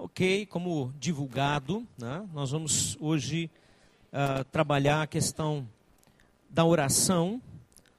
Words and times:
Ok, 0.00 0.46
como 0.46 0.94
divulgado, 0.96 1.84
né, 1.98 2.24
nós 2.32 2.52
vamos 2.52 2.96
hoje 3.00 3.50
uh, 4.12 4.44
trabalhar 4.44 5.02
a 5.02 5.06
questão 5.08 5.68
da 6.48 6.64
oração, 6.64 7.42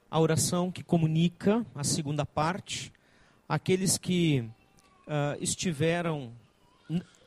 a 0.10 0.18
oração 0.18 0.72
que 0.72 0.82
comunica, 0.82 1.66
a 1.76 1.84
segunda 1.84 2.26
parte. 2.26 2.94
Aqueles 3.50 3.98
que 3.98 4.40
uh, 4.40 5.38
estiveram, 5.42 6.32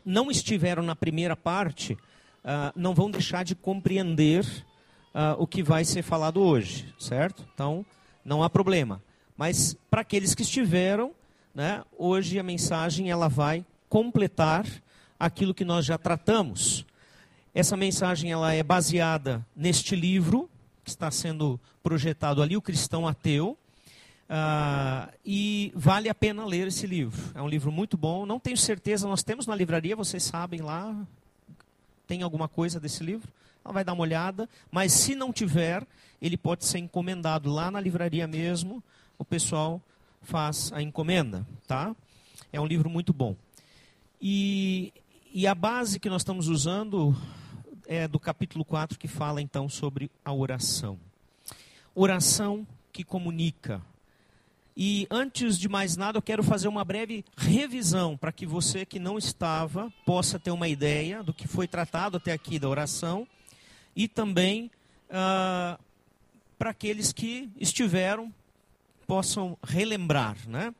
não 0.02 0.30
estiveram 0.30 0.82
na 0.82 0.96
primeira 0.96 1.36
parte, 1.36 1.92
uh, 1.92 2.72
não 2.74 2.94
vão 2.94 3.10
deixar 3.10 3.44
de 3.44 3.54
compreender 3.54 4.46
o 5.36 5.46
que 5.46 5.62
vai 5.62 5.84
ser 5.84 6.00
falado 6.00 6.40
hoje, 6.40 6.94
certo? 6.98 7.46
Então, 7.52 7.84
não 8.24 8.42
há 8.42 8.48
problema. 8.48 9.02
Mas 9.36 9.76
para 9.90 10.00
aqueles 10.00 10.34
que 10.34 10.40
estiveram, 10.40 11.12
né, 11.54 11.84
hoje 11.98 12.38
a 12.38 12.42
mensagem 12.42 13.10
ela 13.10 13.28
vai 13.28 13.62
completar 13.92 14.66
aquilo 15.20 15.52
que 15.52 15.66
nós 15.66 15.84
já 15.84 15.98
tratamos. 15.98 16.86
Essa 17.54 17.76
mensagem 17.76 18.32
ela 18.32 18.50
é 18.54 18.62
baseada 18.62 19.46
neste 19.54 19.94
livro 19.94 20.48
que 20.82 20.88
está 20.88 21.10
sendo 21.10 21.60
projetado 21.82 22.40
ali, 22.40 22.56
O 22.56 22.62
Cristão 22.62 23.06
Ateu. 23.06 23.50
Uh, 24.30 25.12
e 25.26 25.70
vale 25.74 26.08
a 26.08 26.14
pena 26.14 26.46
ler 26.46 26.68
esse 26.68 26.86
livro. 26.86 27.20
É 27.34 27.42
um 27.42 27.46
livro 27.46 27.70
muito 27.70 27.98
bom. 27.98 28.24
Não 28.24 28.40
tenho 28.40 28.56
certeza, 28.56 29.06
nós 29.06 29.22
temos 29.22 29.46
na 29.46 29.54
livraria, 29.54 29.94
vocês 29.94 30.22
sabem 30.22 30.62
lá. 30.62 30.96
Tem 32.06 32.22
alguma 32.22 32.48
coisa 32.48 32.80
desse 32.80 33.04
livro? 33.04 33.28
Ela 33.62 33.74
vai 33.74 33.84
dar 33.84 33.92
uma 33.92 34.04
olhada. 34.04 34.48
Mas 34.70 34.94
se 34.94 35.14
não 35.14 35.34
tiver, 35.34 35.86
ele 36.22 36.38
pode 36.38 36.64
ser 36.64 36.78
encomendado 36.78 37.52
lá 37.52 37.70
na 37.70 37.78
livraria 37.78 38.26
mesmo. 38.26 38.82
O 39.18 39.24
pessoal 39.24 39.82
faz 40.22 40.72
a 40.72 40.80
encomenda, 40.80 41.46
tá? 41.68 41.94
É 42.50 42.58
um 42.58 42.64
livro 42.64 42.88
muito 42.88 43.12
bom. 43.12 43.36
E, 44.24 44.92
e 45.34 45.48
a 45.48 45.54
base 45.54 45.98
que 45.98 46.08
nós 46.08 46.22
estamos 46.22 46.46
usando 46.46 47.12
é 47.88 48.06
do 48.06 48.20
capítulo 48.20 48.64
4, 48.64 48.96
que 48.96 49.08
fala 49.08 49.42
então 49.42 49.68
sobre 49.68 50.12
a 50.24 50.32
oração. 50.32 50.96
Oração 51.92 52.64
que 52.92 53.02
comunica. 53.02 53.82
E 54.76 55.08
antes 55.10 55.58
de 55.58 55.68
mais 55.68 55.96
nada, 55.96 56.18
eu 56.18 56.22
quero 56.22 56.44
fazer 56.44 56.68
uma 56.68 56.84
breve 56.84 57.24
revisão 57.36 58.16
para 58.16 58.30
que 58.30 58.46
você 58.46 58.86
que 58.86 59.00
não 59.00 59.18
estava 59.18 59.92
possa 60.06 60.38
ter 60.38 60.52
uma 60.52 60.68
ideia 60.68 61.20
do 61.24 61.34
que 61.34 61.48
foi 61.48 61.66
tratado 61.66 62.16
até 62.16 62.30
aqui 62.30 62.60
da 62.60 62.68
oração 62.68 63.26
e 63.94 64.06
também 64.06 64.70
uh, 65.10 65.82
para 66.56 66.70
aqueles 66.70 67.12
que 67.12 67.50
estiveram 67.58 68.32
possam 69.04 69.58
relembrar, 69.64 70.36
né? 70.48 70.72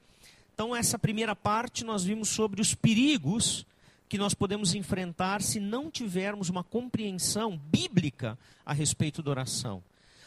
Então, 0.55 0.75
essa 0.75 0.99
primeira 0.99 1.35
parte 1.35 1.85
nós 1.85 2.05
vimos 2.05 2.29
sobre 2.29 2.61
os 2.61 2.75
perigos 2.75 3.67
que 4.09 4.19
nós 4.19 4.35
podemos 4.35 4.75
enfrentar 4.75 5.41
se 5.41 5.59
não 5.59 5.91
tivermos 5.91 6.51
uma 6.51 6.63
compreensão 6.63 7.57
bíblica 7.57 8.39
a 8.65 8.73
respeito 8.73 9.23
da 9.23 9.31
oração. 9.31 9.83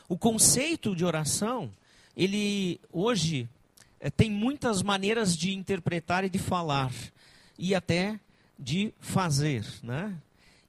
O 0.09 0.17
conceito 0.17 0.95
de 0.95 1.05
oração, 1.05 1.71
ele 2.17 2.79
hoje 2.91 3.47
é, 3.99 4.09
tem 4.09 4.31
muitas 4.31 4.81
maneiras 4.81 5.37
de 5.37 5.53
interpretar 5.53 6.23
e 6.23 6.29
de 6.29 6.39
falar 6.39 6.91
e 7.57 7.75
até 7.75 8.19
de 8.57 8.93
fazer, 8.99 9.65
né? 9.83 10.15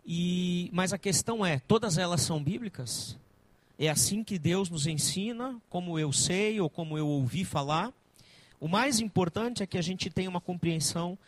E, 0.06 0.70
mas 0.72 0.92
a 0.92 0.98
questão 0.98 1.44
é, 1.44 1.58
todas 1.58 1.98
elas 1.98 2.20
são 2.20 2.42
bíblicas? 2.42 3.16
É 3.78 3.88
assim 3.88 4.22
que 4.22 4.38
Deus 4.38 4.70
nos 4.70 4.86
ensina, 4.86 5.60
como 5.68 5.98
eu 5.98 6.12
sei 6.12 6.60
ou 6.60 6.70
como 6.70 6.96
eu 6.96 7.06
ouvi 7.06 7.44
falar? 7.44 7.92
O 8.60 8.68
mais 8.68 9.00
importante 9.00 9.62
é 9.62 9.66
que 9.66 9.78
a 9.78 9.82
gente 9.82 10.10
tenha 10.10 10.30
uma 10.30 10.40
compreensão 10.40 11.18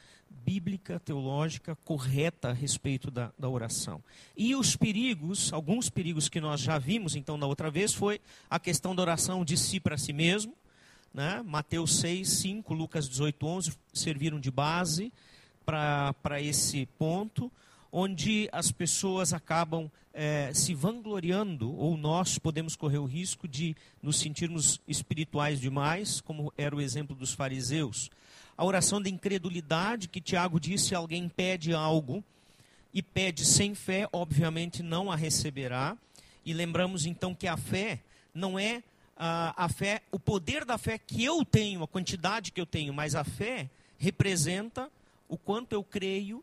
bíblica, 0.44 1.00
teológica, 1.00 1.76
correta 1.84 2.48
a 2.50 2.52
respeito 2.52 3.10
da, 3.10 3.30
da 3.38 3.48
oração. 3.48 4.02
E 4.36 4.54
os 4.54 4.76
perigos, 4.76 5.52
alguns 5.52 5.90
perigos 5.90 6.28
que 6.28 6.40
nós 6.40 6.60
já 6.60 6.78
vimos 6.78 7.16
então 7.16 7.36
na 7.36 7.46
outra 7.46 7.70
vez, 7.70 7.92
foi 7.92 8.20
a 8.48 8.58
questão 8.58 8.94
da 8.94 9.02
oração 9.02 9.44
de 9.44 9.56
si 9.56 9.78
para 9.80 9.98
si 9.98 10.12
mesmo. 10.12 10.54
Né? 11.12 11.42
Mateus 11.44 11.98
6, 12.00 12.28
5, 12.28 12.74
Lucas 12.74 13.08
18, 13.08 13.46
11 13.46 13.72
serviram 13.92 14.40
de 14.40 14.50
base 14.50 15.12
para 15.64 16.40
esse 16.40 16.86
ponto 16.98 17.52
onde 17.92 18.48
as 18.52 18.70
pessoas 18.70 19.32
acabam 19.32 19.90
é, 20.12 20.52
se 20.52 20.74
vangloriando, 20.74 21.74
ou 21.76 21.96
nós 21.96 22.38
podemos 22.38 22.74
correr 22.74 22.98
o 22.98 23.04
risco 23.04 23.46
de 23.46 23.76
nos 24.02 24.18
sentirmos 24.18 24.80
espirituais 24.88 25.60
demais, 25.60 26.20
como 26.20 26.52
era 26.58 26.74
o 26.74 26.80
exemplo 26.80 27.14
dos 27.14 27.32
fariseus. 27.32 28.10
A 28.56 28.64
oração 28.64 29.00
da 29.00 29.08
incredulidade, 29.08 30.08
que 30.08 30.20
Tiago 30.20 30.58
disse: 30.58 30.94
alguém 30.94 31.28
pede 31.28 31.72
algo 31.72 32.24
e 32.92 33.02
pede 33.02 33.44
sem 33.44 33.74
fé, 33.74 34.08
obviamente 34.12 34.82
não 34.82 35.10
a 35.10 35.16
receberá. 35.16 35.96
E 36.44 36.52
lembramos 36.52 37.06
então 37.06 37.34
que 37.34 37.46
a 37.46 37.56
fé 37.56 38.00
não 38.34 38.58
é 38.58 38.82
a 39.16 39.68
fé, 39.68 40.02
o 40.12 40.18
poder 40.18 40.64
da 40.64 40.78
fé 40.78 40.96
que 40.96 41.24
eu 41.24 41.44
tenho, 41.44 41.82
a 41.82 41.88
quantidade 41.88 42.52
que 42.52 42.60
eu 42.60 42.66
tenho, 42.66 42.94
mas 42.94 43.16
a 43.16 43.24
fé 43.24 43.68
representa 43.98 44.88
o 45.28 45.36
quanto 45.36 45.72
eu 45.72 45.82
creio 45.82 46.42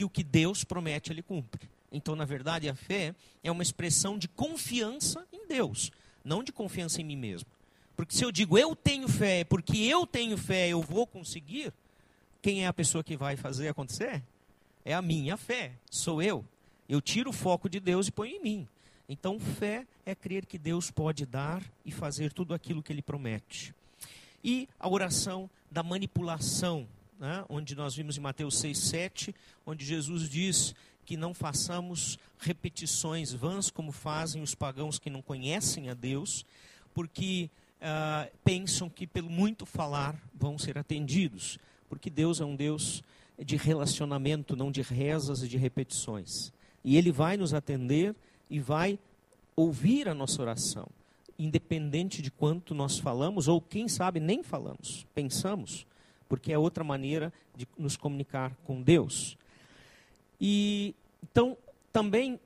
que 0.00 0.04
o 0.04 0.08
que 0.08 0.24
Deus 0.24 0.64
promete 0.64 1.12
ele 1.12 1.20
cumpre. 1.20 1.68
Então, 1.92 2.16
na 2.16 2.24
verdade, 2.24 2.70
a 2.70 2.74
fé 2.74 3.14
é 3.44 3.50
uma 3.50 3.62
expressão 3.62 4.16
de 4.16 4.28
confiança 4.28 5.26
em 5.30 5.46
Deus, 5.46 5.92
não 6.24 6.42
de 6.42 6.50
confiança 6.50 7.02
em 7.02 7.04
mim 7.04 7.16
mesmo. 7.16 7.46
Porque 7.94 8.16
se 8.16 8.24
eu 8.24 8.32
digo 8.32 8.56
eu 8.56 8.74
tenho 8.74 9.06
fé, 9.08 9.44
porque 9.44 9.76
eu 9.76 10.06
tenho 10.06 10.38
fé, 10.38 10.68
eu 10.68 10.80
vou 10.80 11.06
conseguir, 11.06 11.70
quem 12.40 12.64
é 12.64 12.66
a 12.66 12.72
pessoa 12.72 13.04
que 13.04 13.14
vai 13.14 13.36
fazer 13.36 13.68
acontecer? 13.68 14.22
É 14.86 14.94
a 14.94 15.02
minha 15.02 15.36
fé, 15.36 15.72
sou 15.90 16.22
eu. 16.22 16.42
Eu 16.88 17.02
tiro 17.02 17.28
o 17.28 17.34
foco 17.34 17.68
de 17.68 17.78
Deus 17.78 18.08
e 18.08 18.12
ponho 18.12 18.36
em 18.36 18.42
mim. 18.42 18.68
Então, 19.06 19.38
fé 19.38 19.86
é 20.06 20.14
crer 20.14 20.46
que 20.46 20.56
Deus 20.56 20.90
pode 20.90 21.26
dar 21.26 21.62
e 21.84 21.92
fazer 21.92 22.32
tudo 22.32 22.54
aquilo 22.54 22.82
que 22.82 22.90
Ele 22.90 23.02
promete. 23.02 23.74
E 24.42 24.66
a 24.78 24.88
oração 24.88 25.50
da 25.70 25.82
manipulação, 25.82 26.88
né, 27.20 27.44
onde 27.50 27.76
nós 27.76 27.94
vimos 27.94 28.16
em 28.16 28.20
Mateus 28.20 28.58
6, 28.58 28.78
7, 28.78 29.34
onde 29.66 29.84
Jesus 29.84 30.28
diz 30.28 30.74
que 31.04 31.18
não 31.18 31.34
façamos 31.34 32.18
repetições 32.38 33.32
vãs 33.32 33.70
como 33.70 33.92
fazem 33.92 34.42
os 34.42 34.54
pagãos 34.54 34.98
que 34.98 35.10
não 35.10 35.20
conhecem 35.20 35.90
a 35.90 35.94
Deus, 35.94 36.46
porque 36.94 37.50
uh, 37.82 38.30
pensam 38.42 38.88
que 38.88 39.06
pelo 39.06 39.28
muito 39.28 39.66
falar 39.66 40.18
vão 40.34 40.58
ser 40.58 40.78
atendidos, 40.78 41.58
porque 41.90 42.08
Deus 42.08 42.40
é 42.40 42.44
um 42.44 42.56
Deus 42.56 43.04
de 43.38 43.56
relacionamento, 43.56 44.56
não 44.56 44.72
de 44.72 44.80
rezas 44.80 45.42
e 45.42 45.48
de 45.48 45.58
repetições. 45.58 46.52
E 46.82 46.96
Ele 46.96 47.12
vai 47.12 47.36
nos 47.36 47.52
atender 47.52 48.14
e 48.48 48.58
vai 48.58 48.98
ouvir 49.54 50.08
a 50.08 50.14
nossa 50.14 50.40
oração, 50.40 50.88
independente 51.38 52.22
de 52.22 52.30
quanto 52.30 52.74
nós 52.74 52.98
falamos, 52.98 53.46
ou 53.46 53.60
quem 53.60 53.88
sabe 53.88 54.20
nem 54.20 54.42
falamos, 54.42 55.06
pensamos 55.14 55.86
porque 56.30 56.52
é 56.52 56.58
outra 56.58 56.84
maneira 56.84 57.32
de 57.56 57.66
nos 57.76 57.96
comunicar 57.96 58.54
com 58.64 58.80
Deus. 58.80 59.36
E 60.40 60.94
então 61.22 61.58
também 61.92 62.38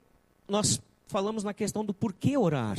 nós 0.49 0.81
falamos 1.06 1.45
na 1.45 1.53
questão 1.53 1.84
do 1.84 1.93
porquê 1.93 2.37
orar. 2.39 2.78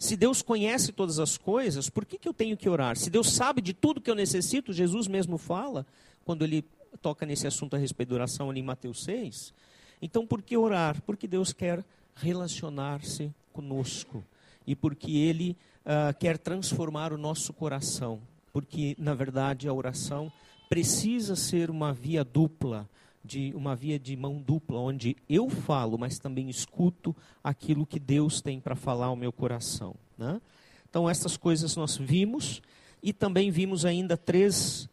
Se 0.00 0.16
Deus 0.16 0.42
conhece 0.42 0.90
todas 0.90 1.20
as 1.20 1.38
coisas, 1.38 1.88
por 1.88 2.04
que, 2.04 2.18
que 2.18 2.28
eu 2.28 2.34
tenho 2.34 2.56
que 2.56 2.68
orar? 2.68 2.96
Se 2.96 3.08
Deus 3.08 3.32
sabe 3.32 3.62
de 3.62 3.72
tudo 3.72 4.00
que 4.00 4.10
eu 4.10 4.16
necessito, 4.16 4.72
Jesus 4.72 5.06
mesmo 5.06 5.38
fala, 5.38 5.86
quando 6.24 6.42
ele 6.42 6.64
toca 7.00 7.24
nesse 7.24 7.46
assunto 7.46 7.76
a 7.76 7.78
respeito 7.78 8.08
da 8.08 8.16
oração 8.16 8.50
ali 8.50 8.58
em 8.58 8.64
Mateus 8.64 9.04
6. 9.04 9.54
Então, 10.02 10.26
por 10.26 10.42
que 10.42 10.56
orar? 10.56 11.00
Porque 11.02 11.28
Deus 11.28 11.52
quer 11.52 11.84
relacionar-se 12.16 13.32
conosco 13.52 14.24
e 14.66 14.74
porque 14.74 15.12
Ele 15.12 15.56
uh, 15.86 16.18
quer 16.18 16.36
transformar 16.36 17.12
o 17.12 17.16
nosso 17.16 17.52
coração 17.52 18.20
porque 18.52 18.94
na 18.98 19.14
verdade 19.14 19.68
a 19.68 19.72
oração 19.72 20.32
precisa 20.68 21.36
ser 21.36 21.70
uma 21.70 21.92
via 21.92 22.24
dupla, 22.24 22.88
de 23.24 23.52
uma 23.54 23.76
via 23.76 23.98
de 23.98 24.16
mão 24.16 24.40
dupla, 24.40 24.78
onde 24.78 25.16
eu 25.28 25.48
falo, 25.48 25.96
mas 25.96 26.18
também 26.18 26.50
escuto 26.50 27.14
aquilo 27.42 27.86
que 27.86 28.00
Deus 28.00 28.40
tem 28.40 28.58
para 28.58 28.74
falar 28.74 29.06
ao 29.06 29.16
meu 29.16 29.32
coração. 29.32 29.94
Né? 30.18 30.40
Então 30.88 31.08
essas 31.08 31.36
coisas 31.36 31.76
nós 31.76 31.96
vimos 31.96 32.60
e 33.02 33.12
também 33.12 33.50
vimos 33.50 33.84
ainda 33.84 34.16
três 34.16 34.88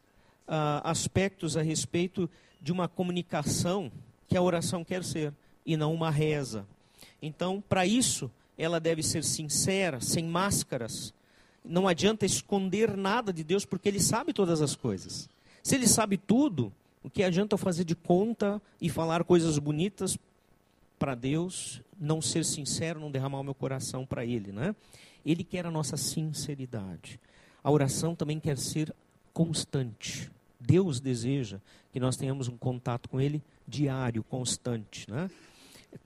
uh, 0.47 0.81
aspectos 0.83 1.57
a 1.57 1.62
respeito 1.62 2.29
de 2.62 2.71
uma 2.71 2.88
comunicação 2.88 3.91
que 4.27 4.38
a 4.38 4.41
oração 4.41 4.83
quer 4.83 5.03
ser 5.03 5.33
e 5.65 5.77
não 5.77 5.94
uma 5.94 6.09
reza. 6.09 6.65
Então, 7.21 7.62
para 7.67 7.85
isso, 7.85 8.31
ela 8.57 8.79
deve 8.79 9.03
ser 9.03 9.23
sincera, 9.23 10.01
sem 10.01 10.25
máscaras, 10.25 11.13
não 11.63 11.88
adianta 11.88 12.25
esconder 12.25 12.95
nada 12.95 13.31
de 13.31 13.44
Deus, 13.44 13.65
porque 13.65 13.89
Ele 13.89 14.00
sabe 14.00 14.33
todas 14.33 14.61
as 14.61 14.75
coisas. 14.75 15.29
Se 15.63 15.75
Ele 15.75 15.88
sabe 15.88 16.17
tudo, 16.17 16.71
o 17.03 17.09
que 17.09 17.23
adianta 17.23 17.53
eu 17.53 17.57
fazer 17.57 17.83
de 17.83 17.95
conta 17.95 18.61
e 18.81 18.89
falar 18.89 19.23
coisas 19.23 19.57
bonitas 19.57 20.17
para 20.97 21.15
Deus, 21.15 21.81
não 22.00 22.21
ser 22.21 22.44
sincero, 22.44 23.00
não 23.00 23.11
derramar 23.11 23.39
o 23.39 23.44
meu 23.44 23.56
coração 23.56 24.06
para 24.06 24.25
Ele, 24.25 24.51
né? 24.51 24.75
Ele 25.25 25.44
quer 25.44 25.65
a 25.65 25.71
nossa 25.71 25.95
sinceridade. 25.97 27.19
A 27.63 27.71
oração 27.71 28.15
também 28.15 28.39
quer 28.39 28.57
ser 28.57 28.94
constante. 29.33 30.29
Deus 30.59 31.00
deseja 31.00 31.59
que 31.91 32.00
nós 32.00 32.17
tenhamos 32.17 32.47
um 32.47 32.57
contato 32.57 33.09
com 33.09 33.19
Ele 33.19 33.41
diário, 33.67 34.23
constante. 34.23 35.09
Né? 35.09 35.29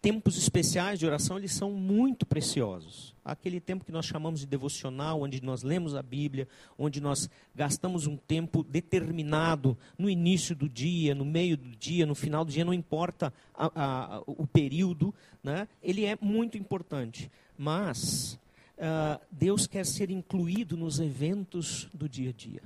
Tempos 0.02 0.38
especiais 0.38 0.98
de 0.98 1.06
oração, 1.06 1.38
eles 1.38 1.54
são 1.54 1.72
muito 1.72 2.26
preciosos. 2.26 3.14
Aquele 3.24 3.60
tempo 3.60 3.84
que 3.84 3.92
nós 3.92 4.06
chamamos 4.06 4.40
de 4.40 4.46
devocional, 4.46 5.22
onde 5.22 5.44
nós 5.44 5.62
lemos 5.64 5.94
a 5.96 6.02
Bíblia, 6.02 6.48
onde 6.78 7.02
nós 7.02 7.30
gastamos 7.54 8.08
um 8.08 8.16
tempo 8.16 8.64
determinado 8.64 9.78
no 9.98 10.10
início 10.10 10.56
do 10.56 10.70
dia, 10.70 11.14
no 11.14 11.26
meio 11.26 11.58
do 11.58 11.70
dia, 11.76 12.06
no 12.06 12.16
final 12.16 12.46
do 12.46 12.52
dia, 12.52 12.64
não 12.64 12.74
importa 12.74 13.34
a, 13.54 13.72
a, 13.76 14.24
o 14.26 14.48
período, 14.48 15.14
né? 15.44 15.68
ele 15.82 16.06
é 16.06 16.18
muito 16.22 16.58
importante. 16.58 17.30
Mas 17.58 18.40
uh, 18.78 19.20
Deus 19.32 19.68
quer 19.68 19.86
ser 19.86 20.10
incluído 20.10 20.78
nos 20.78 21.00
eventos 21.00 21.90
do 21.94 22.08
dia 22.08 22.30
a 22.30 22.34
dia 22.34 22.62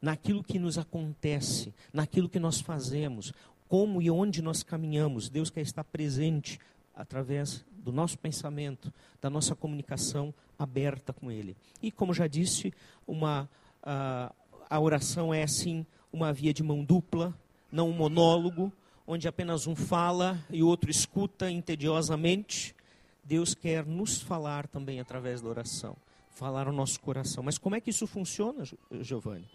naquilo 0.00 0.42
que 0.42 0.58
nos 0.58 0.78
acontece, 0.78 1.74
naquilo 1.92 2.28
que 2.28 2.38
nós 2.38 2.60
fazemos, 2.60 3.32
como 3.70 4.02
e 4.02 4.10
onde 4.10 4.42
nós 4.42 4.64
caminhamos. 4.64 5.28
Deus 5.28 5.48
quer 5.48 5.60
estar 5.60 5.84
presente 5.84 6.58
através 6.92 7.64
do 7.70 7.92
nosso 7.92 8.18
pensamento, 8.18 8.92
da 9.22 9.30
nossa 9.30 9.54
comunicação 9.54 10.34
aberta 10.58 11.12
com 11.12 11.30
Ele. 11.30 11.56
E 11.80 11.92
como 11.92 12.12
já 12.12 12.26
disse, 12.26 12.74
uma, 13.06 13.48
a, 13.80 14.32
a 14.68 14.80
oração 14.80 15.32
é 15.32 15.44
assim 15.44 15.86
uma 16.12 16.32
via 16.32 16.52
de 16.52 16.64
mão 16.64 16.82
dupla, 16.82 17.32
não 17.70 17.90
um 17.90 17.92
monólogo, 17.92 18.72
onde 19.06 19.28
apenas 19.28 19.68
um 19.68 19.76
fala 19.76 20.44
e 20.50 20.64
o 20.64 20.66
outro 20.66 20.90
escuta 20.90 21.48
entediosamente. 21.48 22.74
Deus 23.22 23.54
quer 23.54 23.86
nos 23.86 24.20
falar 24.20 24.66
também 24.66 24.98
através 24.98 25.40
da 25.40 25.48
oração, 25.48 25.96
falar 26.28 26.66
ao 26.66 26.72
nosso 26.72 26.98
coração. 26.98 27.44
Mas 27.44 27.56
como 27.56 27.76
é 27.76 27.80
que 27.80 27.90
isso 27.90 28.08
funciona, 28.08 28.64
Giovanni? 29.00 29.48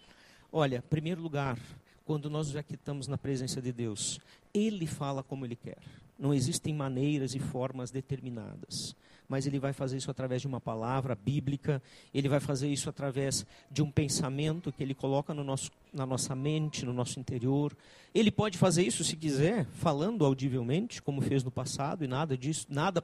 Olha, 0.50 0.78
em 0.78 0.88
primeiro 0.88 1.20
lugar, 1.20 1.58
quando 2.06 2.30
nós 2.30 2.48
já 2.48 2.60
estamos 2.60 3.08
na 3.08 3.18
presença 3.18 3.60
de 3.60 3.72
Deus, 3.72 4.20
Ele 4.54 4.86
fala 4.86 5.24
como 5.24 5.44
Ele 5.44 5.56
quer. 5.56 5.76
Não 6.16 6.32
existem 6.32 6.72
maneiras 6.72 7.34
e 7.34 7.40
formas 7.40 7.90
determinadas. 7.90 8.94
Mas 9.28 9.44
Ele 9.44 9.58
vai 9.58 9.72
fazer 9.72 9.96
isso 9.96 10.10
através 10.10 10.40
de 10.40 10.46
uma 10.46 10.60
palavra 10.60 11.16
bíblica, 11.16 11.82
Ele 12.14 12.28
vai 12.28 12.38
fazer 12.38 12.68
isso 12.68 12.88
através 12.88 13.44
de 13.68 13.82
um 13.82 13.90
pensamento 13.90 14.72
que 14.72 14.84
Ele 14.84 14.94
coloca 14.94 15.34
no 15.34 15.42
nosso, 15.42 15.72
na 15.92 16.06
nossa 16.06 16.34
mente, 16.36 16.86
no 16.86 16.92
nosso 16.92 17.18
interior. 17.18 17.76
Ele 18.14 18.30
pode 18.30 18.56
fazer 18.56 18.84
isso, 18.84 19.02
se 19.02 19.16
quiser, 19.16 19.66
falando 19.66 20.24
audivelmente, 20.24 21.02
como 21.02 21.20
fez 21.20 21.42
no 21.42 21.50
passado, 21.50 22.04
e 22.04 22.06
nada 22.08 22.38
disso, 22.38 22.66
nada 22.70 23.02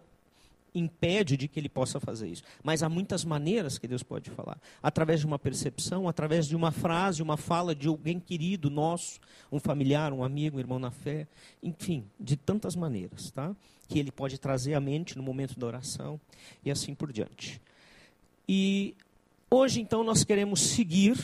impede 0.75 1.37
de 1.37 1.49
que 1.49 1.61
ele 1.61 1.69
possa 1.69 2.01
fazer 2.01 2.29
isso. 2.29 2.43
Mas 2.63 2.83
há 2.83 2.89
muitas 2.89 3.25
maneiras 3.25 3.79
que 3.79 3.87
Deus 3.87 4.03
pode 4.03 4.31
falar. 4.31 4.59
Através 4.83 5.21
de 5.21 5.27
uma 5.27 5.39
percepção, 5.39 6.09
através 6.09 6.47
de 6.47 6.57
uma 6.57 6.71
frase, 6.71 7.23
uma 7.23 7.37
fala 7.37 7.75
de 7.75 7.89
alguém 7.89 8.19
querido 8.19 8.71
nosso, 8.71 9.21
um 9.51 9.59
familiar, 9.59 10.13
um 10.13 10.25
amigo, 10.25 10.57
um 10.57 10.61
irmão 10.61 10.79
na 10.79 10.91
fé, 10.91 11.27
enfim, 11.63 12.05
de 12.19 12.37
tantas 12.37 12.75
maneiras, 12.75 13.31
tá? 13.31 13.55
Que 13.89 13.99
ele 13.99 14.11
pode 14.11 14.39
trazer 14.39 14.75
à 14.75 14.81
mente 14.81 15.17
no 15.17 15.23
momento 15.23 15.59
da 15.59 15.67
oração 15.67 16.21
e 16.65 16.71
assim 16.71 16.95
por 16.95 17.13
diante. 17.13 17.61
E 18.49 18.95
hoje 19.51 19.81
então 19.81 20.03
nós 20.03 20.25
queremos 20.25 20.61
seguir 20.61 21.17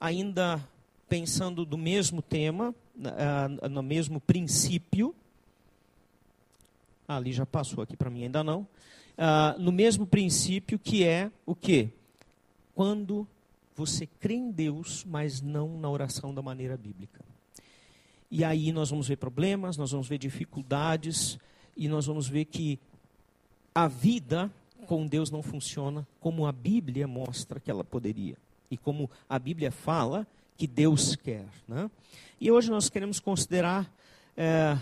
ainda 0.00 0.62
pensando 1.08 1.64
do 1.64 1.78
mesmo 1.78 2.20
tema, 2.20 2.74
no 3.70 3.82
mesmo 3.82 4.20
princípio, 4.20 5.14
ah, 5.14 5.27
ali 7.08 7.32
já 7.32 7.46
passou 7.46 7.82
aqui 7.82 7.96
para 7.96 8.10
mim, 8.10 8.24
ainda 8.24 8.44
não. 8.44 8.68
Ah, 9.16 9.56
no 9.58 9.72
mesmo 9.72 10.06
princípio 10.06 10.78
que 10.78 11.02
é 11.02 11.30
o 11.44 11.54
quê? 11.54 11.88
Quando 12.74 13.26
você 13.74 14.06
crê 14.06 14.34
em 14.34 14.50
Deus, 14.50 15.04
mas 15.04 15.40
não 15.40 15.78
na 15.78 15.88
oração 15.88 16.34
da 16.34 16.42
maneira 16.42 16.76
bíblica. 16.76 17.24
E 18.30 18.44
aí 18.44 18.70
nós 18.72 18.90
vamos 18.90 19.08
ver 19.08 19.16
problemas, 19.16 19.76
nós 19.76 19.90
vamos 19.90 20.06
ver 20.06 20.18
dificuldades, 20.18 21.38
e 21.76 21.88
nós 21.88 22.06
vamos 22.06 22.28
ver 22.28 22.44
que 22.44 22.78
a 23.74 23.88
vida 23.88 24.50
com 24.86 25.06
Deus 25.06 25.30
não 25.30 25.42
funciona 25.42 26.06
como 26.20 26.46
a 26.46 26.52
Bíblia 26.52 27.06
mostra 27.06 27.60
que 27.60 27.70
ela 27.70 27.84
poderia. 27.84 28.36
E 28.70 28.76
como 28.76 29.10
a 29.28 29.38
Bíblia 29.38 29.70
fala 29.70 30.26
que 30.56 30.66
Deus 30.66 31.14
quer. 31.14 31.46
Né? 31.66 31.90
E 32.40 32.50
hoje 32.50 32.70
nós 32.70 32.90
queremos 32.90 33.20
considerar 33.20 33.90
é, 34.36 34.76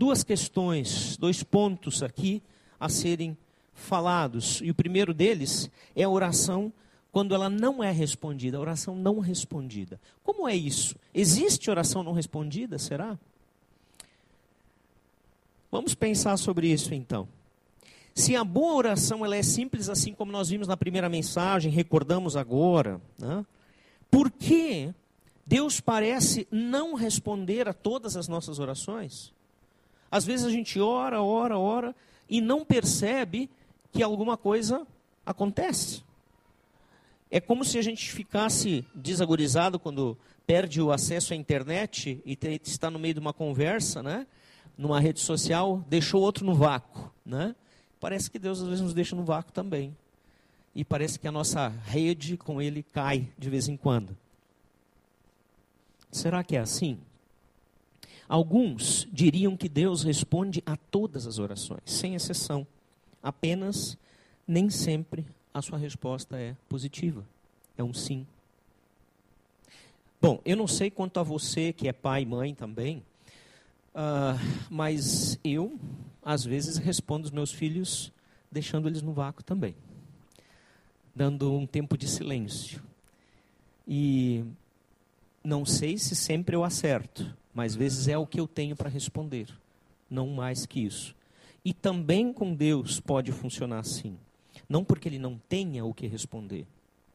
duas 0.00 0.24
questões, 0.24 1.18
dois 1.18 1.42
pontos 1.42 2.02
aqui 2.02 2.42
a 2.80 2.88
serem 2.88 3.36
falados. 3.74 4.62
E 4.64 4.70
o 4.70 4.74
primeiro 4.74 5.12
deles 5.12 5.70
é 5.94 6.04
a 6.04 6.08
oração 6.08 6.72
quando 7.12 7.34
ela 7.34 7.50
não 7.50 7.84
é 7.84 7.92
respondida, 7.92 8.56
a 8.56 8.60
oração 8.60 8.96
não 8.96 9.18
respondida. 9.18 10.00
Como 10.24 10.48
é 10.48 10.56
isso? 10.56 10.96
Existe 11.12 11.70
oração 11.70 12.02
não 12.02 12.14
respondida, 12.14 12.78
será? 12.78 13.18
Vamos 15.70 15.94
pensar 15.94 16.38
sobre 16.38 16.68
isso 16.72 16.94
então. 16.94 17.28
Se 18.14 18.34
a 18.34 18.42
boa 18.42 18.76
oração 18.76 19.22
ela 19.22 19.36
é 19.36 19.42
simples 19.42 19.90
assim 19.90 20.14
como 20.14 20.32
nós 20.32 20.48
vimos 20.48 20.66
na 20.66 20.78
primeira 20.78 21.10
mensagem, 21.10 21.70
recordamos 21.70 22.36
agora, 22.36 22.98
né? 23.18 23.44
por 24.10 24.30
que 24.30 24.94
Deus 25.46 25.78
parece 25.78 26.48
não 26.50 26.94
responder 26.94 27.68
a 27.68 27.74
todas 27.74 28.16
as 28.16 28.28
nossas 28.28 28.58
orações? 28.58 29.30
Às 30.10 30.24
vezes 30.24 30.46
a 30.46 30.50
gente 30.50 30.80
ora, 30.80 31.22
ora, 31.22 31.58
ora 31.58 31.94
e 32.28 32.40
não 32.40 32.64
percebe 32.64 33.48
que 33.92 34.02
alguma 34.02 34.36
coisa 34.36 34.86
acontece. 35.24 36.02
É 37.30 37.40
como 37.40 37.64
se 37.64 37.78
a 37.78 37.82
gente 37.82 38.10
ficasse 38.10 38.84
desagorizado 38.94 39.78
quando 39.78 40.18
perde 40.46 40.80
o 40.82 40.90
acesso 40.90 41.32
à 41.32 41.36
internet 41.36 42.20
e 42.24 42.36
está 42.62 42.90
no 42.90 42.98
meio 42.98 43.14
de 43.14 43.20
uma 43.20 43.32
conversa, 43.32 44.02
né? 44.02 44.26
Numa 44.76 44.98
rede 44.98 45.20
social, 45.20 45.84
deixou 45.88 46.22
outro 46.22 46.44
no 46.44 46.54
vácuo, 46.54 47.12
né? 47.24 47.54
Parece 48.00 48.30
que 48.30 48.38
Deus 48.38 48.60
às 48.60 48.66
vezes 48.66 48.82
nos 48.82 48.94
deixa 48.94 49.14
no 49.14 49.22
vácuo 49.22 49.52
também. 49.52 49.96
E 50.74 50.84
parece 50.84 51.18
que 51.18 51.28
a 51.28 51.32
nossa 51.32 51.68
rede 51.68 52.36
com 52.36 52.60
ele 52.60 52.82
cai 52.82 53.28
de 53.38 53.50
vez 53.50 53.68
em 53.68 53.76
quando. 53.76 54.16
Será 56.10 56.42
que 56.42 56.56
é 56.56 56.60
assim? 56.60 56.98
Alguns 58.30 59.08
diriam 59.12 59.56
que 59.56 59.68
Deus 59.68 60.04
responde 60.04 60.62
a 60.64 60.76
todas 60.76 61.26
as 61.26 61.40
orações, 61.40 61.80
sem 61.84 62.14
exceção. 62.14 62.64
Apenas, 63.20 63.98
nem 64.46 64.70
sempre 64.70 65.26
a 65.52 65.60
sua 65.60 65.76
resposta 65.76 66.38
é 66.38 66.54
positiva. 66.68 67.26
É 67.76 67.82
um 67.82 67.92
sim. 67.92 68.24
Bom, 70.22 70.40
eu 70.44 70.56
não 70.56 70.68
sei 70.68 70.92
quanto 70.92 71.18
a 71.18 71.24
você 71.24 71.72
que 71.72 71.88
é 71.88 71.92
pai 71.92 72.22
e 72.22 72.26
mãe 72.26 72.54
também, 72.54 73.02
uh, 73.96 74.38
mas 74.70 75.36
eu, 75.42 75.76
às 76.24 76.44
vezes, 76.44 76.76
respondo 76.76 77.24
os 77.24 77.32
meus 77.32 77.50
filhos 77.50 78.12
deixando 78.48 78.86
eles 78.88 79.02
no 79.02 79.12
vácuo 79.12 79.42
também, 79.42 79.74
dando 81.12 81.52
um 81.52 81.66
tempo 81.66 81.98
de 81.98 82.06
silêncio. 82.06 82.80
E 83.88 84.44
não 85.42 85.66
sei 85.66 85.98
se 85.98 86.14
sempre 86.14 86.54
eu 86.54 86.62
acerto, 86.62 87.39
mas 87.54 87.74
vezes 87.74 88.08
é 88.08 88.16
o 88.16 88.26
que 88.26 88.40
eu 88.40 88.46
tenho 88.46 88.76
para 88.76 88.88
responder, 88.88 89.48
não 90.08 90.28
mais 90.28 90.66
que 90.66 90.80
isso. 90.80 91.14
E 91.64 91.72
também 91.72 92.32
com 92.32 92.54
Deus 92.54 93.00
pode 93.00 93.32
funcionar 93.32 93.80
assim. 93.80 94.16
Não 94.68 94.84
porque 94.84 95.08
ele 95.08 95.18
não 95.18 95.40
tenha 95.48 95.84
o 95.84 95.92
que 95.92 96.06
responder, 96.06 96.66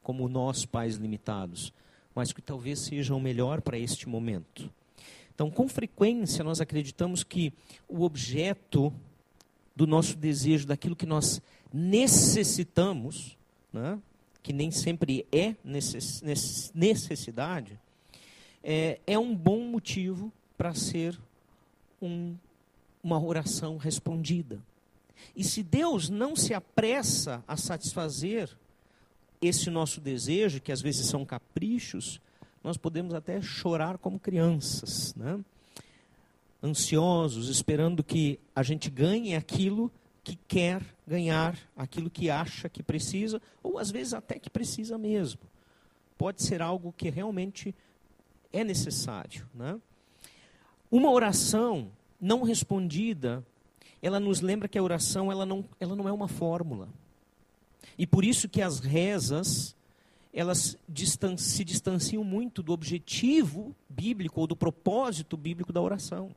como 0.03 0.27
nós, 0.27 0.65
pais 0.65 0.95
limitados, 0.97 1.73
mas 2.13 2.31
que 2.31 2.41
talvez 2.41 2.79
seja 2.79 3.15
o 3.15 3.19
melhor 3.19 3.61
para 3.61 3.77
este 3.77 4.07
momento. 4.07 4.69
Então, 5.33 5.49
com 5.49 5.67
frequência, 5.67 6.43
nós 6.43 6.61
acreditamos 6.61 7.23
que 7.23 7.51
o 7.89 8.03
objeto 8.03 8.93
do 9.75 9.85
nosso 9.85 10.15
desejo, 10.15 10.65
daquilo 10.65 10.95
que 10.95 11.05
nós 11.05 11.41
necessitamos, 11.73 13.37
né, 13.73 13.99
que 14.41 14.53
nem 14.53 14.71
sempre 14.71 15.25
é 15.31 15.55
necessidade, 16.73 17.77
é, 18.67 18.99
é 19.05 19.19
um 19.19 19.35
bom 19.35 19.59
motivo 19.59 20.33
para 20.57 20.73
ser 20.73 21.15
um, 22.01 22.35
uma 23.03 23.23
oração 23.23 23.77
respondida. 23.77 24.59
E 25.35 25.43
se 25.43 25.61
Deus 25.61 26.09
não 26.09 26.35
se 26.35 26.51
apressa 26.51 27.43
a 27.47 27.55
satisfazer 27.55 28.49
esse 29.39 29.69
nosso 29.69 30.01
desejo, 30.01 30.59
que 30.59 30.71
às 30.71 30.81
vezes 30.81 31.05
são 31.05 31.23
caprichos, 31.23 32.19
nós 32.63 32.75
podemos 32.75 33.13
até 33.13 33.39
chorar 33.39 33.99
como 33.99 34.19
crianças, 34.19 35.13
né? 35.13 35.39
ansiosos, 36.63 37.47
esperando 37.49 38.03
que 38.03 38.39
a 38.55 38.63
gente 38.63 38.89
ganhe 38.89 39.35
aquilo 39.35 39.91
que 40.23 40.35
quer 40.47 40.81
ganhar, 41.07 41.55
aquilo 41.77 42.09
que 42.09 42.31
acha 42.31 42.67
que 42.67 42.81
precisa, 42.81 43.39
ou 43.61 43.77
às 43.77 43.91
vezes 43.91 44.15
até 44.15 44.39
que 44.39 44.49
precisa 44.49 44.97
mesmo. 44.97 45.41
Pode 46.17 46.41
ser 46.41 46.63
algo 46.63 46.91
que 46.97 47.11
realmente 47.11 47.75
é 48.51 48.63
necessário. 48.63 49.47
Né? 49.53 49.79
Uma 50.91 51.11
oração 51.11 51.91
não 52.19 52.43
respondida, 52.43 53.45
ela 54.01 54.19
nos 54.19 54.41
lembra 54.41 54.67
que 54.67 54.77
a 54.77 54.83
oração 54.83 55.31
ela 55.31 55.45
não, 55.45 55.65
ela 55.79 55.95
não 55.95 56.07
é 56.07 56.11
uma 56.11 56.27
fórmula. 56.27 56.87
E 57.97 58.05
por 58.05 58.25
isso 58.25 58.49
que 58.49 58.61
as 58.61 58.79
rezas, 58.79 59.75
elas 60.33 60.77
distan 60.87 61.37
se 61.37 61.63
distanciam 61.63 62.23
muito 62.23 62.61
do 62.61 62.73
objetivo 62.73 63.75
bíblico 63.89 64.41
ou 64.41 64.47
do 64.47 64.55
propósito 64.55 65.37
bíblico 65.37 65.71
da 65.71 65.81
oração. 65.81 66.29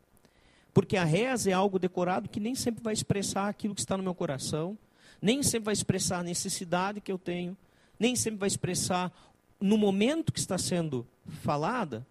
Porque 0.72 0.96
a 0.96 1.04
reza 1.04 1.50
é 1.50 1.52
algo 1.52 1.78
decorado 1.78 2.28
que 2.28 2.38
nem 2.38 2.54
sempre 2.54 2.82
vai 2.82 2.92
expressar 2.92 3.48
aquilo 3.48 3.74
que 3.74 3.80
está 3.80 3.96
no 3.96 4.02
meu 4.02 4.14
coração, 4.14 4.78
nem 5.20 5.42
sempre 5.42 5.66
vai 5.66 5.72
expressar 5.72 6.20
a 6.20 6.22
necessidade 6.22 7.00
que 7.00 7.10
eu 7.10 7.18
tenho, 7.18 7.56
nem 7.98 8.14
sempre 8.14 8.38
vai 8.38 8.46
expressar, 8.46 9.12
no 9.60 9.76
momento 9.76 10.32
que 10.32 10.38
está 10.38 10.56
sendo 10.56 11.06
falada, 11.42 12.06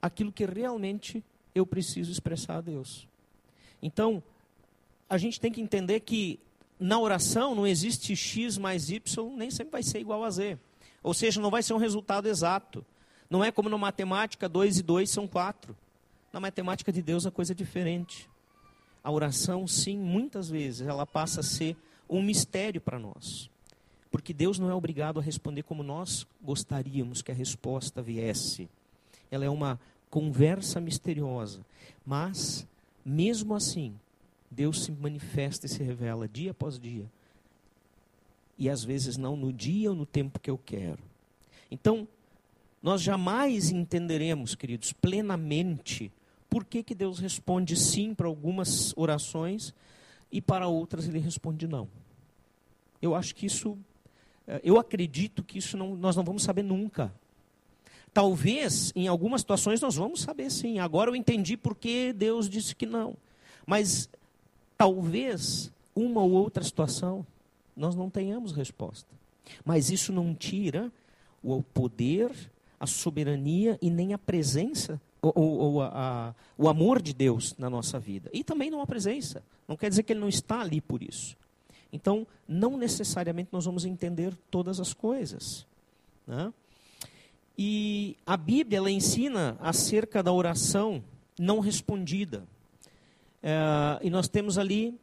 aquilo 0.00 0.32
que 0.32 0.44
realmente 0.44 1.22
eu 1.54 1.66
preciso 1.66 2.10
expressar 2.10 2.58
a 2.58 2.60
Deus. 2.60 3.06
Então, 3.82 4.22
a 5.08 5.18
gente 5.18 5.40
tem 5.40 5.52
que 5.52 5.60
entender 5.60 6.00
que 6.00 6.38
na 6.78 6.98
oração 6.98 7.54
não 7.54 7.66
existe 7.66 8.14
x 8.14 8.58
mais 8.58 8.90
y, 8.90 9.36
nem 9.36 9.50
sempre 9.50 9.72
vai 9.72 9.82
ser 9.82 10.00
igual 10.00 10.24
a 10.24 10.30
z. 10.30 10.58
Ou 11.02 11.14
seja, 11.14 11.40
não 11.40 11.50
vai 11.50 11.62
ser 11.62 11.72
um 11.72 11.78
resultado 11.78 12.26
exato. 12.28 12.84
Não 13.30 13.42
é 13.42 13.50
como 13.50 13.68
na 13.68 13.78
matemática, 13.78 14.48
2 14.48 14.78
e 14.78 14.82
2 14.82 15.10
são 15.10 15.26
4. 15.26 15.76
Na 16.32 16.40
matemática 16.40 16.92
de 16.92 17.02
Deus 17.02 17.26
a 17.26 17.30
coisa 17.30 17.52
é 17.52 17.54
diferente. 17.54 18.28
A 19.02 19.10
oração, 19.10 19.66
sim, 19.66 19.96
muitas 19.96 20.48
vezes 20.48 20.86
ela 20.86 21.06
passa 21.06 21.40
a 21.40 21.44
ser 21.44 21.76
um 22.08 22.22
mistério 22.22 22.80
para 22.80 22.98
nós. 22.98 23.50
Porque 24.16 24.32
Deus 24.32 24.58
não 24.58 24.70
é 24.70 24.74
obrigado 24.74 25.20
a 25.20 25.22
responder 25.22 25.62
como 25.62 25.82
nós 25.82 26.26
gostaríamos 26.42 27.20
que 27.20 27.30
a 27.30 27.34
resposta 27.34 28.00
viesse. 28.00 28.66
Ela 29.30 29.44
é 29.44 29.50
uma 29.50 29.78
conversa 30.08 30.80
misteriosa. 30.80 31.60
Mas, 32.02 32.66
mesmo 33.04 33.54
assim, 33.54 33.94
Deus 34.50 34.84
se 34.84 34.90
manifesta 34.90 35.66
e 35.66 35.68
se 35.68 35.82
revela 35.82 36.26
dia 36.26 36.52
após 36.52 36.78
dia 36.78 37.04
e 38.58 38.70
às 38.70 38.82
vezes 38.82 39.18
não 39.18 39.36
no 39.36 39.52
dia 39.52 39.90
ou 39.90 39.94
no 39.94 40.06
tempo 40.06 40.40
que 40.40 40.48
eu 40.48 40.56
quero. 40.56 41.02
Então, 41.70 42.08
nós 42.82 43.02
jamais 43.02 43.70
entenderemos, 43.70 44.54
queridos, 44.54 44.94
plenamente 44.94 46.10
por 46.48 46.64
que, 46.64 46.82
que 46.82 46.94
Deus 46.94 47.18
responde 47.18 47.76
sim 47.76 48.14
para 48.14 48.28
algumas 48.28 48.96
orações 48.96 49.74
e 50.32 50.40
para 50.40 50.66
outras 50.68 51.06
ele 51.06 51.18
responde 51.18 51.68
não. 51.68 51.86
Eu 53.02 53.14
acho 53.14 53.34
que 53.34 53.44
isso, 53.44 53.76
eu 54.62 54.78
acredito 54.78 55.42
que 55.42 55.58
isso 55.58 55.76
não, 55.76 55.96
nós 55.96 56.16
não 56.16 56.24
vamos 56.24 56.42
saber 56.42 56.62
nunca. 56.62 57.12
Talvez, 58.12 58.92
em 58.94 59.08
algumas 59.08 59.42
situações, 59.42 59.80
nós 59.80 59.96
vamos 59.96 60.22
saber 60.22 60.50
sim. 60.50 60.78
Agora 60.78 61.10
eu 61.10 61.16
entendi 61.16 61.56
por 61.56 61.74
que 61.74 62.12
Deus 62.12 62.48
disse 62.48 62.74
que 62.74 62.86
não. 62.86 63.14
Mas, 63.66 64.08
talvez, 64.78 65.70
uma 65.94 66.22
ou 66.22 66.30
outra 66.30 66.62
situação, 66.62 67.26
nós 67.76 67.94
não 67.94 68.08
tenhamos 68.08 68.52
resposta. 68.52 69.08
Mas 69.64 69.90
isso 69.90 70.12
não 70.12 70.34
tira 70.34 70.90
o 71.42 71.62
poder, 71.62 72.32
a 72.80 72.86
soberania 72.86 73.78
e 73.82 73.90
nem 73.90 74.14
a 74.14 74.18
presença 74.18 75.00
ou, 75.20 75.32
ou 75.36 75.82
a, 75.82 75.88
a, 75.94 76.34
o 76.56 76.68
amor 76.68 77.02
de 77.02 77.12
Deus 77.12 77.54
na 77.58 77.68
nossa 77.68 77.98
vida. 77.98 78.30
E 78.32 78.44
também 78.44 78.70
não 78.70 78.80
a 78.80 78.86
presença. 78.86 79.42
Não 79.66 79.76
quer 79.76 79.88
dizer 79.88 80.02
que 80.02 80.12
ele 80.12 80.20
não 80.20 80.28
está 80.28 80.60
ali 80.60 80.80
por 80.80 81.02
isso. 81.02 81.36
Então, 81.96 82.26
não 82.46 82.76
necessariamente 82.76 83.48
nós 83.50 83.64
vamos 83.64 83.86
entender 83.86 84.36
todas 84.50 84.78
as 84.78 84.92
coisas. 84.92 85.66
Né? 86.26 86.52
E 87.56 88.16
a 88.26 88.36
Bíblia 88.36 88.76
ela 88.76 88.90
ensina 88.90 89.56
acerca 89.60 90.22
da 90.22 90.30
oração 90.30 91.02
não 91.38 91.58
respondida. 91.58 92.46
É, 93.42 93.98
e 94.02 94.10
nós 94.10 94.28
temos 94.28 94.58
ali 94.58 94.94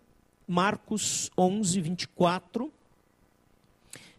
Marcos 0.48 1.32
11, 1.36 1.82
24, 1.82 2.72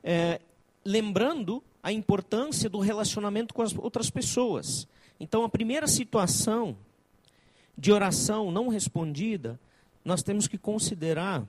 é, 0.03 0.41
lembrando 0.85 1.63
a 1.81 1.93
importância 1.93 2.69
do 2.69 2.81
relacionamento 2.81 3.55
com 3.55 3.63
as 3.63 3.73
outras 3.77 4.11
pessoas. 4.11 4.89
Então, 5.21 5.45
a 5.45 5.49
primeira 5.49 5.87
situação 5.87 6.77
de 7.79 7.93
oração 7.93 8.51
não 8.51 8.69
respondida, 8.69 9.61
nós 10.05 10.23
temos 10.23 10.49
que 10.49 10.59
considerar 10.59 11.47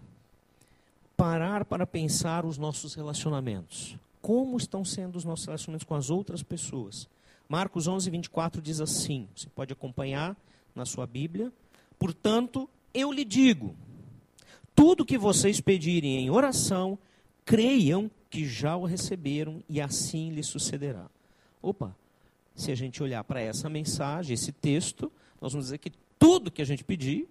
parar 1.15 1.65
para 1.65 1.85
pensar 1.85 2.45
os 2.45 2.57
nossos 2.57 2.93
relacionamentos. 2.93 3.97
Como 4.21 4.57
estão 4.57 4.83
sendo 4.83 5.15
os 5.15 5.23
nossos 5.23 5.45
relacionamentos 5.45 5.85
com 5.85 5.95
as 5.95 6.09
outras 6.09 6.41
pessoas? 6.41 7.07
Marcos 7.47 7.87
11, 7.87 8.09
24 8.09 8.61
diz 8.61 8.81
assim: 8.81 9.27
você 9.35 9.47
pode 9.49 9.71
acompanhar 9.71 10.35
na 10.73 10.85
sua 10.85 11.05
Bíblia. 11.05 11.51
Portanto, 11.97 12.69
eu 12.93 13.11
lhe 13.11 13.23
digo: 13.23 13.75
tudo 14.75 15.05
que 15.05 15.17
vocês 15.17 15.61
pedirem 15.61 16.17
em 16.17 16.29
oração, 16.29 16.97
creiam 17.45 18.09
que 18.29 18.45
já 18.45 18.75
o 18.75 18.85
receberam 18.85 19.63
e 19.69 19.79
assim 19.79 20.31
lhe 20.31 20.43
sucederá. 20.43 21.05
Opa, 21.61 21.95
se 22.55 22.71
a 22.71 22.75
gente 22.75 23.01
olhar 23.01 23.23
para 23.23 23.39
essa 23.39 23.69
mensagem, 23.69 24.33
esse 24.33 24.51
texto, 24.51 25.11
nós 25.39 25.53
vamos 25.53 25.67
dizer 25.67 25.77
que 25.77 25.91
tudo 26.17 26.51
que 26.51 26.61
a 26.61 26.65
gente 26.65 26.83
pedir 26.83 27.27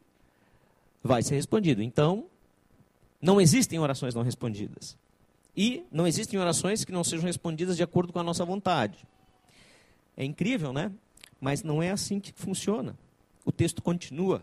vai 1.02 1.22
ser 1.22 1.34
respondido. 1.34 1.82
Então, 1.82 2.26
não 3.24 3.40
existem 3.40 3.78
orações 3.78 4.14
não 4.14 4.20
respondidas. 4.20 4.98
E 5.56 5.82
não 5.90 6.06
existem 6.06 6.38
orações 6.38 6.84
que 6.84 6.92
não 6.92 7.02
sejam 7.02 7.24
respondidas 7.24 7.74
de 7.74 7.82
acordo 7.82 8.12
com 8.12 8.18
a 8.18 8.22
nossa 8.22 8.44
vontade. 8.44 8.98
É 10.14 10.22
incrível, 10.22 10.74
né? 10.74 10.92
Mas 11.40 11.62
não 11.62 11.82
é 11.82 11.90
assim 11.90 12.20
que 12.20 12.34
funciona. 12.36 12.94
O 13.42 13.50
texto 13.50 13.80
continua. 13.80 14.42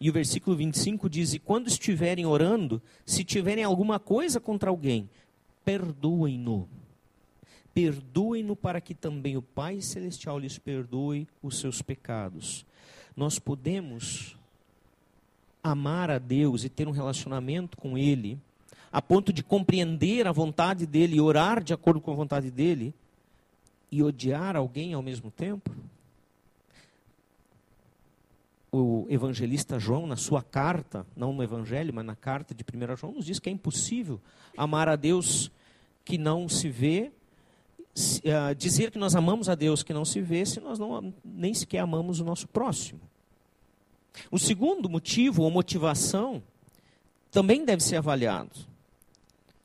E 0.00 0.08
o 0.08 0.12
versículo 0.12 0.56
25 0.56 1.10
diz: 1.10 1.34
E 1.34 1.40
quando 1.40 1.66
estiverem 1.66 2.24
orando, 2.24 2.80
se 3.04 3.24
tiverem 3.24 3.64
alguma 3.64 3.98
coisa 3.98 4.38
contra 4.38 4.70
alguém, 4.70 5.10
perdoem-no. 5.64 6.68
Perdoem-no 7.74 8.54
para 8.54 8.80
que 8.80 8.94
também 8.94 9.36
o 9.36 9.42
Pai 9.42 9.80
Celestial 9.80 10.38
lhes 10.38 10.58
perdoe 10.58 11.26
os 11.42 11.58
seus 11.58 11.82
pecados. 11.82 12.64
Nós 13.16 13.40
podemos 13.40 14.36
amar 15.62 16.10
a 16.10 16.18
Deus 16.18 16.64
e 16.64 16.68
ter 16.68 16.88
um 16.88 16.92
relacionamento 16.92 17.76
com 17.76 17.96
Ele, 17.96 18.38
a 18.90 19.00
ponto 19.00 19.32
de 19.32 19.42
compreender 19.42 20.26
a 20.26 20.32
vontade 20.32 20.86
dEle 20.86 21.16
e 21.16 21.20
orar 21.20 21.62
de 21.62 21.72
acordo 21.72 22.00
com 22.00 22.10
a 22.10 22.16
vontade 22.16 22.50
dEle, 22.50 22.94
e 23.90 24.02
odiar 24.02 24.56
alguém 24.56 24.94
ao 24.94 25.02
mesmo 25.02 25.30
tempo? 25.30 25.70
o 28.72 29.06
evangelista 29.10 29.78
João, 29.78 30.06
na 30.06 30.16
sua 30.16 30.42
carta, 30.42 31.06
não 31.14 31.34
no 31.34 31.42
evangelho, 31.42 31.92
mas 31.92 32.06
na 32.06 32.16
carta 32.16 32.54
de 32.54 32.64
1 32.64 32.96
João, 32.96 33.12
nos 33.12 33.26
diz 33.26 33.38
que 33.38 33.50
é 33.50 33.52
impossível 33.52 34.18
amar 34.56 34.88
a 34.88 34.96
Deus 34.96 35.52
que 36.06 36.16
não 36.16 36.48
se 36.48 36.70
vê, 36.70 37.12
uh, 37.94 38.54
dizer 38.56 38.90
que 38.90 38.98
nós 38.98 39.14
amamos 39.14 39.50
a 39.50 39.54
Deus 39.54 39.82
que 39.82 39.92
não 39.92 40.06
se 40.06 40.22
vê, 40.22 40.46
se 40.46 40.58
nós 40.58 40.78
não, 40.78 41.12
nem 41.22 41.52
sequer 41.52 41.80
amamos 41.80 42.18
o 42.18 42.24
nosso 42.24 42.48
próximo. 42.48 43.00
O 44.30 44.38
segundo 44.38 44.88
motivo 44.88 45.42
ou 45.42 45.50
motivação 45.50 46.42
também 47.30 47.64
deve 47.64 47.82
ser 47.82 47.96
avaliado. 47.96 48.50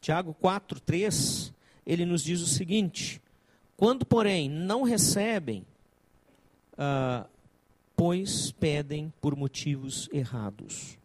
Tiago 0.02 0.34
4, 0.36 0.80
3, 0.80 1.54
ele 1.86 2.06
nos 2.06 2.24
diz 2.24 2.42
o 2.42 2.48
seguinte: 2.48 3.22
quando, 3.76 4.06
porém, 4.06 4.50
não 4.50 4.84
recebem 4.84 5.66
uh, 6.74 7.28
pois 7.96 8.52
pedem 8.52 9.12
por 9.20 9.36
motivos 9.36 10.08
errados. 10.14 10.98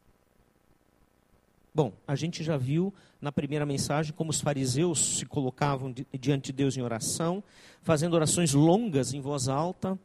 Bom, 1.74 1.94
a 2.06 2.14
gente 2.14 2.44
já 2.44 2.58
viu 2.58 2.92
na 3.18 3.32
primeira 3.32 3.64
mensagem 3.64 4.12
como 4.12 4.30
os 4.30 4.42
fariseus 4.42 5.16
se 5.16 5.24
colocavam 5.24 5.94
diante 6.12 6.46
de 6.46 6.52
Deus 6.52 6.76
em 6.76 6.82
oração, 6.82 7.42
fazendo 7.80 8.12
orações 8.12 8.52
longas 8.52 9.14
em 9.14 9.22
voz 9.22 9.48
alta, 9.48 9.98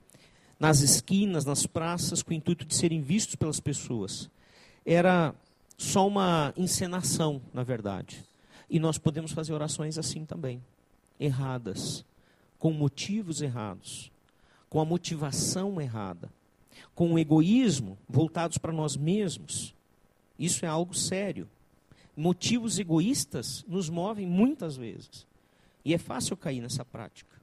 nas 0.59 0.81
esquinas, 0.81 1.45
nas 1.45 1.65
praças, 1.65 2.21
com 2.21 2.31
o 2.31 2.33
intuito 2.33 2.65
de 2.65 2.75
serem 2.75 3.01
vistos 3.01 3.35
pelas 3.35 3.59
pessoas. 3.59 4.29
Era 4.85 5.33
só 5.77 6.07
uma 6.07 6.53
encenação, 6.57 7.41
na 7.53 7.63
verdade. 7.63 8.23
E 8.69 8.79
nós 8.79 8.97
podemos 8.97 9.31
fazer 9.31 9.53
orações 9.53 9.97
assim 9.97 10.25
também, 10.25 10.63
erradas, 11.19 12.03
com 12.57 12.71
motivos 12.71 13.41
errados, 13.41 14.11
com 14.69 14.79
a 14.79 14.85
motivação 14.85 15.79
errada 15.79 16.29
com 16.97 17.13
o 17.13 17.19
egoísmo, 17.19 17.95
voltados 18.09 18.57
para 18.57 18.73
nós 18.73 18.97
mesmos. 18.97 19.71
Isso 20.37 20.65
é 20.65 20.67
algo 20.67 20.95
sério. 20.95 21.47
Motivos 22.15 22.79
egoístas 22.79 23.63
nos 23.67 23.87
movem 23.87 24.25
muitas 24.25 24.75
vezes. 24.75 25.27
E 25.85 25.93
é 25.93 25.99
fácil 25.99 26.35
cair 26.35 26.59
nessa 26.59 26.83
prática. 26.83 27.39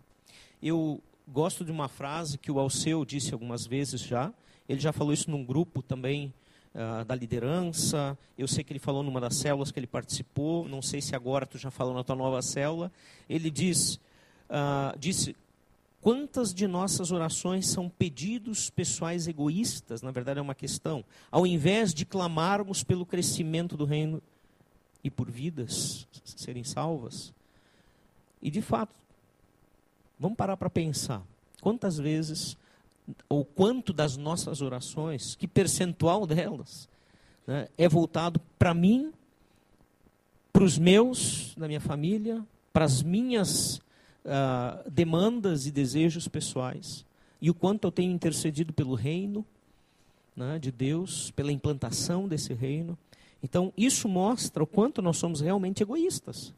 Eu 0.60 1.00
gosto 1.26 1.64
de 1.64 1.70
uma 1.70 1.88
frase 1.88 2.38
que 2.38 2.50
o 2.50 2.58
Alceu 2.58 3.04
disse 3.04 3.32
algumas 3.32 3.66
vezes 3.66 4.00
já. 4.00 4.32
Ele 4.68 4.80
já 4.80 4.92
falou 4.92 5.12
isso 5.12 5.30
num 5.30 5.44
grupo 5.44 5.82
também 5.82 6.32
uh, 6.74 7.04
da 7.04 7.14
liderança. 7.14 8.18
Eu 8.36 8.48
sei 8.48 8.64
que 8.64 8.72
ele 8.72 8.80
falou 8.80 9.02
numa 9.02 9.20
das 9.20 9.36
células 9.36 9.70
que 9.70 9.78
ele 9.78 9.86
participou. 9.86 10.68
Não 10.68 10.82
sei 10.82 11.00
se 11.00 11.14
agora 11.14 11.46
tu 11.46 11.58
já 11.58 11.70
falou 11.70 11.94
na 11.94 12.04
tua 12.04 12.16
nova 12.16 12.40
célula. 12.42 12.90
Ele 13.28 13.50
diz, 13.50 13.94
uh, 14.48 14.98
disse, 14.98 15.36
Quantas 16.04 16.52
de 16.52 16.66
nossas 16.66 17.10
orações 17.12 17.66
são 17.66 17.88
pedidos 17.88 18.68
pessoais 18.68 19.26
egoístas? 19.26 20.02
Na 20.02 20.10
verdade, 20.10 20.38
é 20.38 20.42
uma 20.42 20.54
questão. 20.54 21.02
Ao 21.30 21.46
invés 21.46 21.94
de 21.94 22.04
clamarmos 22.04 22.84
pelo 22.84 23.06
crescimento 23.06 23.74
do 23.74 23.86
reino 23.86 24.22
e 25.02 25.10
por 25.10 25.30
vidas 25.30 26.06
serem 26.22 26.62
salvas. 26.62 27.32
E 28.42 28.50
de 28.50 28.60
fato, 28.60 28.94
Vamos 30.18 30.36
parar 30.36 30.56
para 30.56 30.70
pensar. 30.70 31.22
Quantas 31.60 31.98
vezes, 31.98 32.56
ou 33.28 33.44
quanto 33.44 33.92
das 33.92 34.16
nossas 34.16 34.60
orações, 34.60 35.34
que 35.34 35.46
percentual 35.46 36.26
delas, 36.26 36.88
né, 37.46 37.68
é 37.76 37.88
voltado 37.88 38.40
para 38.58 38.74
mim, 38.74 39.12
para 40.52 40.64
os 40.64 40.78
meus, 40.78 41.54
da 41.56 41.66
minha 41.66 41.80
família, 41.80 42.44
para 42.72 42.84
as 42.84 43.02
minhas 43.02 43.76
uh, 44.24 44.90
demandas 44.90 45.66
e 45.66 45.70
desejos 45.70 46.28
pessoais, 46.28 47.04
e 47.40 47.50
o 47.50 47.54
quanto 47.54 47.86
eu 47.86 47.92
tenho 47.92 48.12
intercedido 48.12 48.72
pelo 48.72 48.94
reino 48.94 49.44
né, 50.36 50.58
de 50.58 50.70
Deus, 50.70 51.30
pela 51.32 51.52
implantação 51.52 52.26
desse 52.26 52.52
reino. 52.52 52.98
Então, 53.42 53.72
isso 53.76 54.08
mostra 54.08 54.62
o 54.62 54.66
quanto 54.66 55.02
nós 55.02 55.16
somos 55.16 55.40
realmente 55.40 55.82
egoístas. 55.82 56.52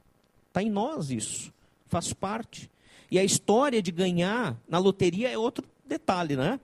Está 0.49 0.63
em 0.63 0.71
nós 0.71 1.11
isso, 1.11 1.53
faz 1.87 2.13
parte. 2.13 2.71
E 3.11 3.19
a 3.19 3.25
história 3.25 3.81
de 3.81 3.91
ganhar 3.93 4.57
na 4.69 4.79
loteria 4.79 5.31
é 5.31 5.39
outro 5.39 5.65
detalhe, 5.87 6.37
né? 6.37 6.59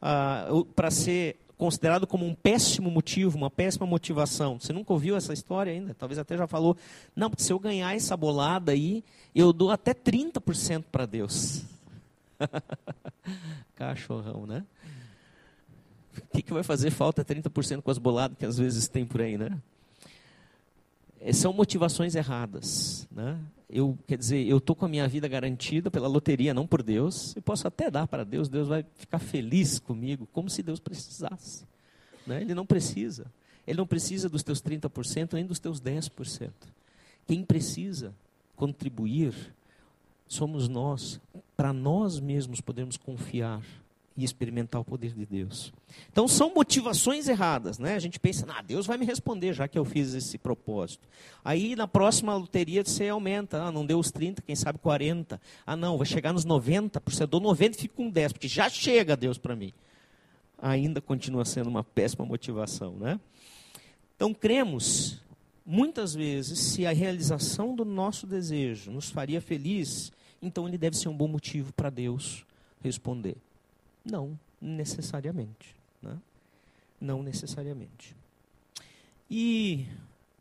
Ah, 0.00 0.46
Para 0.74 0.90
ser 0.90 1.36
considerado 1.58 2.06
como 2.06 2.24
um 2.24 2.34
péssimo 2.34 2.88
motivo, 2.90 3.36
uma 3.36 3.50
péssima 3.50 3.84
motivação. 3.84 4.60
Você 4.60 4.72
nunca 4.72 4.92
ouviu 4.92 5.16
essa 5.16 5.32
história 5.32 5.72
ainda? 5.72 5.92
Talvez 5.92 6.18
até 6.18 6.36
já 6.36 6.46
falou. 6.46 6.76
Não, 7.14 7.30
se 7.36 7.52
eu 7.52 7.58
ganhar 7.58 7.94
essa 7.94 8.16
bolada 8.16 8.70
aí, 8.70 9.02
eu 9.34 9.52
dou 9.52 9.70
até 9.70 9.92
30% 9.92 10.84
para 10.90 11.04
Deus. 11.04 11.64
Cachorrão, 13.74 14.46
né? 14.46 14.64
O 16.16 16.26
que, 16.32 16.42
que 16.42 16.52
vai 16.52 16.62
fazer 16.62 16.90
falta 16.90 17.24
30% 17.24 17.82
com 17.82 17.90
as 17.90 17.98
boladas 17.98 18.38
que 18.38 18.46
às 18.46 18.56
vezes 18.56 18.88
tem 18.88 19.04
por 19.04 19.20
aí, 19.20 19.36
né? 19.36 19.58
São 21.32 21.52
motivações 21.52 22.14
erradas, 22.14 23.06
né? 23.10 23.38
Eu, 23.70 23.98
quer 24.06 24.16
dizer, 24.16 24.46
eu 24.46 24.58
estou 24.58 24.74
com 24.74 24.86
a 24.86 24.88
minha 24.88 25.06
vida 25.06 25.28
garantida 25.28 25.90
pela 25.90 26.08
loteria, 26.08 26.54
não 26.54 26.66
por 26.66 26.82
Deus. 26.82 27.36
Eu 27.36 27.42
posso 27.42 27.68
até 27.68 27.90
dar 27.90 28.06
para 28.06 28.24
Deus, 28.24 28.48
Deus 28.48 28.66
vai 28.66 28.84
ficar 28.96 29.18
feliz 29.18 29.78
comigo, 29.78 30.26
como 30.32 30.48
se 30.48 30.62
Deus 30.62 30.80
precisasse. 30.80 31.66
Né? 32.26 32.40
Ele 32.40 32.54
não 32.54 32.64
precisa. 32.64 33.26
Ele 33.66 33.76
não 33.76 33.86
precisa 33.86 34.28
dos 34.28 34.42
teus 34.42 34.62
30%, 34.62 35.34
nem 35.34 35.44
dos 35.44 35.58
teus 35.58 35.80
10%. 35.80 36.50
Quem 37.26 37.44
precisa 37.44 38.14
contribuir 38.56 39.34
somos 40.26 40.68
nós. 40.68 41.20
Para 41.54 41.72
nós 41.72 42.18
mesmos 42.18 42.62
podemos 42.62 42.96
confiar 42.96 43.62
e 44.18 44.24
experimentar 44.24 44.80
o 44.80 44.84
poder 44.84 45.12
de 45.12 45.24
Deus. 45.24 45.72
Então 46.10 46.26
são 46.26 46.52
motivações 46.52 47.28
erradas, 47.28 47.78
né? 47.78 47.94
A 47.94 48.00
gente 48.00 48.18
pensa, 48.18 48.44
ah, 48.48 48.60
Deus 48.60 48.84
vai 48.84 48.98
me 48.98 49.06
responder 49.06 49.52
já 49.52 49.68
que 49.68 49.78
eu 49.78 49.84
fiz 49.84 50.12
esse 50.12 50.36
propósito. 50.36 51.06
Aí 51.44 51.76
na 51.76 51.86
próxima 51.86 52.34
loteria 52.34 52.84
você 52.84 53.06
aumenta, 53.06 53.62
ah, 53.62 53.70
não 53.70 53.86
deu 53.86 53.96
os 53.96 54.10
30, 54.10 54.42
quem 54.42 54.56
sabe 54.56 54.80
40. 54.80 55.40
Ah, 55.64 55.76
não, 55.76 55.96
vai 55.96 56.04
chegar 56.04 56.32
nos 56.32 56.44
90, 56.44 57.00
porque 57.00 57.22
eu 57.22 57.28
dou 57.28 57.38
90 57.38 57.78
e 57.78 57.80
fico 57.80 57.94
com 57.94 58.10
10, 58.10 58.32
porque 58.32 58.48
já 58.48 58.68
chega 58.68 59.16
Deus 59.16 59.38
para 59.38 59.54
mim. 59.54 59.72
Ainda 60.60 61.00
continua 61.00 61.44
sendo 61.44 61.68
uma 61.68 61.84
péssima 61.84 62.26
motivação, 62.26 62.96
né? 62.96 63.20
Então 64.16 64.34
cremos 64.34 65.22
muitas 65.64 66.12
vezes 66.12 66.58
se 66.58 66.84
a 66.84 66.92
realização 66.92 67.76
do 67.76 67.84
nosso 67.84 68.26
desejo 68.26 68.90
nos 68.90 69.10
faria 69.10 69.40
feliz, 69.40 70.10
então 70.42 70.66
ele 70.66 70.76
deve 70.76 70.96
ser 70.96 71.08
um 71.08 71.16
bom 71.16 71.28
motivo 71.28 71.72
para 71.72 71.88
Deus 71.88 72.44
responder. 72.82 73.36
Não 74.04 74.38
necessariamente. 74.60 75.74
Né? 76.02 76.16
Não 77.00 77.22
necessariamente. 77.22 78.16
E 79.30 79.86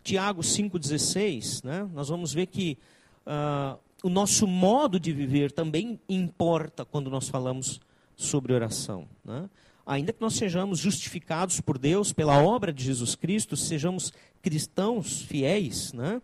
Tiago 0.04 0.42
5,16, 0.42 1.64
né, 1.64 1.90
nós 1.94 2.08
vamos 2.08 2.34
ver 2.34 2.48
que 2.48 2.78
uh, 3.26 3.78
o 4.02 4.10
nosso 4.10 4.48
modo 4.48 5.00
de 5.00 5.12
viver 5.12 5.52
também 5.52 6.00
importa 6.08 6.86
quando 6.86 7.10
nós 7.10 7.28
falamos 7.28 7.82
sobre 8.16 8.54
oração. 8.54 9.08
Né? 9.26 9.50
Ainda 9.86 10.14
que 10.14 10.22
nós 10.22 10.36
sejamos 10.36 10.80
justificados 10.80 11.60
por 11.60 11.78
Deus 11.78 12.14
pela 12.14 12.42
obra 12.42 12.72
de 12.72 12.84
Jesus 12.84 13.16
Cristo, 13.16 13.58
sejamos 13.58 14.14
cristãos 14.42 15.22
fiéis, 15.22 15.92
né? 15.92 16.22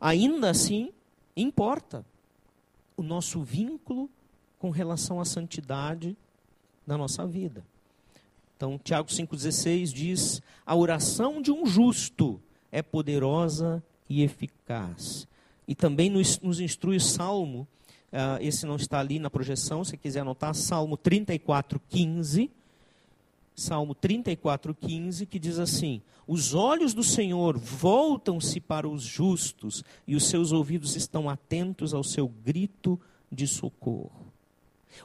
ainda 0.00 0.50
assim 0.50 0.92
importa 1.36 2.04
o 2.96 3.02
nosso 3.02 3.42
vínculo 3.42 4.08
com 4.58 4.70
relação 4.70 5.20
à 5.20 5.24
santidade 5.24 6.16
na 6.88 6.96
nossa 6.96 7.26
vida. 7.26 7.62
Então, 8.56 8.80
Tiago 8.82 9.08
5,16 9.08 9.92
diz: 9.92 10.42
A 10.66 10.74
oração 10.74 11.40
de 11.40 11.52
um 11.52 11.66
justo 11.66 12.40
é 12.72 12.82
poderosa 12.82 13.82
e 14.08 14.22
eficaz. 14.22 15.28
E 15.66 15.74
também 15.74 16.08
nos, 16.08 16.40
nos 16.40 16.58
instrui 16.58 16.96
o 16.96 17.00
Salmo, 17.00 17.68
uh, 18.10 18.40
esse 18.40 18.64
não 18.64 18.76
está 18.76 18.98
ali 18.98 19.18
na 19.18 19.28
projeção, 19.28 19.84
se 19.84 19.98
quiser 19.98 20.20
anotar, 20.20 20.54
Salmo 20.54 20.96
34,15. 20.96 22.50
Salmo 23.54 23.94
34,15, 23.94 25.26
que 25.26 25.38
diz 25.38 25.58
assim: 25.58 26.00
Os 26.26 26.54
olhos 26.54 26.94
do 26.94 27.02
Senhor 27.02 27.58
voltam-se 27.58 28.60
para 28.60 28.88
os 28.88 29.02
justos, 29.02 29.84
e 30.06 30.16
os 30.16 30.26
seus 30.26 30.52
ouvidos 30.52 30.96
estão 30.96 31.28
atentos 31.28 31.92
ao 31.92 32.02
seu 32.02 32.28
grito 32.28 32.98
de 33.30 33.46
socorro. 33.46 34.32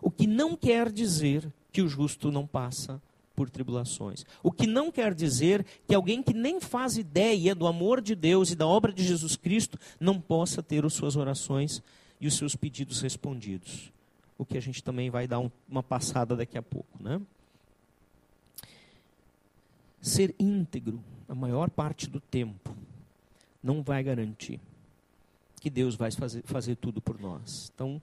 O 0.02 0.12
que 0.12 0.28
não 0.28 0.56
quer 0.56 0.91
dizer 0.91 1.52
que 1.72 1.82
o 1.82 1.88
justo 1.88 2.32
não 2.32 2.46
passa 2.46 3.02
por 3.36 3.50
tribulações. 3.50 4.26
O 4.43 4.52
que 4.52 4.67
não 4.67 4.91
quer 4.91 5.13
dizer 5.13 5.65
que 5.88 5.96
alguém 5.96 6.22
que 6.22 6.34
nem 6.34 6.62
faz 6.62 6.98
ideia 6.98 7.56
do 7.56 7.65
amor 7.65 8.00
de 8.00 8.15
Deus 8.15 8.52
e 8.52 8.56
da 8.56 8.67
obra 8.67 8.93
de 8.93 9.04
Jesus 9.04 9.36
Cristo 9.36 9.78
não 10.00 10.22
possa 10.22 10.62
ter 10.62 10.86
as 10.86 10.93
suas 10.93 11.15
orações 11.15 11.82
e 12.22 12.28
os 12.28 12.36
seus 12.36 12.56
pedidos 12.56 13.02
respondidos. 13.02 13.91
O 14.38 14.46
que 14.46 14.58
a 14.58 14.62
gente 14.62 14.84
também 14.84 15.10
vai 15.10 15.28
dar 15.28 15.39
um, 15.39 15.50
uma 15.67 15.84
passada 15.84 16.36
daqui 16.36 16.58
a 16.58 16.62
pouco, 16.62 17.02
né? 17.02 17.19
Ser 20.02 20.36
íntegro 20.38 21.04
a 21.28 21.34
maior 21.34 21.69
parte 21.69 22.10
do 22.10 22.19
tempo 22.19 22.76
não 23.63 23.82
vai 23.82 24.04
garantir 24.04 24.60
que 25.62 25.69
Deus 25.69 25.96
vai 25.96 26.12
fazer, 26.12 26.43
fazer 26.43 26.76
tudo 26.76 27.02
por 27.02 27.19
nós. 27.19 27.72
Então, 27.74 28.02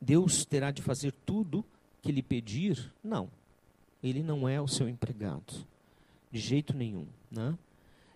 Deus 0.00 0.44
terá 0.44 0.70
de 0.70 0.82
fazer 0.82 1.12
tudo 1.26 1.64
que 2.02 2.12
lhe 2.12 2.22
pedir, 2.22 2.92
não. 3.02 3.28
Ele 4.02 4.22
não 4.22 4.48
é 4.48 4.60
o 4.60 4.68
seu 4.68 4.88
empregado. 4.88 5.66
De 6.30 6.38
jeito 6.38 6.76
nenhum. 6.76 7.06
Né? 7.30 7.56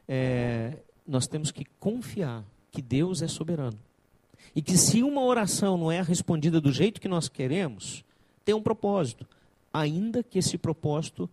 É, 0.08 0.78
nós 1.06 1.26
temos 1.26 1.50
que 1.50 1.64
confiar 1.80 2.44
que 2.70 2.80
Deus 2.80 3.22
é 3.22 3.28
soberano. 3.28 3.78
E 4.54 4.62
que 4.62 4.76
se 4.76 5.02
uma 5.02 5.22
oração 5.22 5.76
não 5.76 5.90
é 5.90 6.02
respondida 6.02 6.60
do 6.60 6.72
jeito 6.72 7.00
que 7.00 7.08
nós 7.08 7.28
queremos, 7.28 8.04
tem 8.44 8.54
um 8.54 8.62
propósito. 8.62 9.26
Ainda 9.72 10.22
que 10.22 10.38
esse 10.38 10.58
propósito 10.58 11.28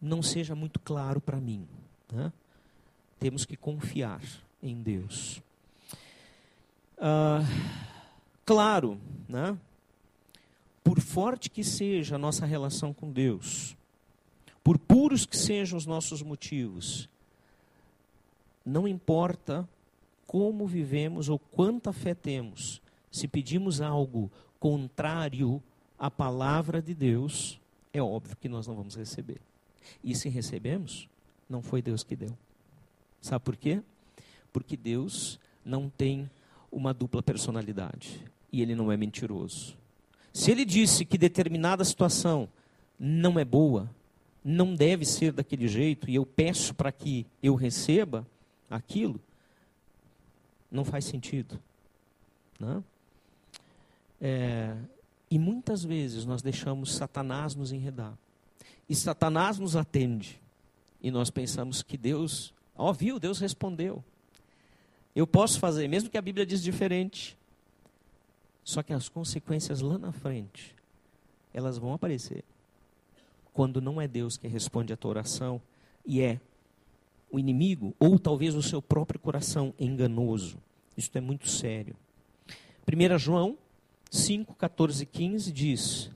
não 0.00 0.22
seja 0.22 0.54
muito 0.54 0.80
claro 0.80 1.20
para 1.20 1.40
mim. 1.40 1.66
Né? 2.12 2.32
Temos 3.18 3.44
que 3.44 3.56
confiar 3.56 4.20
em 4.62 4.82
Deus. 4.82 5.40
Ah, 6.98 7.40
claro, 8.44 9.00
né? 9.28 9.56
por 10.82 11.00
forte 11.00 11.48
que 11.48 11.62
seja 11.62 12.16
a 12.16 12.18
nossa 12.18 12.44
relação 12.44 12.92
com 12.92 13.10
Deus, 13.10 13.76
por 14.62 14.78
puros 14.78 15.24
que 15.24 15.36
sejam 15.36 15.78
os 15.78 15.86
nossos 15.86 16.22
motivos, 16.22 17.08
não 18.64 18.86
importa 18.86 19.68
como 20.26 20.66
vivemos 20.66 21.28
ou 21.28 21.38
quanta 21.38 21.92
fé 21.92 22.14
temos, 22.14 22.80
se 23.10 23.28
pedimos 23.28 23.80
algo 23.80 24.30
contrário 24.58 25.62
à 25.98 26.10
palavra 26.10 26.80
de 26.80 26.94
Deus, 26.94 27.60
é 27.92 28.02
óbvio 28.02 28.36
que 28.36 28.48
nós 28.48 28.66
não 28.66 28.74
vamos 28.74 28.96
receber. 28.96 29.40
E 30.02 30.14
se 30.14 30.28
recebemos, 30.28 31.08
não 31.48 31.62
foi 31.62 31.82
Deus 31.82 32.02
que 32.02 32.16
deu. 32.16 32.36
Sabe 33.20 33.44
por 33.44 33.56
quê? 33.56 33.82
Porque 34.52 34.76
Deus 34.76 35.38
não 35.64 35.88
tem 35.90 36.30
uma 36.70 36.94
dupla 36.94 37.22
personalidade 37.22 38.31
e 38.52 38.60
ele 38.60 38.74
não 38.74 38.92
é 38.92 38.96
mentiroso. 38.96 39.76
Se 40.32 40.50
ele 40.50 40.64
disse 40.64 41.04
que 41.04 41.18
determinada 41.18 41.84
situação 41.84 42.48
não 42.98 43.38
é 43.38 43.44
boa, 43.44 43.90
não 44.44 44.74
deve 44.74 45.04
ser 45.04 45.32
daquele 45.32 45.66
jeito, 45.66 46.08
e 46.10 46.14
eu 46.14 46.26
peço 46.26 46.74
para 46.74 46.92
que 46.92 47.26
eu 47.42 47.54
receba 47.54 48.26
aquilo, 48.68 49.20
não 50.70 50.84
faz 50.84 51.04
sentido. 51.04 51.58
Não? 52.58 52.76
Né? 52.76 52.84
É, 54.24 54.76
e 55.28 55.38
muitas 55.38 55.82
vezes 55.82 56.24
nós 56.24 56.42
deixamos 56.42 56.94
Satanás 56.94 57.54
nos 57.54 57.72
enredar. 57.72 58.16
E 58.88 58.94
Satanás 58.94 59.58
nos 59.58 59.74
atende. 59.74 60.40
E 61.02 61.10
nós 61.10 61.30
pensamos 61.30 61.82
que 61.82 61.96
Deus, 61.96 62.52
ó, 62.76 62.92
viu, 62.92 63.18
Deus 63.18 63.40
respondeu. 63.40 64.04
Eu 65.16 65.26
posso 65.26 65.58
fazer, 65.58 65.88
mesmo 65.88 66.08
que 66.08 66.18
a 66.18 66.22
Bíblia 66.22 66.46
diz 66.46 66.62
diferente. 66.62 67.36
Só 68.64 68.82
que 68.82 68.92
as 68.92 69.08
consequências 69.08 69.80
lá 69.80 69.98
na 69.98 70.12
frente, 70.12 70.74
elas 71.52 71.78
vão 71.78 71.92
aparecer. 71.92 72.44
Quando 73.52 73.80
não 73.80 74.00
é 74.00 74.08
Deus 74.08 74.36
que 74.36 74.46
responde 74.48 74.92
a 74.92 74.96
tua 74.96 75.10
oração 75.10 75.60
e 76.06 76.20
é 76.20 76.40
o 77.30 77.38
inimigo, 77.38 77.94
ou 77.98 78.18
talvez 78.18 78.54
o 78.54 78.62
seu 78.62 78.80
próprio 78.80 79.18
coração 79.18 79.74
enganoso. 79.78 80.58
Isso 80.96 81.10
é 81.14 81.20
muito 81.20 81.48
sério. 81.48 81.96
1 82.86 83.18
João, 83.18 83.56
5, 84.10 84.54
14 84.54 85.02
e 85.02 85.06
15 85.06 85.52
diz: 85.52 86.10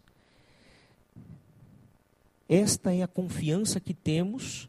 Esta 2.49 2.95
é 2.95 3.03
a 3.03 3.09
confiança 3.09 3.81
que 3.81 3.95
temos 3.95 4.69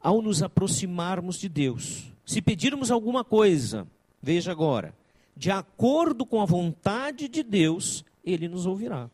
ao 0.00 0.20
nos 0.20 0.42
aproximarmos 0.42 1.38
de 1.38 1.48
Deus. 1.48 2.12
Se 2.26 2.42
pedirmos 2.42 2.90
alguma 2.90 3.24
coisa, 3.24 3.86
veja 4.20 4.50
agora, 4.52 4.94
de 5.36 5.50
acordo 5.50 6.24
com 6.26 6.40
a 6.40 6.44
vontade 6.44 7.28
de 7.28 7.42
Deus, 7.42 8.04
Ele 8.24 8.48
nos 8.48 8.66
ouvirá. 8.66 9.10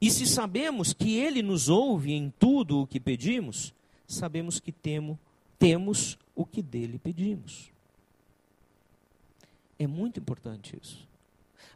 E 0.00 0.10
se 0.10 0.26
sabemos 0.26 0.92
que 0.92 1.16
Ele 1.16 1.42
nos 1.42 1.68
ouve 1.68 2.12
em 2.12 2.32
tudo 2.38 2.82
o 2.82 2.86
que 2.86 3.00
pedimos, 3.00 3.72
sabemos 4.06 4.60
que 4.60 4.72
temo, 4.72 5.18
temos 5.58 6.18
o 6.34 6.44
que 6.44 6.60
dele 6.60 6.98
pedimos. 6.98 7.70
É 9.78 9.86
muito 9.86 10.20
importante 10.20 10.78
isso. 10.80 11.06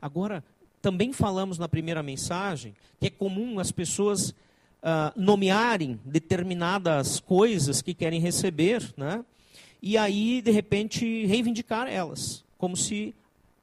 Agora, 0.00 0.44
também 0.80 1.12
falamos 1.12 1.58
na 1.58 1.68
primeira 1.68 2.02
mensagem 2.02 2.74
que 3.00 3.06
é 3.06 3.10
comum 3.10 3.58
as 3.58 3.72
pessoas 3.72 4.30
uh, 4.30 5.12
nomearem 5.16 5.98
determinadas 6.04 7.20
coisas 7.20 7.82
que 7.82 7.94
querem 7.94 8.20
receber, 8.20 8.92
né? 8.96 9.24
e 9.82 9.96
aí, 9.96 10.40
de 10.42 10.50
repente, 10.50 11.26
reivindicar 11.26 11.88
elas, 11.88 12.44
como 12.58 12.76
se 12.76 13.14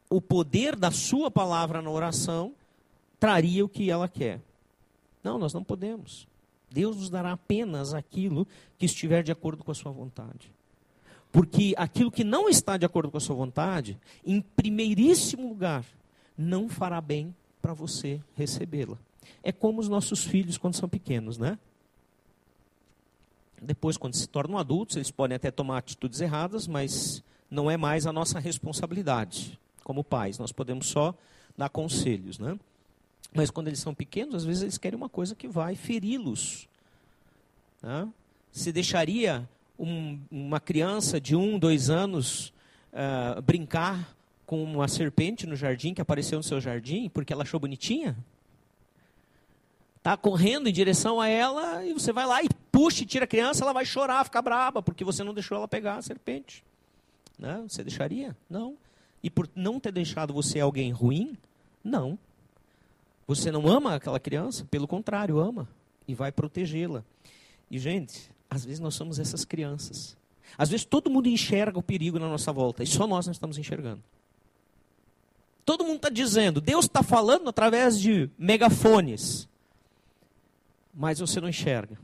o 0.09 0.21
poder 0.21 0.75
da 0.75 0.89
sua 0.89 1.29
palavra 1.29 1.81
na 1.81 1.89
oração 1.89 2.53
traria 3.19 3.63
o 3.65 3.69
que 3.69 3.89
ela 3.89 4.07
quer. 4.07 4.41
Não, 5.23 5.37
nós 5.37 5.53
não 5.53 5.63
podemos. 5.63 6.27
Deus 6.71 6.97
nos 6.97 7.09
dará 7.09 7.33
apenas 7.33 7.93
aquilo 7.93 8.47
que 8.77 8.85
estiver 8.85 9.23
de 9.23 9.31
acordo 9.31 9.63
com 9.63 9.71
a 9.71 9.75
sua 9.75 9.91
vontade. 9.91 10.51
Porque 11.31 11.73
aquilo 11.77 12.11
que 12.11 12.23
não 12.23 12.47
está 12.47 12.77
de 12.77 12.85
acordo 12.85 13.11
com 13.11 13.17
a 13.17 13.21
sua 13.21 13.35
vontade, 13.35 13.97
em 14.25 14.41
primeiríssimo 14.41 15.49
lugar, 15.49 15.85
não 16.37 16.69
fará 16.69 17.01
bem 17.01 17.35
para 17.61 17.73
você 17.73 18.21
recebê-la. 18.35 18.97
É 19.43 19.51
como 19.51 19.81
os 19.81 19.89
nossos 19.89 20.23
filhos 20.23 20.57
quando 20.57 20.75
são 20.75 20.87
pequenos, 20.87 21.37
né? 21.37 21.57
Depois, 23.61 23.97
quando 23.97 24.15
se 24.15 24.27
tornam 24.27 24.57
adultos, 24.57 24.95
eles 24.95 25.11
podem 25.11 25.35
até 25.35 25.49
tomar 25.49 25.79
atitudes 25.79 26.21
erradas, 26.21 26.67
mas 26.67 27.23
não 27.49 27.69
é 27.69 27.77
mais 27.77 28.05
a 28.07 28.13
nossa 28.13 28.39
responsabilidade 28.39 29.59
como 29.83 30.03
pais. 30.03 30.39
Nós 30.39 30.51
podemos 30.51 30.87
só 30.87 31.13
dar 31.57 31.69
conselhos, 31.69 32.39
né? 32.39 32.57
Mas 33.33 33.51
quando 33.51 33.67
eles 33.67 33.79
são 33.79 33.93
pequenos, 33.93 34.35
às 34.35 34.45
vezes 34.45 34.63
eles 34.63 34.77
querem 34.77 34.97
uma 34.97 35.09
coisa 35.09 35.35
que 35.35 35.47
vai 35.47 35.75
feri-los. 35.75 36.67
Né? 37.81 38.07
Se 38.51 38.71
deixaria 38.71 39.47
um, 39.77 40.17
uma 40.31 40.59
criança 40.59 41.19
de 41.19 41.35
um, 41.35 41.59
dois 41.59 41.89
anos 41.89 42.53
uh, 42.93 43.41
brincar 43.41 44.15
com 44.45 44.63
uma 44.63 44.87
serpente 44.87 45.45
no 45.45 45.55
jardim 45.55 45.93
que 45.93 46.01
apareceu 46.01 46.37
no 46.37 46.43
seu 46.43 46.61
jardim 46.61 47.09
porque 47.09 47.33
ela 47.33 47.43
achou 47.43 47.59
bonitinha? 47.59 48.15
Está 49.97 50.15
correndo 50.15 50.69
em 50.69 50.73
direção 50.73 51.19
a 51.19 51.27
ela 51.27 51.83
e 51.83 51.91
você 51.91 52.13
vai 52.13 52.25
lá 52.25 52.41
e 52.41 52.47
puxa 52.71 53.03
e 53.03 53.05
tira 53.05 53.25
a 53.25 53.27
criança, 53.27 53.63
ela 53.63 53.73
vai 53.73 53.85
chorar, 53.85 54.23
ficar 54.23 54.41
braba 54.41 54.81
porque 54.81 55.03
você 55.03 55.23
não 55.23 55.33
deixou 55.33 55.57
ela 55.57 55.67
pegar 55.67 55.95
a 55.95 56.01
serpente. 56.01 56.63
Né? 57.37 57.63
Você 57.67 57.83
deixaria? 57.83 58.35
Não. 58.49 58.77
E 59.21 59.29
por 59.29 59.49
não 59.55 59.79
ter 59.79 59.91
deixado 59.91 60.33
você 60.33 60.59
alguém 60.59 60.91
ruim? 60.91 61.37
Não. 61.83 62.17
Você 63.27 63.51
não 63.51 63.67
ama 63.67 63.95
aquela 63.95 64.19
criança? 64.19 64.65
Pelo 64.65 64.87
contrário, 64.87 65.39
ama 65.39 65.67
e 66.07 66.13
vai 66.13 66.31
protegê-la. 66.31 67.03
E, 67.69 67.79
gente, 67.79 68.29
às 68.49 68.63
vezes 68.63 68.79
nós 68.79 68.95
somos 68.95 69.19
essas 69.19 69.43
crianças. 69.43 70.15
Às 70.57 70.69
vezes 70.69 70.85
todo 70.85 71.09
mundo 71.09 71.27
enxerga 71.27 71.79
o 71.79 71.83
perigo 71.83 72.19
na 72.19 72.29
nossa 72.29 72.51
volta 72.53 72.83
e 72.83 72.87
só 72.87 73.07
nós 73.07 73.25
não 73.25 73.31
estamos 73.31 73.57
enxergando. 73.57 74.03
Todo 75.65 75.83
mundo 75.83 75.95
está 75.95 76.09
dizendo, 76.09 76.61
Deus 76.61 76.85
está 76.85 77.01
falando 77.01 77.49
através 77.49 77.99
de 77.99 78.29
megafones, 78.37 79.49
mas 80.93 81.19
você 81.19 81.41
não 81.41 81.49
enxerga. 81.49 81.97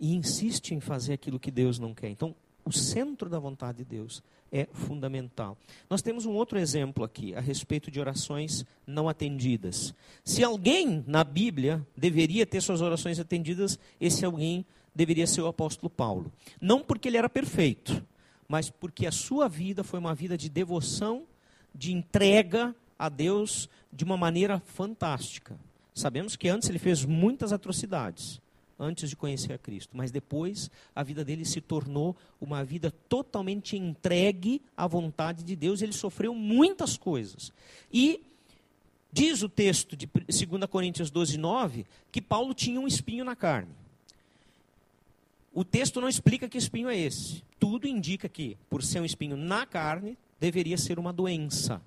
E 0.00 0.12
insiste 0.12 0.74
em 0.74 0.80
fazer 0.80 1.12
aquilo 1.12 1.38
que 1.38 1.52
Deus 1.52 1.78
não 1.78 1.94
quer. 1.94 2.08
Então, 2.08 2.34
o 2.64 2.72
centro 2.72 3.28
da 3.28 3.38
vontade 3.38 3.78
de 3.78 3.84
Deus 3.84 4.22
é 4.50 4.66
fundamental. 4.72 5.56
Nós 5.90 6.00
temos 6.00 6.24
um 6.24 6.32
outro 6.32 6.58
exemplo 6.58 7.04
aqui 7.04 7.34
a 7.34 7.40
respeito 7.40 7.90
de 7.90 8.00
orações 8.00 8.64
não 8.86 9.08
atendidas. 9.08 9.94
Se 10.24 10.42
alguém 10.42 11.04
na 11.06 11.24
Bíblia 11.24 11.86
deveria 11.96 12.46
ter 12.46 12.60
suas 12.60 12.80
orações 12.80 13.18
atendidas, 13.18 13.78
esse 14.00 14.24
alguém 14.24 14.64
deveria 14.94 15.26
ser 15.26 15.42
o 15.42 15.48
apóstolo 15.48 15.90
Paulo. 15.90 16.32
Não 16.60 16.82
porque 16.82 17.08
ele 17.08 17.16
era 17.16 17.28
perfeito, 17.28 18.04
mas 18.48 18.70
porque 18.70 19.06
a 19.06 19.12
sua 19.12 19.48
vida 19.48 19.82
foi 19.82 19.98
uma 19.98 20.14
vida 20.14 20.36
de 20.36 20.48
devoção, 20.48 21.24
de 21.74 21.92
entrega 21.92 22.74
a 22.98 23.08
Deus 23.08 23.68
de 23.92 24.04
uma 24.04 24.16
maneira 24.16 24.60
fantástica. 24.60 25.58
Sabemos 25.92 26.36
que 26.36 26.48
antes 26.48 26.68
ele 26.68 26.78
fez 26.78 27.04
muitas 27.04 27.52
atrocidades 27.52 28.40
antes 28.78 29.08
de 29.08 29.16
conhecer 29.16 29.52
a 29.52 29.58
Cristo, 29.58 29.96
mas 29.96 30.10
depois 30.10 30.70
a 30.94 31.02
vida 31.02 31.24
dele 31.24 31.44
se 31.44 31.60
tornou 31.60 32.16
uma 32.40 32.64
vida 32.64 32.90
totalmente 33.08 33.76
entregue 33.76 34.60
à 34.76 34.86
vontade 34.86 35.42
de 35.44 35.54
Deus, 35.54 35.82
ele 35.82 35.92
sofreu 35.92 36.34
muitas 36.34 36.96
coisas. 36.96 37.52
E 37.92 38.20
diz 39.12 39.42
o 39.42 39.48
texto 39.48 39.96
de 39.96 40.06
2 40.06 40.68
Coríntios 40.68 41.10
12, 41.10 41.38
9, 41.38 41.86
que 42.10 42.20
Paulo 42.20 42.52
tinha 42.52 42.80
um 42.80 42.86
espinho 42.88 43.24
na 43.24 43.36
carne. 43.36 43.72
O 45.52 45.64
texto 45.64 46.00
não 46.00 46.08
explica 46.08 46.48
que 46.48 46.58
espinho 46.58 46.88
é 46.88 46.98
esse. 46.98 47.44
Tudo 47.60 47.86
indica 47.86 48.28
que, 48.28 48.56
por 48.68 48.82
ser 48.82 49.00
um 49.00 49.04
espinho 49.04 49.36
na 49.36 49.64
carne, 49.64 50.18
deveria 50.40 50.76
ser 50.76 50.98
uma 50.98 51.12
doença. 51.12 51.80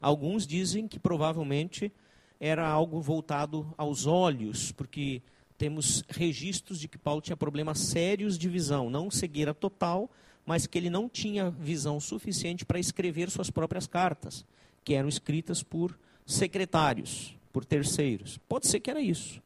Alguns 0.00 0.46
dizem 0.46 0.86
que 0.86 0.98
provavelmente 0.98 1.90
era 2.38 2.68
algo 2.68 3.00
voltado 3.00 3.66
aos 3.76 4.06
olhos, 4.06 4.70
porque 4.70 5.22
temos 5.56 6.04
registros 6.08 6.80
de 6.80 6.88
que 6.88 6.98
Paulo 6.98 7.20
tinha 7.20 7.36
problemas 7.36 7.78
sérios 7.78 8.36
de 8.36 8.48
visão, 8.48 8.90
não 8.90 9.10
cegueira 9.10 9.54
total, 9.54 10.10
mas 10.44 10.66
que 10.66 10.76
ele 10.76 10.90
não 10.90 11.08
tinha 11.08 11.50
visão 11.50 11.98
suficiente 12.00 12.64
para 12.64 12.78
escrever 12.78 13.30
suas 13.30 13.50
próprias 13.50 13.86
cartas, 13.86 14.44
que 14.84 14.94
eram 14.94 15.08
escritas 15.08 15.62
por 15.62 15.98
secretários, 16.26 17.34
por 17.52 17.64
terceiros. 17.64 18.38
Pode 18.48 18.66
ser 18.66 18.80
que 18.80 18.90
era 18.90 19.00
isso. 19.00 19.42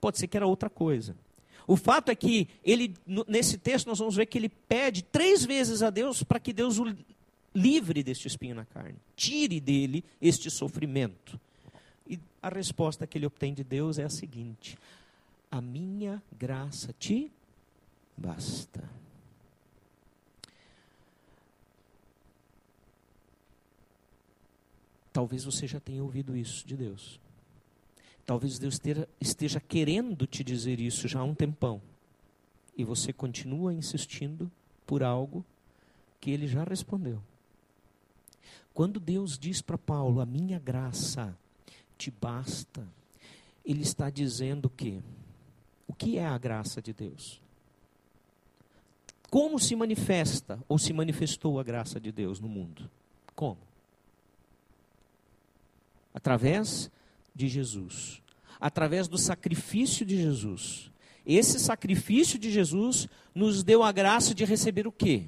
Pode 0.00 0.18
ser 0.18 0.26
que 0.26 0.36
era 0.36 0.46
outra 0.46 0.70
coisa. 0.70 1.16
O 1.66 1.76
fato 1.76 2.10
é 2.10 2.14
que 2.14 2.48
ele, 2.64 2.94
nesse 3.26 3.56
texto, 3.56 3.86
nós 3.86 3.98
vamos 3.98 4.16
ver 4.16 4.26
que 4.26 4.36
ele 4.36 4.48
pede 4.48 5.02
três 5.02 5.44
vezes 5.44 5.82
a 5.82 5.90
Deus 5.90 6.22
para 6.22 6.40
que 6.40 6.52
Deus 6.52 6.78
o 6.78 6.94
livre 7.54 8.02
deste 8.02 8.26
espinho 8.26 8.54
na 8.54 8.64
carne, 8.64 8.96
tire 9.14 9.60
dele 9.60 10.04
este 10.20 10.50
sofrimento. 10.50 11.38
E 12.08 12.18
a 12.42 12.48
resposta 12.48 13.06
que 13.06 13.16
ele 13.16 13.26
obtém 13.26 13.54
de 13.54 13.62
Deus 13.62 13.98
é 13.98 14.04
a 14.04 14.10
seguinte: 14.10 14.76
a 15.52 15.60
minha 15.60 16.22
graça 16.32 16.94
te 16.98 17.30
basta. 18.16 18.88
Talvez 25.12 25.44
você 25.44 25.66
já 25.66 25.78
tenha 25.78 26.02
ouvido 26.02 26.34
isso 26.34 26.66
de 26.66 26.74
Deus. 26.74 27.20
Talvez 28.24 28.58
Deus 28.58 28.80
esteja 29.20 29.60
querendo 29.60 30.26
te 30.26 30.42
dizer 30.42 30.80
isso 30.80 31.06
já 31.06 31.20
há 31.20 31.24
um 31.24 31.34
tempão. 31.34 31.82
E 32.74 32.82
você 32.82 33.12
continua 33.12 33.74
insistindo 33.74 34.50
por 34.86 35.02
algo 35.02 35.44
que 36.18 36.30
ele 36.30 36.48
já 36.48 36.64
respondeu. 36.64 37.22
Quando 38.72 38.98
Deus 38.98 39.38
diz 39.38 39.60
para 39.60 39.76
Paulo: 39.76 40.22
A 40.22 40.24
minha 40.24 40.58
graça 40.58 41.36
te 41.98 42.10
basta, 42.10 42.88
ele 43.66 43.82
está 43.82 44.08
dizendo 44.08 44.70
que 44.70 45.02
o 45.86 45.94
que 45.94 46.18
é 46.18 46.26
a 46.26 46.38
graça 46.38 46.80
de 46.80 46.92
Deus? 46.92 47.40
Como 49.30 49.58
se 49.58 49.74
manifesta 49.74 50.62
ou 50.68 50.78
se 50.78 50.92
manifestou 50.92 51.58
a 51.58 51.62
graça 51.62 51.98
de 51.98 52.12
Deus 52.12 52.38
no 52.38 52.48
mundo? 52.48 52.90
Como? 53.34 53.58
Através 56.12 56.90
de 57.34 57.48
Jesus. 57.48 58.20
Através 58.60 59.08
do 59.08 59.16
sacrifício 59.16 60.04
de 60.04 60.16
Jesus. 60.16 60.90
Esse 61.24 61.58
sacrifício 61.58 62.38
de 62.38 62.50
Jesus 62.50 63.08
nos 63.34 63.62
deu 63.62 63.82
a 63.82 63.90
graça 63.90 64.34
de 64.34 64.44
receber 64.44 64.86
o 64.86 64.92
quê? 64.92 65.24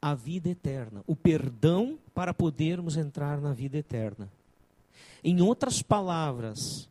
A 0.00 0.14
vida 0.14 0.50
eterna, 0.50 1.02
o 1.06 1.14
perdão 1.14 1.98
para 2.14 2.34
podermos 2.34 2.96
entrar 2.96 3.40
na 3.40 3.52
vida 3.52 3.78
eterna. 3.78 4.28
Em 5.22 5.40
outras 5.40 5.80
palavras, 5.80 6.88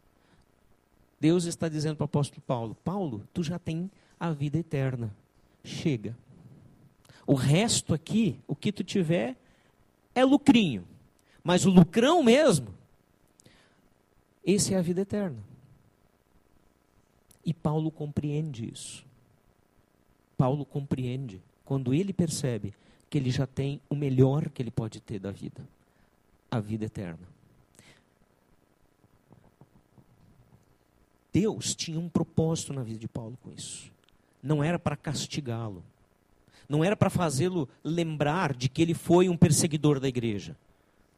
Deus 1.24 1.46
está 1.46 1.70
dizendo 1.70 1.96
para 1.96 2.04
o 2.04 2.12
apóstolo 2.12 2.42
Paulo: 2.46 2.76
Paulo, 2.84 3.26
tu 3.34 3.42
já 3.42 3.58
tem 3.58 3.90
a 4.20 4.32
vida 4.34 4.58
eterna. 4.58 5.16
Chega. 5.64 6.18
O 7.26 7.34
resto 7.34 7.94
aqui, 7.94 8.38
o 8.46 8.54
que 8.54 8.74
tu 8.74 8.84
tiver, 8.84 9.38
é 10.14 10.26
lucrinho. 10.26 10.86
Mas 11.42 11.66
o 11.66 11.70
lucrão 11.70 12.22
mesmo, 12.22 12.68
esse 14.46 14.74
é 14.74 14.78
a 14.78 14.82
vida 14.82 15.00
eterna. 15.00 15.38
E 17.46 17.54
Paulo 17.54 17.90
compreende 17.90 18.70
isso. 18.70 19.06
Paulo 20.38 20.66
compreende 20.66 21.42
quando 21.64 21.94
ele 21.94 22.12
percebe 22.12 22.74
porque 23.00 23.18
ele 23.18 23.32
já 23.32 23.48
tem 23.48 23.80
o 23.90 23.96
melhor 23.96 24.50
que 24.50 24.62
ele 24.62 24.72
pode 24.72 25.00
ter 25.00 25.20
da 25.20 25.32
vida 25.32 25.66
a 26.52 26.60
vida 26.60 26.84
eterna. 26.84 27.33
Deus 31.34 31.74
tinha 31.74 32.00
um 32.00 32.08
propósito 32.08 32.72
na 32.72 32.84
vida 32.84 33.00
de 33.00 33.08
Paulo 33.08 33.36
com 33.42 33.52
isso. 33.52 33.92
Não 34.42 34.64
era 34.64 34.78
para 34.78 34.96
castigá-lo. 34.96 35.84
Não 36.70 36.84
era 36.84 36.96
para 36.96 37.10
fazê-lo 37.10 37.68
lembrar 37.84 38.54
de 38.54 38.70
que 38.70 38.82
ele 38.82 38.94
foi 38.94 39.28
um 39.28 39.36
perseguidor 39.36 40.00
da 40.00 40.08
igreja. 40.08 40.56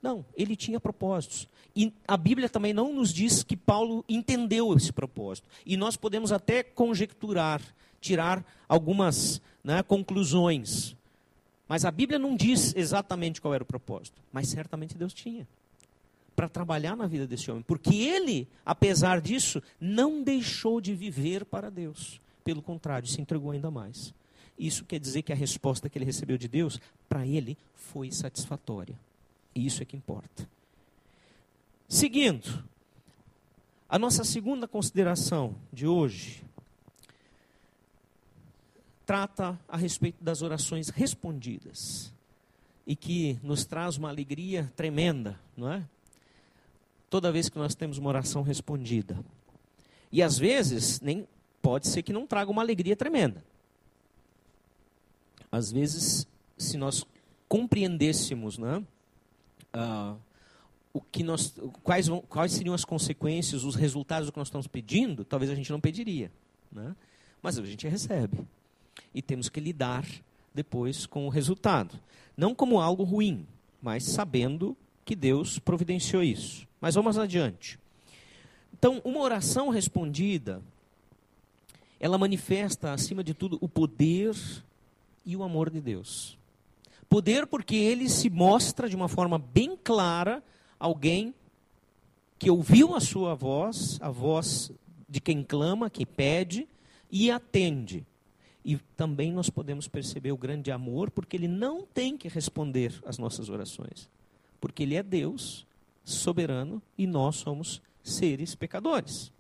Não, 0.01 0.25
ele 0.36 0.56
tinha 0.56 0.80
propósitos. 0.80 1.47
E 1.75 1.91
a 2.08 2.15
Bíblia 2.15 2.47
também 2.47 2.73
não 2.73 2.93
nos 2.93 3.12
diz 3.12 3.43
que 3.43 3.58
Paulo 3.58 4.06
entendeu 4.08 4.73
esse 4.73 4.93
propósito. 4.93 5.47
E 5.65 5.75
nós 5.75 5.97
podemos 5.97 6.32
até 6.32 6.63
conjecturar, 6.63 7.62
tirar 7.99 8.43
algumas 8.69 9.41
né, 9.63 9.84
conclusões. 9.84 10.95
Mas 11.67 11.84
a 11.84 11.91
Bíblia 11.91 12.17
não 12.17 12.36
diz 12.36 12.73
exatamente 12.75 13.41
qual 13.41 13.54
era 13.54 13.63
o 13.63 13.67
propósito. 13.67 14.21
Mas 14.32 14.47
certamente 14.47 14.97
Deus 14.97 15.13
tinha 15.13 15.45
para 16.36 16.50
trabalhar 16.50 16.95
na 16.95 17.08
vida 17.08 17.26
desse 17.26 17.50
homem, 17.50 17.63
porque 17.63 17.95
ele, 17.95 18.48
apesar 18.65 19.21
disso, 19.21 19.62
não 19.80 20.21
deixou 20.21 20.82
de 20.82 20.93
viver 20.93 21.45
para 21.45 21.69
Deus. 21.69 22.19
Pelo 22.43 22.62
contrário, 22.62 23.08
se 23.08 23.21
entregou 23.21 23.52
ainda 23.52 23.71
mais. 23.71 24.13
Isso 24.58 24.86
quer 24.86 25.00
dizer 25.00 25.21
que 25.21 25.32
a 25.32 25.36
resposta 25.36 25.89
que 25.89 25.98
ele 25.98 26.06
recebeu 26.06 26.38
de 26.38 26.48
Deus, 26.48 26.80
para 27.08 27.26
ele, 27.26 27.58
foi 27.74 28.12
satisfatória. 28.12 29.00
E 29.54 29.65
isso 29.65 29.82
é 29.82 29.86
que 29.86 29.95
importa. 29.95 30.48
Seguindo, 31.88 32.63
a 33.88 33.98
nossa 33.98 34.24
segunda 34.24 34.67
consideração 34.67 35.56
de 35.71 35.88
hoje 35.88 36.43
trata 39.06 39.58
a 39.67 39.78
respeito 39.78 40.24
das 40.24 40.41
orações 40.41 40.89
respondidas 40.89 42.12
e 42.88 42.95
que 42.95 43.39
nos 43.43 43.65
traz 43.65 43.98
uma 43.98 44.10
alegria 44.10 44.71
tremenda, 44.76 45.39
não 45.56 45.71
é? 45.71 45.88
Toda 47.15 47.32
vez 47.32 47.47
que 47.47 47.58
nós 47.58 47.73
temos 47.73 47.97
uma 47.97 48.10
oração 48.10 48.41
respondida. 48.41 49.17
E 50.12 50.21
às 50.21 50.38
vezes, 50.38 50.99
nem 50.99 51.25
pode 51.62 51.88
ser 51.88 52.04
que 52.04 52.12
não 52.12 52.28
traga 52.28 52.51
uma 52.51 52.62
alegria 52.62 52.93
tremenda. 52.93 53.41
Às 55.49 55.71
vezes, 55.71 56.28
se 56.58 56.75
nós 56.75 57.06
compreendêssemos 57.47 58.58
né, 58.58 58.84
uh, 59.73 60.17
o 60.91 60.99
que 60.99 61.23
nós, 61.23 61.56
quais, 61.84 62.08
vão, 62.08 62.19
quais 62.19 62.51
seriam 62.51 62.75
as 62.75 62.84
consequências, 62.84 63.63
os 63.63 63.75
resultados 63.75 64.28
do 64.28 64.34
que 64.34 64.38
nós 64.38 64.49
estamos 64.49 64.67
pedindo, 64.67 65.23
talvez 65.23 65.49
a 65.49 65.56
gente 65.56 65.71
não 65.71 65.80
pediria. 65.80 66.30
Né? 66.69 66.93
Mas 67.41 67.58
a 67.58 67.63
gente 67.63 67.88
recebe. 67.88 68.39
E 69.13 69.21
temos 69.21 69.47
que 69.47 69.62
lidar 69.62 70.06
depois 70.54 71.06
com 71.06 71.25
o 71.25 71.30
resultado. 71.30 71.97
Não 72.36 72.54
como 72.54 72.82
algo 72.82 73.04
ruim, 73.06 73.47
mas 73.82 74.04
sabendo 74.04 74.75
que 75.06 75.15
Deus 75.15 75.60
providenciou 75.60 76.24
isso. 76.24 76.68
Mas 76.82 76.96
vamos 76.96 77.18
adiante. 77.18 77.80
Então, 78.74 79.00
uma 79.06 79.22
oração 79.22 79.70
respondida, 79.70 80.62
ela 82.00 82.18
manifesta, 82.18 82.91
acima 82.91 83.24
de 83.24 83.34
tudo, 83.34 83.58
o 83.62 83.70
poder 83.70 84.36
e 85.26 85.36
o 85.38 85.44
amor 85.44 85.70
de 85.70 85.80
Deus. 85.80 86.38
Poder 87.08 87.48
porque 87.48 87.76
ele 87.76 88.10
se 88.10 88.30
mostra 88.30 88.89
de 88.89 88.96
uma 88.96 89.08
forma 89.08 89.38
bem 89.38 89.78
clara 89.82 90.44
alguém 90.80 91.34
que 92.38 92.50
ouviu 92.50 92.96
a 92.96 93.00
sua 93.00 93.34
voz, 93.34 93.98
a 94.02 94.10
voz 94.10 94.72
de 95.08 95.22
quem 95.22 95.44
clama, 95.44 95.89
que 95.89 96.06
pede 96.06 96.68
e 97.10 97.32
atende. 97.32 98.06
E 98.63 98.78
também 98.98 99.32
nós 99.32 99.50
podemos 99.50 99.88
perceber 99.88 100.32
o 100.32 100.38
grande 100.38 100.72
amor, 100.72 101.12
porque 101.12 101.38
ele 101.38 101.48
não 101.48 101.84
tem 101.84 102.18
que 102.18 102.28
responder 102.28 102.94
às 103.06 103.18
nossas 103.18 103.50
orações. 103.50 104.10
Porque 104.65 104.82
ele 104.82 104.95
é 104.95 105.04
Deus 105.04 105.63
soberano 106.04 106.82
e 106.97 107.06
nós 107.06 107.36
somos 107.36 107.84
seres 108.01 108.56
pecadores. 108.56 109.32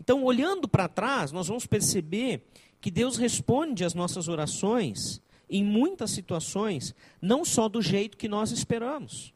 Então, 0.00 0.22
olhando 0.22 0.68
para 0.68 0.86
trás, 0.86 1.32
nós 1.32 1.48
vamos 1.48 1.66
perceber 1.66 2.40
que 2.80 2.88
Deus 2.88 3.16
responde 3.16 3.84
às 3.84 3.92
nossas 3.92 4.28
orações 4.28 5.20
em 5.50 5.64
muitas 5.64 6.12
situações, 6.12 6.94
não 7.20 7.44
só 7.44 7.68
do 7.68 7.82
jeito 7.82 8.16
que 8.16 8.28
nós 8.28 8.52
esperamos. 8.52 9.34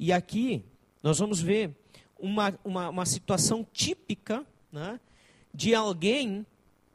E 0.00 0.12
aqui 0.12 0.64
nós 1.00 1.20
vamos 1.20 1.40
ver 1.40 1.70
uma, 2.18 2.52
uma, 2.64 2.88
uma 2.88 3.06
situação 3.06 3.64
típica 3.72 4.44
né, 4.72 4.98
de 5.54 5.76
alguém 5.76 6.44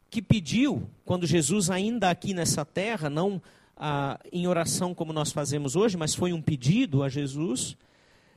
que 0.10 0.22
pediu, 0.22 0.90
quando 1.06 1.26
Jesus 1.26 1.70
ainda 1.70 2.10
aqui 2.10 2.34
nessa 2.34 2.66
terra, 2.66 3.10
não 3.10 3.42
ah, 3.78 4.20
em 4.32 4.48
oração 4.48 4.94
como 4.94 5.12
nós 5.12 5.32
fazemos 5.32 5.76
hoje, 5.76 5.98
mas 5.98 6.16
foi 6.16 6.32
um 6.34 6.42
pedido 6.42 7.04
a 7.04 7.10
Jesus, 7.10 7.78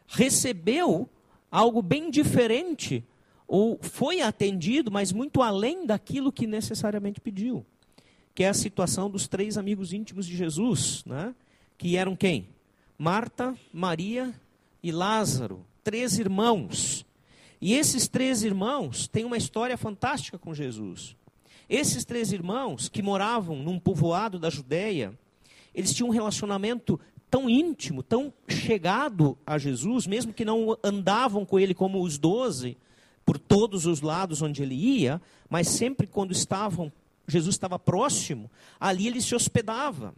recebeu 0.07 1.09
algo 1.51 1.81
bem 1.83 2.11
diferente, 2.11 3.05
ou 3.47 3.79
foi 3.81 4.21
atendido, 4.21 4.91
mas 4.91 5.13
muito 5.13 5.41
além 5.43 5.87
daquilo 5.87 6.33
que 6.33 6.47
necessariamente 6.47 7.21
pediu. 7.21 7.65
Que 8.35 8.45
é 8.45 8.49
a 8.49 8.55
situação 8.55 9.11
dos 9.11 9.27
três 9.27 9.57
amigos 9.57 9.93
íntimos 9.93 10.27
de 10.27 10.37
Jesus, 10.37 11.03
né? 11.07 11.35
que 11.77 11.97
eram 11.97 12.15
quem? 12.15 12.49
Marta, 12.99 13.57
Maria 13.73 14.35
e 14.83 14.93
Lázaro, 14.93 15.65
três 15.83 16.19
irmãos. 16.19 17.07
E 17.61 17.75
esses 17.75 18.07
três 18.07 18.43
irmãos 18.43 19.09
têm 19.09 19.25
uma 19.25 19.37
história 19.37 19.77
fantástica 19.77 20.39
com 20.39 20.55
Jesus. 20.55 21.17
Esses 21.69 22.05
três 22.05 22.33
irmãos, 22.33 22.89
que 22.89 23.03
moravam 23.03 23.57
num 23.63 23.79
povoado 23.79 24.39
da 24.39 24.51
Judéia, 24.51 25.19
eles 25.79 25.95
tinham 25.95 26.09
um 26.09 26.13
relacionamento 26.13 26.99
tão 27.31 27.49
íntimo, 27.49 28.03
tão 28.03 28.33
chegado 28.49 29.39
a 29.47 29.57
Jesus, 29.59 30.09
mesmo 30.09 30.33
que 30.33 30.45
não 30.45 30.77
andavam 30.83 31.47
com 31.47 31.57
ele 31.57 31.73
como 31.73 32.03
os 32.03 32.19
doze, 32.19 32.77
por 33.25 33.39
todos 33.39 33.87
os 33.87 34.01
lados 34.01 34.43
onde 34.43 34.61
ele 34.61 34.75
ia, 34.75 35.23
mas 35.49 35.69
sempre 35.69 36.05
quando 36.05 36.33
estavam, 36.33 36.91
Jesus 37.29 37.55
estava 37.55 37.79
próximo, 37.79 38.51
ali 38.81 39.07
ele 39.07 39.21
se 39.21 39.37
hospedava. 39.37 40.15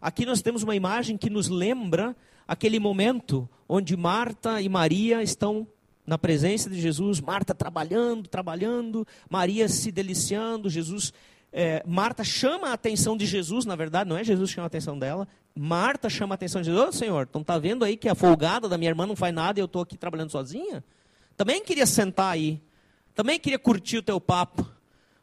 Aqui 0.00 0.26
nós 0.26 0.42
temos 0.42 0.64
uma 0.64 0.74
imagem 0.74 1.16
que 1.16 1.30
nos 1.30 1.48
lembra 1.48 2.16
aquele 2.48 2.80
momento 2.80 3.48
onde 3.68 3.96
Marta 3.96 4.60
e 4.60 4.68
Maria 4.68 5.22
estão 5.22 5.68
na 6.04 6.18
presença 6.18 6.68
de 6.68 6.80
Jesus, 6.80 7.20
Marta 7.20 7.54
trabalhando, 7.54 8.28
trabalhando, 8.28 9.06
Maria 9.30 9.68
se 9.68 9.92
deliciando, 9.92 10.68
Jesus 10.68 11.12
é, 11.58 11.82
Marta 11.86 12.22
chama 12.22 12.68
a 12.68 12.74
atenção 12.74 13.16
de 13.16 13.24
Jesus, 13.24 13.64
na 13.64 13.74
verdade, 13.74 14.10
não 14.10 14.18
é 14.18 14.22
Jesus 14.22 14.50
que 14.50 14.56
chama 14.56 14.66
a 14.66 14.68
atenção 14.68 14.98
dela. 14.98 15.26
Marta 15.54 16.10
chama 16.10 16.34
a 16.34 16.36
atenção 16.36 16.60
de 16.60 16.66
Jesus, 16.66 16.86
oh, 16.86 16.92
Senhor, 16.92 17.26
então 17.30 17.42
tá 17.42 17.56
vendo 17.56 17.82
aí 17.82 17.96
que 17.96 18.10
a 18.10 18.14
folgada 18.14 18.68
da 18.68 18.76
minha 18.76 18.90
irmã 18.90 19.06
não 19.06 19.16
faz 19.16 19.34
nada 19.34 19.58
e 19.58 19.62
eu 19.62 19.64
estou 19.64 19.80
aqui 19.80 19.96
trabalhando 19.96 20.30
sozinha? 20.30 20.84
Também 21.34 21.64
queria 21.64 21.86
sentar 21.86 22.30
aí, 22.30 22.60
também 23.14 23.40
queria 23.40 23.58
curtir 23.58 23.96
o 23.96 24.02
teu 24.02 24.20
papo, 24.20 24.68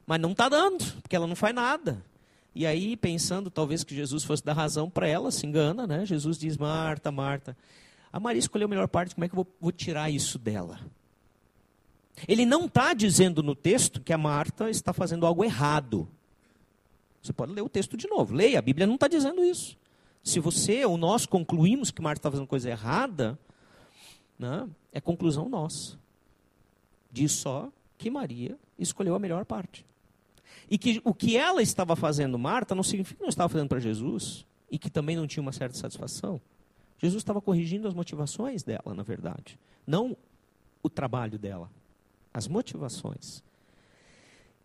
mas 0.08 0.20
não 0.20 0.32
está 0.32 0.50
dando, 0.50 0.84
porque 1.04 1.16
ela 1.16 1.28
não 1.28 1.36
faz 1.36 1.54
nada. 1.54 2.04
E 2.56 2.66
aí, 2.66 2.98
pensando 2.98 3.52
talvez 3.52 3.84
que 3.84 3.94
Jesus 3.94 4.24
fosse 4.24 4.44
dar 4.44 4.54
razão 4.54 4.90
para 4.90 5.08
ela, 5.08 5.30
se 5.30 5.46
engana, 5.46 5.86
né? 5.86 6.04
Jesus 6.04 6.40
diz, 6.40 6.58
Marta, 6.58 7.12
Marta, 7.12 7.56
a 8.12 8.20
Maria 8.20 8.40
escolheu 8.40 8.66
a 8.66 8.70
melhor 8.70 8.88
parte, 8.88 9.14
como 9.14 9.24
é 9.24 9.28
que 9.28 9.36
eu 9.36 9.44
vou, 9.44 9.48
vou 9.62 9.72
tirar 9.72 10.10
isso 10.10 10.40
dela? 10.40 10.80
Ele 12.28 12.44
não 12.44 12.66
está 12.66 12.96
dizendo 12.96 13.44
no 13.44 13.54
texto 13.54 14.02
que 14.02 14.12
a 14.12 14.18
Marta 14.18 14.68
está 14.72 14.94
fazendo 14.94 15.28
algo 15.28 15.44
errado. 15.44 16.08
Você 17.24 17.32
pode 17.32 17.54
ler 17.54 17.62
o 17.62 17.70
texto 17.70 17.96
de 17.96 18.06
novo. 18.08 18.36
Leia, 18.36 18.60
a 18.60 18.62
Bíblia 18.62 18.86
não 18.86 18.96
está 18.96 19.08
dizendo 19.08 19.44
isso. 19.44 19.78
Se 20.22 20.42
você 20.42 20.84
ou 20.84 20.98
nós 20.98 21.26
concluímos 21.26 21.90
que 21.90 22.02
Marta 22.02 22.20
está 22.20 22.30
fazendo 22.30 22.48
coisa 22.48 22.70
errada, 22.70 23.40
né, 24.38 24.70
é 24.92 25.00
conclusão 25.00 25.48
nossa. 25.48 25.98
Diz 27.10 27.32
só 27.32 27.72
que 27.98 28.10
Maria 28.10 28.58
escolheu 28.78 29.16
a 29.16 29.20
melhor 29.20 29.46
parte. 29.46 29.86
E 30.70 30.78
que 30.78 31.02
o 31.06 31.14
que 31.14 31.38
ela 31.38 31.62
estava 31.62 31.96
fazendo, 31.96 32.38
Marta, 32.38 32.76
não 32.76 32.84
significa 32.84 33.18
que 33.18 33.22
não 33.22 33.30
estava 33.30 33.48
fazendo 33.48 33.70
para 33.70 33.80
Jesus 33.80 34.46
e 34.70 34.78
que 34.78 34.90
também 34.90 35.16
não 35.16 35.26
tinha 35.26 35.42
uma 35.42 35.54
certa 35.54 35.78
satisfação. 35.78 36.42
Jesus 36.98 37.22
estava 37.22 37.42
corrigindo 37.42 37.88
as 37.88 37.94
motivações 37.94 38.64
dela, 38.64 38.94
na 38.94 39.04
verdade, 39.04 39.60
não 39.86 40.16
o 40.82 40.90
trabalho 40.90 41.40
dela, 41.40 41.70
as 42.34 42.48
motivações. 42.48 43.44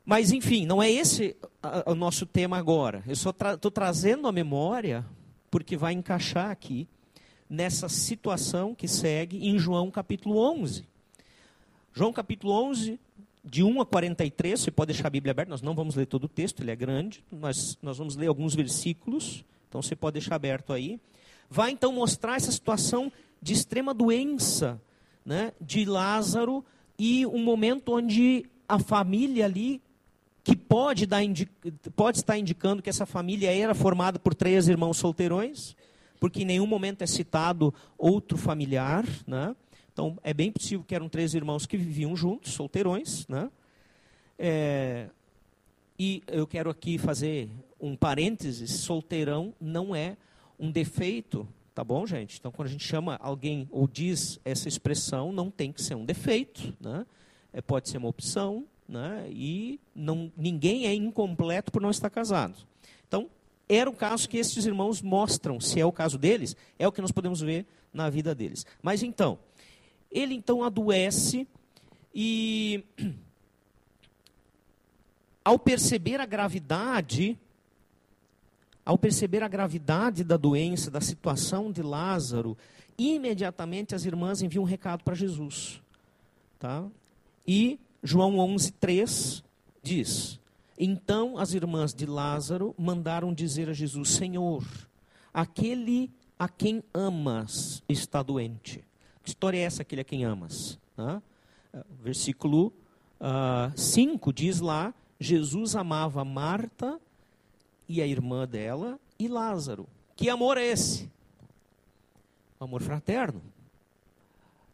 Mas, 0.09 0.33
enfim, 0.33 0.65
não 0.65 0.83
é 0.83 0.91
esse 0.91 1.37
o 1.85 1.95
nosso 1.95 2.25
tema 2.25 2.57
agora. 2.57 3.05
Eu 3.07 3.15
só 3.15 3.29
estou 3.29 3.71
tra 3.71 3.71
trazendo 3.71 4.27
a 4.27 4.33
memória 4.33 5.05
porque 5.51 5.77
vai 5.77 5.93
encaixar 5.93 6.51
aqui 6.51 6.89
nessa 7.47 7.91
situação 7.91 8.75
que 8.75 8.89
segue 8.89 9.47
em 9.47 9.59
João 9.59 9.91
capítulo 9.91 10.39
11. 10.39 10.89
João 11.93 12.11
capítulo 12.11 12.55
11, 12.71 12.99
de 13.45 13.63
1 13.63 13.83
a 13.83 13.85
43, 13.85 14.59
você 14.59 14.71
pode 14.71 14.95
deixar 14.95 15.09
a 15.09 15.11
Bíblia 15.11 15.33
aberta, 15.33 15.51
nós 15.51 15.61
não 15.61 15.75
vamos 15.75 15.95
ler 15.95 16.07
todo 16.07 16.25
o 16.25 16.29
texto, 16.29 16.63
ele 16.63 16.71
é 16.71 16.77
grande, 16.77 17.23
mas 17.31 17.77
nós 17.83 17.99
vamos 17.99 18.17
ler 18.17 18.29
alguns 18.29 18.55
versículos, 18.55 19.45
então 19.69 19.83
você 19.83 19.95
pode 19.95 20.15
deixar 20.15 20.37
aberto 20.37 20.73
aí. 20.73 20.99
Vai 21.51 21.71
então 21.71 21.93
mostrar 21.93 22.37
essa 22.37 22.51
situação 22.51 23.13
de 23.43 23.53
extrema 23.53 23.93
doença 23.93 24.81
né, 25.23 25.53
de 25.61 25.85
Lázaro 25.85 26.65
e 26.99 27.27
um 27.27 27.45
momento 27.45 27.93
onde 27.93 28.47
a 28.67 28.79
família 28.79 29.45
ali 29.45 29.83
que 30.49 30.57
pode, 30.57 31.05
dar 31.05 31.21
pode 31.95 32.19
estar 32.19 32.39
indicando 32.39 32.83
que 32.83 32.89
essa 32.89 33.05
família 33.05 33.55
era 33.55 33.75
formada 33.75 34.19
por 34.19 34.35
três 34.35 34.67
irmãos 34.67 34.97
solteirões, 34.97 35.77
porque 36.19 36.41
em 36.41 36.47
nenhum 36.47 36.67
momento 36.67 37.03
é 37.03 37.07
citado 37.07 37.75
outro 37.99 38.39
familiar. 38.39 39.05
Né? 39.27 39.55
Então, 39.93 40.17
é 40.23 40.33
bem 40.33 40.51
possível 40.51 40.83
que 40.89 40.95
eram 40.95 41.07
três 41.07 41.35
irmãos 41.35 41.67
que 41.67 41.77
viviam 41.77 42.17
juntos, 42.17 42.55
solteirões. 42.55 43.27
Né? 43.29 43.51
É, 44.39 45.11
e 45.99 46.23
eu 46.29 46.47
quero 46.47 46.71
aqui 46.71 46.97
fazer 46.97 47.51
um 47.79 47.95
parênteses: 47.95 48.71
solteirão 48.71 49.53
não 49.61 49.95
é 49.95 50.17
um 50.59 50.71
defeito, 50.71 51.47
tá 51.75 51.85
bom, 51.85 52.07
gente? 52.07 52.39
Então, 52.39 52.51
quando 52.51 52.69
a 52.69 52.71
gente 52.71 52.87
chama 52.87 53.19
alguém 53.21 53.69
ou 53.71 53.87
diz 53.87 54.41
essa 54.47 54.67
expressão, 54.67 55.31
não 55.31 55.51
tem 55.51 55.73
que 55.73 55.83
ser 55.83 55.95
um 55.95 56.07
defeito, 56.07 56.75
né? 56.81 57.05
É, 57.53 57.61
pode 57.61 57.91
ser 57.91 57.99
uma 57.99 58.09
opção, 58.09 58.65
né? 58.89 59.29
E 59.31 59.79
não, 59.95 60.33
ninguém 60.37 60.87
é 60.87 60.95
incompleto 60.95 61.71
por 61.71 61.83
não 61.83 61.91
estar 61.91 62.09
casado. 62.09 62.57
Então, 63.07 63.29
era 63.69 63.89
o 63.89 63.95
caso 63.95 64.29
que 64.29 64.39
esses 64.39 64.65
irmãos 64.65 65.03
mostram, 65.03 65.61
se 65.61 65.79
é 65.79 65.85
o 65.85 65.93
caso 65.93 66.17
deles, 66.17 66.57
é 66.79 66.89
o 66.89 66.93
que 66.93 67.03
nós 67.03 67.13
podemos 67.13 67.41
ver 67.41 67.67
na 67.93 68.09
vida 68.09 68.35
deles. 68.35 68.65
Mas 68.83 69.03
então, 69.03 69.39
ele 70.11 70.35
então 70.35 70.65
adoece 70.65 71.47
e 72.15 72.83
ao 75.45 75.59
perceber 75.59 76.21
a 76.21 76.27
gravidade 76.27 77.39
ao 78.89 78.97
perceber 78.97 79.43
a 79.43 79.49
gravidade 79.49 80.25
da 80.25 80.39
doença, 80.39 80.91
da 80.91 81.03
situação 81.03 81.71
de 81.71 81.83
Lázaro, 81.83 82.57
imediatamente 82.97 83.95
as 83.95 84.07
irmãs 84.07 84.41
enviam 84.41 84.63
um 84.63 84.67
recado 84.67 85.05
para 85.05 85.15
Jesus. 85.15 85.79
Tá? 86.59 86.87
E 87.47 87.79
João 88.03 88.37
11:3 88.37 89.43
diz: 89.83 90.41
Então 90.79 91.39
as 91.39 91.55
irmãs 91.55 91.93
de 91.93 92.07
Lázaro 92.07 92.75
mandaram 92.79 93.33
dizer 93.33 93.69
a 93.69 93.73
Jesus: 93.73 94.11
Senhor, 94.11 94.65
aquele 95.33 96.11
a 96.39 96.49
quem 96.49 96.83
amas 96.95 97.83
está 97.89 98.23
doente. 98.23 98.85
Que 99.23 99.31
história 99.31 99.59
é 99.59 99.63
essa, 99.63 99.83
aquele 99.83 100.03
a 100.03 100.05
quem 100.05 100.25
amas? 100.25 100.79
Versículo 102.03 102.73
5 103.77 104.15
uh, 104.15 104.31
ah, 104.31 104.33
diz 104.35 104.61
lá: 104.61 104.95
Jesus 105.19 105.75
amava 105.75 106.25
Marta 106.25 107.01
e 107.89 108.01
a 108.01 108.07
irmã 108.07 108.47
dela 108.47 108.99
e 109.19 109.27
Lázaro. 109.27 109.87
Que 110.15 110.31
amor 110.31 110.57
é 110.57 110.65
esse? 110.65 111.11
Amor 112.61 112.83
fraterno. 112.83 113.43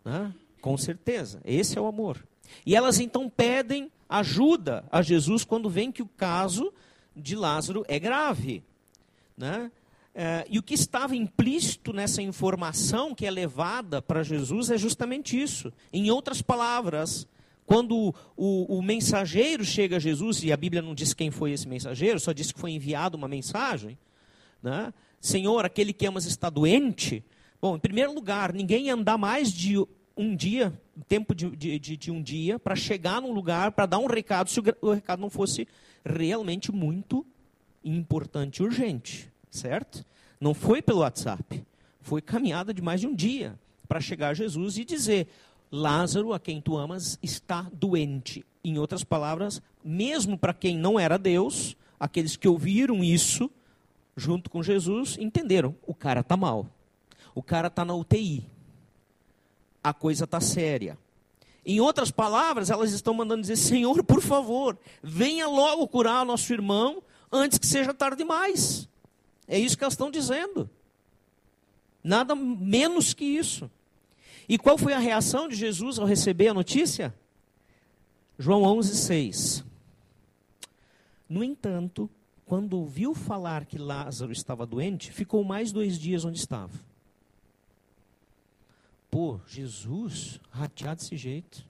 Né? 0.04 0.34
Com 0.60 0.76
certeza, 0.76 1.40
esse 1.44 1.78
é 1.78 1.80
o 1.80 1.86
amor. 1.86 2.24
E 2.64 2.74
elas 2.74 3.00
então 3.00 3.28
pedem 3.28 3.90
ajuda 4.08 4.84
a 4.90 5.02
Jesus 5.02 5.44
quando 5.44 5.68
vem 5.68 5.90
que 5.90 6.02
o 6.02 6.08
caso 6.08 6.72
de 7.16 7.36
Lázaro 7.36 7.84
é 7.88 7.98
grave. 7.98 8.62
Né? 9.36 9.70
É, 10.14 10.46
e 10.48 10.58
o 10.58 10.62
que 10.62 10.74
estava 10.74 11.16
implícito 11.16 11.92
nessa 11.92 12.22
informação 12.22 13.14
que 13.14 13.26
é 13.26 13.30
levada 13.30 14.00
para 14.00 14.22
Jesus 14.22 14.70
é 14.70 14.78
justamente 14.78 15.40
isso. 15.40 15.72
Em 15.92 16.10
outras 16.10 16.40
palavras, 16.40 17.26
quando 17.66 18.14
o, 18.36 18.78
o, 18.78 18.82
mensageiro 18.82 19.64
chega 19.64 19.96
a 19.96 20.00
Jesus, 20.00 20.44
e 20.44 20.52
a 20.52 20.56
Bíblia 20.56 20.82
não 20.82 20.94
diz 20.94 21.14
quem 21.14 21.30
foi 21.30 21.52
esse 21.52 21.66
mensageiro, 21.66 22.20
só 22.20 22.32
diz 22.32 22.52
que 22.52 22.60
foi 22.60 22.72
enviado 22.72 23.16
uma 23.16 23.26
mensagem, 23.26 23.98
né? 24.62 24.92
Senhor, 25.20 25.64
aquele 25.64 25.94
que 25.94 26.06
amas 26.06 26.26
está 26.26 26.50
doente. 26.50 27.24
Bom, 27.60 27.76
em 27.76 27.80
primeiro 27.80 28.12
lugar, 28.12 28.52
ninguém 28.52 28.86
ia 28.86 28.94
andar 28.94 29.16
mais 29.16 29.50
de 29.50 29.76
um 30.14 30.36
dia, 30.36 30.78
tempo 31.08 31.34
de, 31.34 31.50
de, 31.78 31.96
de, 31.96 32.10
um 32.10 32.22
dia, 32.22 32.58
para 32.58 32.76
chegar 32.76 33.20
num 33.20 33.32
lugar, 33.32 33.72
para 33.72 33.86
dar 33.86 33.98
um 33.98 34.06
recado, 34.06 34.50
se 34.50 34.60
o, 34.60 34.64
o 34.80 34.92
recado 34.92 35.20
não 35.20 35.30
fosse 35.30 35.66
realmente 36.04 36.70
muito 36.72 37.24
importante 37.84 38.58
e 38.58 38.62
urgente, 38.62 39.30
certo? 39.50 40.04
Não 40.40 40.54
foi 40.54 40.82
pelo 40.82 41.00
WhatsApp, 41.00 41.64
foi 42.00 42.20
caminhada 42.20 42.72
de 42.72 42.82
mais 42.82 43.00
de 43.00 43.06
um 43.06 43.14
dia 43.14 43.58
para 43.88 44.00
chegar 44.00 44.30
a 44.30 44.34
Jesus 44.34 44.78
e 44.78 44.84
dizer: 44.84 45.28
Lázaro, 45.70 46.32
a 46.32 46.40
quem 46.40 46.60
tu 46.60 46.76
amas, 46.76 47.18
está 47.22 47.68
doente. 47.72 48.44
Em 48.62 48.78
outras 48.78 49.04
palavras, 49.04 49.60
mesmo 49.84 50.38
para 50.38 50.54
quem 50.54 50.76
não 50.76 50.98
era 50.98 51.18
Deus, 51.18 51.76
aqueles 52.00 52.36
que 52.36 52.48
ouviram 52.48 53.04
isso 53.04 53.50
junto 54.16 54.48
com 54.48 54.62
Jesus 54.62 55.16
entenderam: 55.18 55.74
o 55.86 55.94
cara 55.94 56.20
está 56.20 56.36
mal, 56.36 56.66
o 57.34 57.42
cara 57.42 57.68
está 57.68 57.84
na 57.84 57.94
UTI, 57.94 58.46
a 59.84 59.92
coisa 59.92 60.24
está 60.24 60.40
séria. 60.40 60.98
Em 61.66 61.78
outras 61.78 62.10
palavras, 62.10 62.70
elas 62.70 62.92
estão 62.92 63.12
mandando 63.12 63.42
dizer: 63.42 63.56
Senhor, 63.56 64.02
por 64.02 64.22
favor, 64.22 64.78
venha 65.02 65.46
logo 65.46 65.86
curar 65.86 66.24
nosso 66.24 66.50
irmão 66.52 67.02
antes 67.30 67.58
que 67.58 67.66
seja 67.66 67.92
tarde 67.92 68.16
demais. 68.16 68.88
É 69.46 69.58
isso 69.58 69.76
que 69.76 69.84
elas 69.84 69.92
estão 69.92 70.10
dizendo. 70.10 70.68
Nada 72.02 72.34
menos 72.34 73.12
que 73.12 73.24
isso. 73.24 73.70
E 74.48 74.58
qual 74.58 74.76
foi 74.76 74.92
a 74.92 74.98
reação 74.98 75.48
de 75.48 75.54
Jesus 75.54 75.98
ao 75.98 76.06
receber 76.06 76.48
a 76.48 76.54
notícia? 76.54 77.14
João 78.38 78.62
11, 78.62 78.96
6. 78.96 79.64
No 81.28 81.42
entanto, 81.42 82.10
quando 82.44 82.74
ouviu 82.74 83.14
falar 83.14 83.64
que 83.64 83.78
Lázaro 83.78 84.32
estava 84.32 84.66
doente, 84.66 85.10
ficou 85.10 85.42
mais 85.44 85.72
dois 85.72 85.98
dias 85.98 86.24
onde 86.24 86.38
estava. 86.38 86.78
Pô, 89.14 89.38
Jesus 89.46 90.40
rateado 90.50 91.00
desse 91.00 91.16
jeito. 91.16 91.64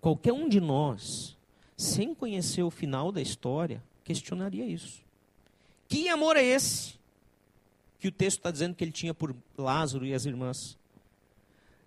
Qualquer 0.00 0.32
um 0.32 0.48
de 0.48 0.58
nós, 0.58 1.36
sem 1.76 2.14
conhecer 2.14 2.62
o 2.62 2.70
final 2.70 3.12
da 3.12 3.20
história, 3.20 3.84
questionaria 4.02 4.64
isso. 4.64 5.02
Que 5.86 6.08
amor 6.08 6.38
é 6.38 6.42
esse? 6.42 6.94
Que 8.00 8.08
o 8.08 8.10
texto 8.10 8.38
está 8.38 8.50
dizendo 8.50 8.74
que 8.74 8.82
ele 8.82 8.90
tinha 8.90 9.12
por 9.12 9.36
Lázaro 9.54 10.06
e 10.06 10.14
as 10.14 10.24
irmãs. 10.24 10.78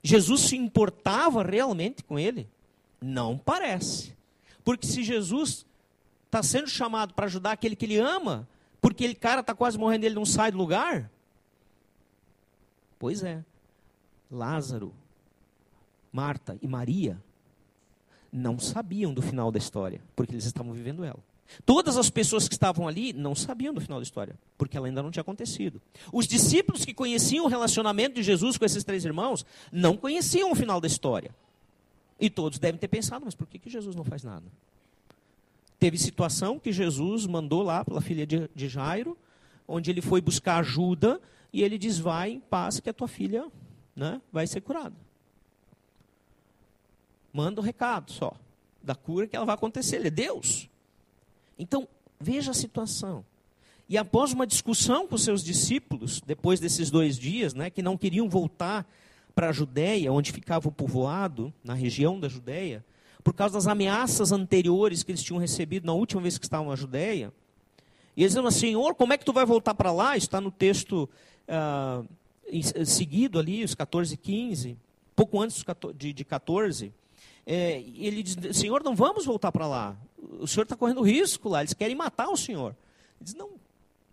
Jesus 0.04 0.42
se 0.42 0.56
importava 0.56 1.42
realmente 1.42 2.04
com 2.04 2.20
ele? 2.20 2.48
Não 3.02 3.36
parece. 3.36 4.16
Porque 4.64 4.86
se 4.86 5.02
Jesus 5.02 5.66
está 6.28 6.44
sendo 6.44 6.68
chamado 6.68 7.16
para 7.16 7.26
ajudar 7.26 7.54
aquele 7.54 7.76
que 7.76 7.86
ele 7.86 7.98
ama, 7.98 8.48
porque 8.80 9.04
ele 9.04 9.16
cara 9.16 9.42
está 9.42 9.56
quase 9.56 9.80
morrendo 9.80 10.06
ele 10.06 10.14
não 10.14 10.28
sai 10.28 10.52
do 10.52 10.60
lugar? 10.60 11.10
Pois 13.00 13.24
é. 13.24 13.44
Lázaro, 14.30 14.94
Marta 16.12 16.58
e 16.62 16.68
Maria 16.68 17.22
não 18.32 18.60
sabiam 18.60 19.14
do 19.14 19.22
final 19.22 19.52
da 19.52 19.58
história, 19.58 20.02
porque 20.16 20.34
eles 20.34 20.46
estavam 20.46 20.74
vivendo 20.74 21.04
ela. 21.04 21.20
Todas 21.66 21.96
as 21.96 22.10
pessoas 22.10 22.48
que 22.48 22.56
estavam 22.56 22.88
ali 22.88 23.14
não 23.14 23.36
sabiam 23.36 23.74
do 23.74 23.80
final 23.80 24.00
da 24.00 24.04
história, 24.04 24.36
porque 24.58 24.76
ela 24.76 24.88
ainda 24.88 25.02
não 25.02 25.12
tinha 25.12 25.22
acontecido. 25.22 25.82
Os 26.12 26.28
discípulos 26.28 26.84
que 26.84 26.94
conheciam 26.94 27.46
o 27.46 27.48
relacionamento 27.48 28.16
de 28.16 28.24
Jesus 28.24 28.58
com 28.58 28.66
esses 28.66 28.84
três 28.84 29.06
irmãos 29.06 29.46
não 29.72 29.96
conheciam 29.96 30.52
o 30.52 30.56
final 30.56 30.82
da 30.82 30.88
história. 30.88 31.32
E 32.20 32.30
todos 32.30 32.60
devem 32.60 32.80
ter 32.80 32.88
pensado, 32.88 33.26
mas 33.26 33.36
por 33.36 33.48
que, 33.48 33.60
que 33.60 33.70
Jesus 33.70 33.96
não 33.96 34.04
faz 34.04 34.24
nada? 34.24 34.46
Teve 35.80 35.98
situação 35.98 36.58
que 36.58 36.72
Jesus 36.72 37.26
mandou 37.28 37.62
lá 37.62 37.84
pela 37.86 38.02
filha 38.02 38.26
de, 38.26 38.50
de 38.56 38.68
Jairo, 38.68 39.18
onde 39.68 39.92
ele 39.92 40.02
foi 40.02 40.22
buscar 40.22 40.58
ajuda, 40.58 41.22
e 41.52 41.62
ele 41.62 41.78
diz: 41.78 42.00
Vai 42.00 42.32
em 42.32 42.40
paz, 42.40 42.80
que 42.80 42.90
a 42.90 42.94
tua 42.94 43.08
filha 43.08 43.46
né, 43.96 44.22
vai 44.32 44.46
ser 44.48 44.62
curada. 44.62 44.96
Manda 47.32 47.60
o 47.60 47.64
um 47.64 47.66
recado 47.66 48.12
só, 48.12 48.34
da 48.82 48.96
cura 48.96 49.28
que 49.28 49.36
ela 49.36 49.46
vai 49.46 49.56
acontecer. 49.56 49.98
Ele 49.98 50.08
é 50.08 50.12
Deus. 50.12 50.70
Então, 51.58 51.88
veja 52.20 52.52
a 52.52 52.54
situação. 52.54 53.26
E 53.88 53.98
após 53.98 54.34
uma 54.34 54.48
discussão 54.48 55.08
com 55.08 55.18
seus 55.18 55.44
discípulos, 55.44 56.22
depois 56.26 56.60
desses 56.60 56.90
dois 56.90 57.18
dias, 57.18 57.54
né, 57.54 57.70
que 57.70 57.82
não 57.82 57.98
queriam 57.98 58.28
voltar 58.28 58.88
para 59.34 59.50
a 59.50 59.52
Judéia, 59.52 60.12
onde 60.12 60.32
ficava 60.32 60.68
o 60.68 60.72
povoado, 60.72 61.54
na 61.64 61.74
região 61.74 62.20
da 62.20 62.28
Judéia, 62.28 62.84
por 63.24 63.34
causa 63.34 63.56
das 63.56 63.68
ameaças 63.68 64.32
anteriores 64.32 65.04
que 65.04 65.12
eles 65.12 65.24
tinham 65.24 65.40
recebido 65.40 65.86
na 65.86 65.94
última 65.94 66.22
vez 66.22 66.38
que 66.38 66.46
estavam 66.46 66.70
na 66.70 66.76
Judéia, 66.76 67.34
e 68.16 68.24
eles 68.24 68.34
diziam, 68.34 68.50
Senhor, 68.50 68.96
como 68.96 69.12
é 69.14 69.18
que 69.18 69.26
tu 69.26 69.34
vai 69.34 69.46
voltar 69.46 69.74
para 69.74 69.92
lá? 69.92 70.16
Está 70.16 70.40
no 70.40 70.50
texto 70.50 71.10
ah, 71.48 72.02
seguido 72.86 73.40
ali, 73.40 73.64
os 73.64 73.76
14 73.76 74.14
e 74.14 74.18
15, 74.18 74.78
pouco 75.16 75.42
antes 75.42 75.64
de 75.96 76.26
14. 76.26 76.94
É, 77.46 77.80
ele 77.80 78.24
diz, 78.24 78.58
Senhor, 78.58 78.84
não 78.84 78.96
vamos 78.96 79.26
voltar 79.26 79.52
para 79.52 79.68
lá 79.68 79.98
o 80.40 80.48
senhor 80.48 80.64
está 80.64 80.76
correndo 80.76 81.02
risco 81.02 81.50
lá, 81.50 81.62
eles 81.62 81.74
querem 81.74 81.96
matar 81.96 82.30
o 82.30 82.38
senhor. 82.38 82.76
Ele 83.20 83.26
diz, 83.26 83.34
não, 83.34 83.52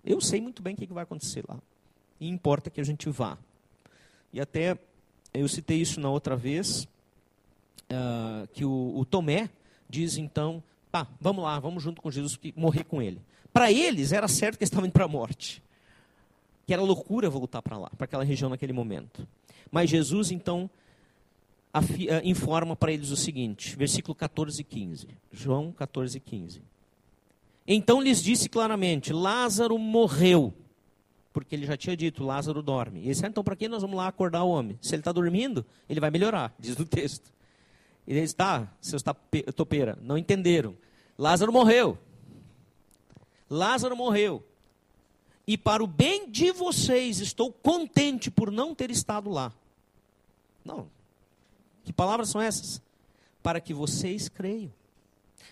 eu 0.04 0.20
sei 0.20 0.40
muito 0.40 0.62
bem 0.62 0.74
o 0.74 0.76
que, 0.76 0.86
vai 0.86 1.02
acontecer 1.02 1.44
lá. 1.48 1.58
E 2.20 2.28
importa 2.28 2.70
que 2.70 2.80
a 2.80 2.84
gente 2.84 3.08
vá. 3.08 3.38
E 4.32 4.40
até 4.40 4.78
eu 5.34 5.48
citei 5.48 5.78
isso 5.78 6.00
na 6.00 6.10
outra 6.10 6.36
vez, 6.36 6.84
uh, 7.90 8.46
que 8.52 8.64
o, 8.64 8.92
o, 8.96 9.04
Tomé 9.04 9.50
diz 9.88 10.16
então, 10.16 10.62
pá, 10.90 11.06
vamos 11.20 11.44
lá, 11.44 11.58
vamos 11.58 11.82
junto 11.82 12.00
com 12.00 12.10
Jesus 12.10 12.38
e 12.42 12.52
morrer 12.56 12.84
com 12.84 13.02
ele. 13.02 13.20
Para 13.52 13.70
eles 13.70 14.12
era 14.12 14.28
certo 14.28 14.56
que 14.56 14.64
eles 14.64 14.68
estavam 14.68 14.86
indo 14.86 14.92
para 14.92 15.04
a 15.04 15.08
morte. 15.08 15.62
Que 16.66 16.72
era 16.72 16.82
loucura 16.82 17.28
voltar 17.28 17.62
para 17.62 17.76
lá, 17.76 17.90
para 17.96 18.04
aquela 18.04 18.24
região 18.24 18.50
naquele 18.50 18.72
momento. 18.72 19.26
Mas 19.70 19.90
Jesus 19.90 20.30
então 20.30 20.70
informa 22.24 22.76
para 22.76 22.92
eles 22.92 23.10
o 23.10 23.16
seguinte, 23.16 23.74
versículo 23.76 24.14
14 24.14 24.60
e 24.60 24.64
15. 24.64 25.08
João 25.32 25.72
14 25.72 26.18
e 26.18 26.20
15. 26.20 26.62
Então 27.66 28.00
lhes 28.00 28.22
disse 28.22 28.48
claramente: 28.48 29.12
Lázaro 29.12 29.78
morreu. 29.78 30.52
Porque 31.32 31.54
ele 31.54 31.64
já 31.64 31.76
tinha 31.76 31.96
dito: 31.96 32.24
Lázaro 32.24 32.62
dorme. 32.62 33.00
E 33.00 33.04
eles 33.06 33.22
então 33.22 33.42
para 33.42 33.56
que 33.56 33.68
nós 33.68 33.82
vamos 33.82 33.96
lá 33.96 34.06
acordar 34.06 34.42
o 34.44 34.50
homem? 34.50 34.78
Se 34.82 34.94
ele 34.94 35.00
está 35.00 35.12
dormindo, 35.12 35.64
ele 35.88 36.00
vai 36.00 36.10
melhorar, 36.10 36.54
diz 36.58 36.78
o 36.78 36.84
texto. 36.84 37.32
E 38.06 38.12
eles, 38.12 38.34
tá, 38.34 38.68
seus 38.80 39.02
topeira, 39.54 39.96
não 40.02 40.18
entenderam. 40.18 40.76
Lázaro 41.16 41.52
morreu. 41.52 41.96
Lázaro 43.48 43.96
morreu. 43.96 44.44
E 45.46 45.58
para 45.58 45.82
o 45.82 45.86
bem 45.86 46.30
de 46.30 46.52
vocês, 46.52 47.18
estou 47.18 47.52
contente 47.52 48.30
por 48.30 48.50
não 48.50 48.74
ter 48.74 48.90
estado 48.90 49.28
lá. 49.28 49.52
Não. 50.64 50.88
Que 51.84 51.92
palavras 51.92 52.28
são 52.28 52.40
essas? 52.40 52.80
Para 53.42 53.60
que 53.60 53.74
vocês 53.74 54.28
creiam. 54.28 54.72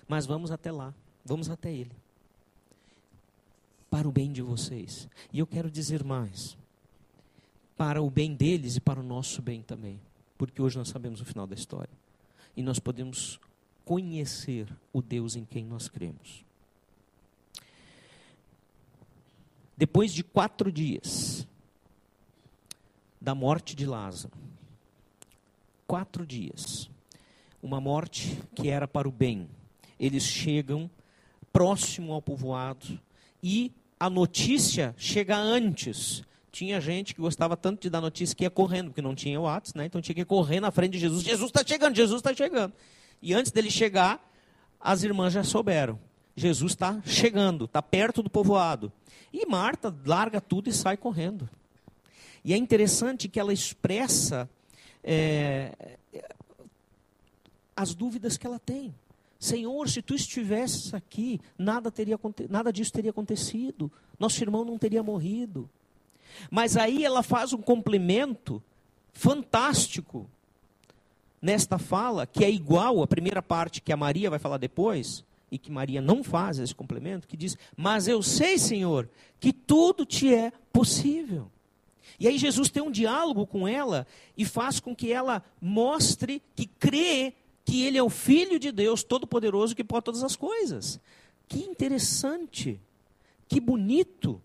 Mas 0.07 0.27
vamos 0.27 0.51
até 0.51 0.71
lá. 0.71 0.95
Vamos 1.25 1.51
até 1.51 1.73
ele. 1.73 1.91
Para 3.91 4.09
o 4.09 4.13
bem 4.13 4.31
de 4.31 4.43
vocês. 4.43 5.09
E 5.33 5.41
eu 5.41 5.47
quero 5.47 5.71
dizer 5.71 6.05
mais. 6.05 6.57
Para 7.77 8.01
o 8.01 8.11
bem 8.11 8.35
deles 8.35 8.77
e 8.77 8.81
para 8.81 9.01
o 9.01 9.03
nosso 9.03 9.43
bem 9.43 9.63
também. 9.63 10.01
Porque 10.39 10.63
hoje 10.63 10.79
nós 10.79 10.89
sabemos 10.89 11.21
o 11.21 11.25
final 11.25 11.47
da 11.47 11.55
história. 11.55 11.93
E 12.57 12.63
nós 12.63 12.79
podemos 12.79 13.41
conhecer 13.85 14.73
o 14.93 15.03
Deus 15.03 15.35
em 15.35 15.45
quem 15.45 15.65
nós 15.65 15.89
cremos. 15.89 16.45
Depois 19.81 20.13
de 20.13 20.23
quatro 20.23 20.71
dias 20.71 21.49
da 23.19 23.35
morte 23.35 23.75
de 23.75 23.87
Lázaro, 23.87 24.35
quatro 25.87 26.27
dias, 26.27 26.91
uma 27.63 27.81
morte 27.81 28.39
que 28.55 28.69
era 28.69 28.87
para 28.87 29.09
o 29.09 29.11
bem, 29.11 29.49
eles 29.99 30.23
chegam 30.23 30.91
próximo 31.51 32.13
ao 32.13 32.21
povoado 32.21 33.01
e 33.43 33.73
a 33.99 34.11
notícia 34.11 34.95
chega 34.99 35.39
antes. 35.39 36.25
Tinha 36.53 36.79
gente 36.79 37.15
que 37.15 37.21
gostava 37.23 37.57
tanto 37.57 37.81
de 37.81 37.89
dar 37.89 38.03
notícia 38.03 38.37
que 38.37 38.45
ia 38.45 38.51
correndo, 38.51 38.89
porque 38.89 39.01
não 39.01 39.15
tinha 39.15 39.41
o 39.41 39.45
Whats, 39.45 39.73
né? 39.73 39.87
então 39.87 40.03
tinha 40.03 40.15
que 40.15 40.27
correr 40.27 40.61
na 40.61 40.71
frente 40.71 40.93
de 40.93 40.99
Jesus. 40.99 41.25
Jesus 41.25 41.49
está 41.49 41.67
chegando, 41.67 41.97
Jesus 41.97 42.21
está 42.21 42.35
chegando. 42.35 42.75
E 43.23 43.33
antes 43.33 43.51
dele 43.51 43.71
chegar, 43.71 44.31
as 44.79 45.03
irmãs 45.05 45.33
já 45.33 45.43
souberam. 45.43 45.99
Jesus 46.41 46.73
está 46.73 47.01
chegando, 47.05 47.67
está 47.67 47.83
perto 47.83 48.23
do 48.23 48.31
povoado. 48.31 48.93
E 49.33 49.47
Marta 49.47 49.95
larga 50.05 50.41
tudo 50.41 50.69
e 50.69 50.73
sai 50.73 50.97
correndo. 50.97 51.49
E 52.45 52.55
é 52.55 52.57
interessante 52.57 53.29
que 53.29 53.39
ela 53.39 53.53
expressa 53.53 54.49
é, 55.05 55.99
as 57.77 57.95
dúvidas 57.95 58.37
que 58.37 58.47
ela 58.47 58.59
tem. 58.59 58.95
Senhor, 59.39 59.89
se 59.89 60.03
tu 60.03 60.15
estivesses 60.15 60.93
aqui, 60.93 61.41
nada, 61.57 61.91
teria, 61.91 62.19
nada 62.49 62.73
disso 62.73 62.93
teria 62.93 63.11
acontecido. 63.11 63.91
Nosso 64.19 64.43
irmão 64.43 64.65
não 64.65 64.79
teria 64.79 65.03
morrido. 65.03 65.69
Mas 66.51 66.77
aí 66.77 67.05
ela 67.05 67.23
faz 67.23 67.53
um 67.53 67.61
complemento 67.61 68.63
fantástico 69.13 70.29
nesta 71.41 71.79
fala, 71.79 72.27
que 72.27 72.45
é 72.45 72.51
igual 72.51 73.03
à 73.03 73.07
primeira 73.07 73.43
parte 73.43 73.81
que 73.81 73.93
a 73.93 73.97
Maria 73.97 74.31
vai 74.31 74.39
falar 74.39 74.59
depois, 74.59 75.25
e 75.51 75.59
que 75.59 75.71
Maria 75.71 76.01
não 76.01 76.23
faz 76.23 76.59
esse 76.59 76.75
complemento, 76.75 77.27
que 77.27 77.37
diz: 77.37 77.57
Mas 77.77 78.07
eu 78.07 78.23
sei, 78.23 78.59
Senhor, 78.59 79.09
que 79.39 79.53
tudo 79.53 80.07
te 80.07 80.33
é 80.33 80.53
possível. 80.73 81.51
E 82.19 82.29
aí 82.29 82.37
Jesus 82.39 82.69
tem 82.69 82.83
um 82.83 82.91
diálogo 82.91 83.47
com 83.47 83.67
ela 83.67 84.07
e 84.37 84.45
faz 84.45 84.79
com 84.79 84.95
que 84.95 85.11
ela 85.11 85.43
mostre 85.61 86.43
que 86.55 86.67
crê 86.67 87.33
que 87.65 87.85
Ele 87.85 87.97
é 87.97 88.03
o 88.03 88.11
Filho 88.11 88.59
de 88.59 88.71
Deus 88.71 89.03
Todo-Poderoso 89.03 89.75
que 89.75 89.83
pode 89.83 90.05
todas 90.05 90.23
as 90.23 90.37
coisas. 90.37 91.01
Que 91.49 91.61
interessante, 91.61 92.79
que 93.49 93.59
bonito. 93.59 94.41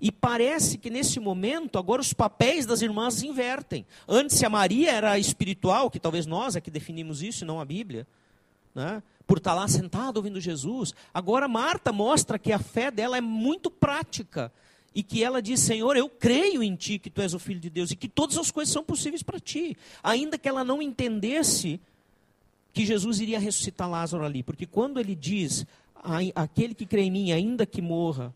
E 0.00 0.10
parece 0.10 0.76
que 0.76 0.90
nesse 0.90 1.20
momento, 1.20 1.78
agora 1.78 2.02
os 2.02 2.12
papéis 2.12 2.66
das 2.66 2.82
irmãs 2.82 3.14
se 3.14 3.26
invertem. 3.28 3.86
Antes, 4.08 4.36
se 4.36 4.44
a 4.44 4.50
Maria 4.50 4.90
era 4.90 5.18
espiritual, 5.18 5.90
que 5.90 6.00
talvez 6.00 6.26
nós 6.26 6.56
é 6.56 6.60
que 6.60 6.70
definimos 6.70 7.22
isso 7.22 7.44
e 7.44 7.46
não 7.46 7.60
a 7.60 7.64
Bíblia, 7.64 8.06
né? 8.74 9.02
por 9.26 9.38
estar 9.38 9.54
lá 9.54 9.66
sentada 9.68 10.18
ouvindo 10.18 10.40
Jesus. 10.40 10.94
Agora 11.12 11.48
Marta 11.48 11.92
mostra 11.92 12.38
que 12.38 12.52
a 12.52 12.58
fé 12.58 12.90
dela 12.90 13.16
é 13.16 13.20
muito 13.20 13.70
prática 13.70 14.52
e 14.94 15.02
que 15.02 15.22
ela 15.22 15.40
diz: 15.40 15.60
Senhor, 15.60 15.96
eu 15.96 16.08
creio 16.08 16.62
em 16.62 16.74
ti 16.74 16.98
que 16.98 17.10
tu 17.10 17.20
és 17.20 17.34
o 17.34 17.38
filho 17.38 17.60
de 17.60 17.70
Deus 17.70 17.90
e 17.90 17.96
que 17.96 18.08
todas 18.08 18.38
as 18.38 18.50
coisas 18.50 18.72
são 18.72 18.84
possíveis 18.84 19.22
para 19.22 19.40
ti. 19.40 19.76
Ainda 20.02 20.38
que 20.38 20.48
ela 20.48 20.64
não 20.64 20.82
entendesse 20.82 21.80
que 22.72 22.84
Jesus 22.84 23.20
iria 23.20 23.38
ressuscitar 23.38 23.88
Lázaro 23.88 24.24
ali, 24.24 24.42
porque 24.42 24.66
quando 24.66 25.00
ele 25.00 25.14
diz: 25.14 25.66
aquele 26.34 26.74
que 26.74 26.86
crê 26.86 27.02
em 27.02 27.10
mim, 27.10 27.32
ainda 27.32 27.64
que 27.64 27.80
morra, 27.80 28.34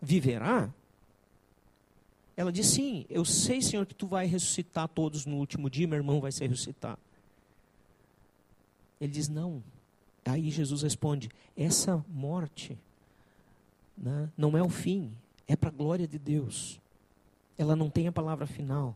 viverá. 0.00 0.68
Ela 2.36 2.50
diz: 2.50 2.66
Sim, 2.66 3.06
eu 3.08 3.24
sei, 3.24 3.62
Senhor, 3.62 3.86
que 3.86 3.94
tu 3.94 4.06
vai 4.06 4.26
ressuscitar 4.26 4.88
todos 4.88 5.24
no 5.24 5.36
último 5.36 5.70
dia, 5.70 5.86
meu 5.86 5.96
irmão 5.96 6.20
vai 6.20 6.32
se 6.32 6.44
ressuscitar. 6.46 6.98
Ele 9.00 9.12
diz: 9.12 9.28
Não, 9.28 9.62
Aí 10.24 10.50
Jesus 10.50 10.82
responde: 10.82 11.28
essa 11.56 12.02
morte 12.08 12.78
né, 13.96 14.30
não 14.36 14.56
é 14.56 14.62
o 14.62 14.68
fim, 14.68 15.12
é 15.46 15.54
para 15.54 15.68
a 15.68 15.72
glória 15.72 16.08
de 16.08 16.18
Deus. 16.18 16.80
Ela 17.56 17.76
não 17.76 17.90
tem 17.90 18.08
a 18.08 18.12
palavra 18.12 18.46
final. 18.46 18.94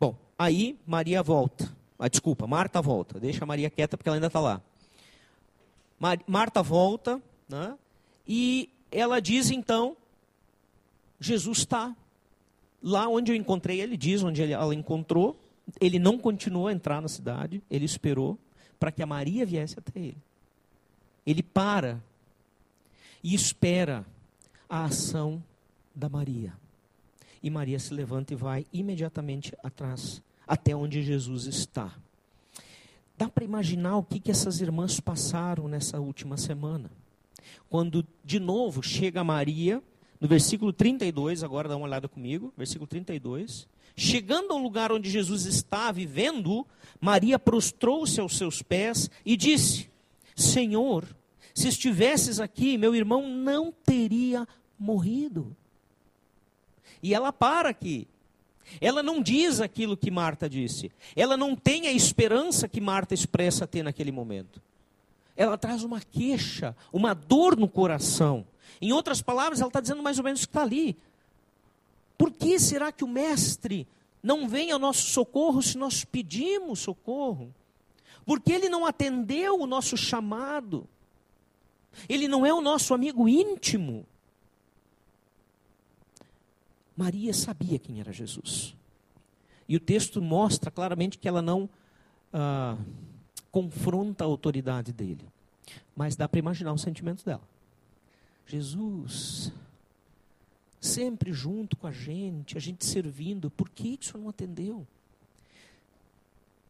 Bom, 0.00 0.16
aí 0.38 0.78
Maria 0.86 1.22
volta. 1.22 1.74
Ah, 1.98 2.08
desculpa, 2.08 2.46
Marta 2.46 2.80
volta. 2.80 3.20
Deixa 3.20 3.44
a 3.44 3.46
Maria 3.46 3.70
quieta 3.70 3.96
porque 3.96 4.08
ela 4.08 4.16
ainda 4.16 4.28
está 4.28 4.40
lá. 4.40 4.62
Mar 5.98 6.18
Marta 6.26 6.62
volta, 6.62 7.20
né, 7.48 7.76
e 8.26 8.70
ela 8.90 9.20
diz 9.20 9.50
então: 9.50 9.96
Jesus 11.20 11.58
está 11.58 11.94
lá 12.82 13.08
onde 13.08 13.32
eu 13.32 13.36
encontrei. 13.36 13.80
Ele 13.80 13.96
diz 13.96 14.22
onde 14.22 14.42
ela 14.42 14.74
encontrou 14.74 15.43
ele 15.80 15.98
não 15.98 16.18
continuou 16.18 16.68
a 16.68 16.72
entrar 16.72 17.00
na 17.00 17.08
cidade, 17.08 17.62
ele 17.70 17.84
esperou 17.84 18.38
para 18.78 18.92
que 18.92 19.02
a 19.02 19.06
Maria 19.06 19.46
viesse 19.46 19.78
até 19.78 19.98
ele. 19.98 20.18
Ele 21.26 21.42
para 21.42 22.02
e 23.22 23.34
espera 23.34 24.04
a 24.68 24.84
ação 24.84 25.42
da 25.94 26.08
Maria. 26.08 26.52
E 27.42 27.50
Maria 27.50 27.78
se 27.78 27.94
levanta 27.94 28.32
e 28.32 28.36
vai 28.36 28.66
imediatamente 28.72 29.54
atrás, 29.62 30.22
até 30.46 30.74
onde 30.74 31.02
Jesus 31.02 31.46
está. 31.46 31.94
Dá 33.16 33.28
para 33.28 33.44
imaginar 33.44 33.96
o 33.96 34.02
que, 34.02 34.18
que 34.18 34.30
essas 34.30 34.60
irmãs 34.60 34.98
passaram 34.98 35.68
nessa 35.68 36.00
última 36.00 36.36
semana. 36.36 36.90
Quando, 37.70 38.06
de 38.24 38.40
novo, 38.40 38.82
chega 38.82 39.22
Maria, 39.22 39.82
no 40.20 40.26
versículo 40.26 40.72
32, 40.72 41.42
agora 41.42 41.68
dá 41.68 41.76
uma 41.76 41.86
olhada 41.86 42.08
comigo, 42.08 42.52
versículo 42.56 42.86
32. 42.86 43.68
Chegando 43.96 44.52
ao 44.52 44.58
lugar 44.58 44.90
onde 44.90 45.08
Jesus 45.08 45.46
está 45.46 45.92
vivendo, 45.92 46.66
Maria 47.00 47.38
prostrou-se 47.38 48.20
aos 48.20 48.36
seus 48.36 48.60
pés 48.60 49.10
e 49.24 49.36
disse: 49.36 49.88
Senhor, 50.34 51.04
se 51.54 51.68
estivesses 51.68 52.40
aqui, 52.40 52.76
meu 52.76 52.94
irmão 52.94 53.28
não 53.28 53.70
teria 53.70 54.48
morrido. 54.78 55.56
E 57.02 57.14
ela 57.14 57.32
para 57.32 57.68
aqui. 57.68 58.08
Ela 58.80 59.02
não 59.02 59.22
diz 59.22 59.60
aquilo 59.60 59.96
que 59.96 60.10
Marta 60.10 60.48
disse. 60.48 60.90
Ela 61.14 61.36
não 61.36 61.54
tem 61.54 61.86
a 61.86 61.92
esperança 61.92 62.66
que 62.66 62.80
Marta 62.80 63.14
expressa 63.14 63.66
ter 63.66 63.82
naquele 63.82 64.10
momento. 64.10 64.60
Ela 65.36 65.58
traz 65.58 65.84
uma 65.84 66.00
queixa, 66.00 66.74
uma 66.92 67.14
dor 67.14 67.56
no 67.56 67.68
coração. 67.68 68.46
Em 68.80 68.92
outras 68.92 69.20
palavras, 69.20 69.60
ela 69.60 69.68
está 69.68 69.80
dizendo 69.80 70.02
mais 70.02 70.18
ou 70.18 70.24
menos 70.24 70.42
o 70.42 70.46
que 70.46 70.50
está 70.50 70.62
ali. 70.62 70.96
Por 72.24 72.32
que 72.32 72.58
será 72.58 72.90
que 72.90 73.04
o 73.04 73.06
Mestre 73.06 73.86
não 74.22 74.48
vem 74.48 74.70
ao 74.70 74.78
nosso 74.78 75.10
socorro 75.10 75.60
se 75.60 75.76
nós 75.76 76.06
pedimos 76.06 76.78
socorro? 76.78 77.54
Porque 78.24 78.50
ele 78.50 78.70
não 78.70 78.86
atendeu 78.86 79.60
o 79.60 79.66
nosso 79.66 79.94
chamado. 79.94 80.88
Ele 82.08 82.26
não 82.26 82.46
é 82.46 82.54
o 82.54 82.62
nosso 82.62 82.94
amigo 82.94 83.28
íntimo. 83.28 84.06
Maria 86.96 87.34
sabia 87.34 87.78
quem 87.78 88.00
era 88.00 88.10
Jesus. 88.10 88.74
E 89.68 89.76
o 89.76 89.80
texto 89.80 90.22
mostra 90.22 90.70
claramente 90.70 91.18
que 91.18 91.28
ela 91.28 91.42
não 91.42 91.68
ah, 92.32 92.78
confronta 93.52 94.24
a 94.24 94.26
autoridade 94.26 94.94
dele. 94.94 95.28
Mas 95.94 96.16
dá 96.16 96.26
para 96.26 96.38
imaginar 96.38 96.72
os 96.72 96.80
sentimentos 96.80 97.22
dela. 97.22 97.46
Jesus, 98.46 99.52
sempre 100.86 101.32
junto 101.32 101.76
com 101.76 101.86
a 101.86 101.92
gente, 101.92 102.56
a 102.56 102.60
gente 102.60 102.84
servindo. 102.84 103.50
Por 103.50 103.68
que 103.68 103.98
isso 104.00 104.18
não 104.18 104.28
atendeu? 104.28 104.86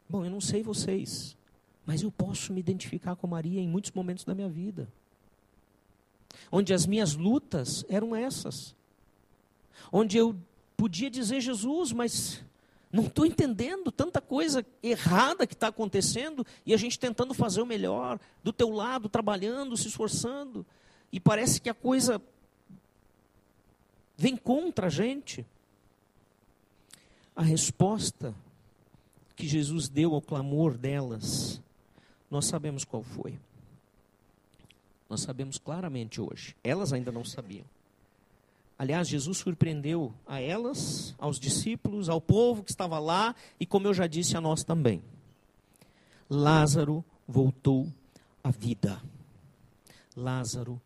Bom, 0.09 0.25
eu 0.25 0.31
não 0.31 0.41
sei 0.41 0.63
vocês, 0.63 1.37
mas 1.85 2.03
eu 2.03 2.11
posso 2.11 2.53
me 2.53 2.61
identificar 2.61 3.17
com 3.17 3.27
Maria 3.27 3.61
em 3.61 3.69
muitos 3.69 3.91
momentos 3.91 4.25
da 4.25 4.35
minha 4.35 4.49
vida. 4.49 4.89
Onde 6.51 6.75
as 6.75 6.87
minhas 6.87 7.15
lutas 7.15 7.85
eram 7.89 8.15
essas. 8.15 8.75
Onde 9.93 10.17
eu 10.17 10.37
podia 10.77 11.11
dizer 11.11 11.41
Jesus, 11.41 11.93
mas 11.93 12.45
Não 12.95 13.07
estou 13.07 13.27
entendendo 13.27 13.91
tanta 13.91 14.21
coisa 14.21 14.65
errada 14.81 15.49
que 15.49 15.55
está 15.55 15.67
acontecendo 15.67 16.47
e 16.65 16.73
a 16.73 16.77
gente 16.77 16.97
tentando 16.97 17.35
fazer 17.35 17.61
o 17.61 17.67
melhor, 17.67 18.21
do 18.41 18.53
teu 18.53 18.71
lado, 18.71 19.09
trabalhando, 19.09 19.77
se 19.77 19.89
esforçando. 19.89 20.65
E 21.11 21.19
parece 21.19 21.61
que 21.61 21.69
a 21.69 21.75
coisa 21.75 22.23
vem 24.17 24.37
contra 24.37 24.87
a 24.87 24.91
gente. 24.91 25.47
A 27.35 27.43
resposta 27.43 28.35
que 29.35 29.47
Jesus 29.47 29.89
deu 29.89 30.15
ao 30.15 30.23
clamor 30.23 30.77
delas, 30.77 31.61
nós 32.31 32.47
sabemos 32.47 32.85
qual 32.85 33.03
foi. 33.03 33.39
Nós 35.09 35.23
sabemos 35.23 35.59
claramente 35.59 36.21
hoje. 36.21 36.57
Elas 36.63 36.93
ainda 36.93 37.13
não 37.13 37.25
sabiam. 37.25 37.65
Aliás, 38.79 39.09
Jesus 39.09 39.39
surpreendeu 39.39 40.13
a 40.27 40.41
elas, 40.41 41.15
aos 41.19 41.39
discípulos, 41.39 42.09
ao 42.09 42.21
povo 42.21 42.65
que 42.65 42.71
estava 42.71 42.99
lá 42.99 43.35
e, 43.59 43.67
como 43.67 43.87
eu 43.87 43.95
já 43.95 44.07
disse, 44.07 44.37
a 44.37 44.41
nós 44.41 44.65
também. 44.65 45.03
Lázaro 46.29 47.05
voltou 47.27 47.87
à 48.43 48.51
vida. 48.51 49.01
Lázaro 50.17 50.81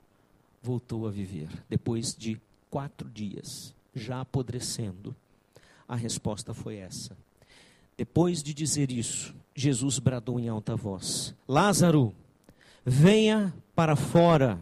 voltou 0.62 1.07
a 1.07 1.11
viver 1.11 1.49
depois 1.68 2.14
de 2.14 2.39
quatro 2.71 3.09
dias, 3.09 3.75
já 3.95 4.21
apodrecendo. 4.21 5.14
A 5.87 5.97
resposta 5.97 6.53
foi 6.53 6.77
essa. 6.77 7.16
Depois 7.97 8.43
de 8.43 8.55
dizer 8.55 8.93
isso, 8.93 9.35
Jesus 9.55 9.99
bradou 9.99 10.39
em 10.39 10.49
alta 10.49 10.77
voz: 10.77 11.35
Lázaro, 11.49 12.14
venha 12.85 13.53
para 13.75 13.97
fora. 13.97 14.59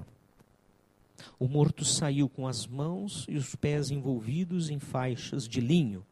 O 1.39 1.47
morto 1.47 1.85
saiu 1.85 2.29
com 2.29 2.49
as 2.49 2.67
mãos 2.67 3.27
e 3.29 3.37
os 3.37 3.55
pés 3.55 3.91
envolvidos 3.91 4.71
em 4.71 4.79
faixas 4.79 5.47
de 5.47 5.61
linho 5.61 6.05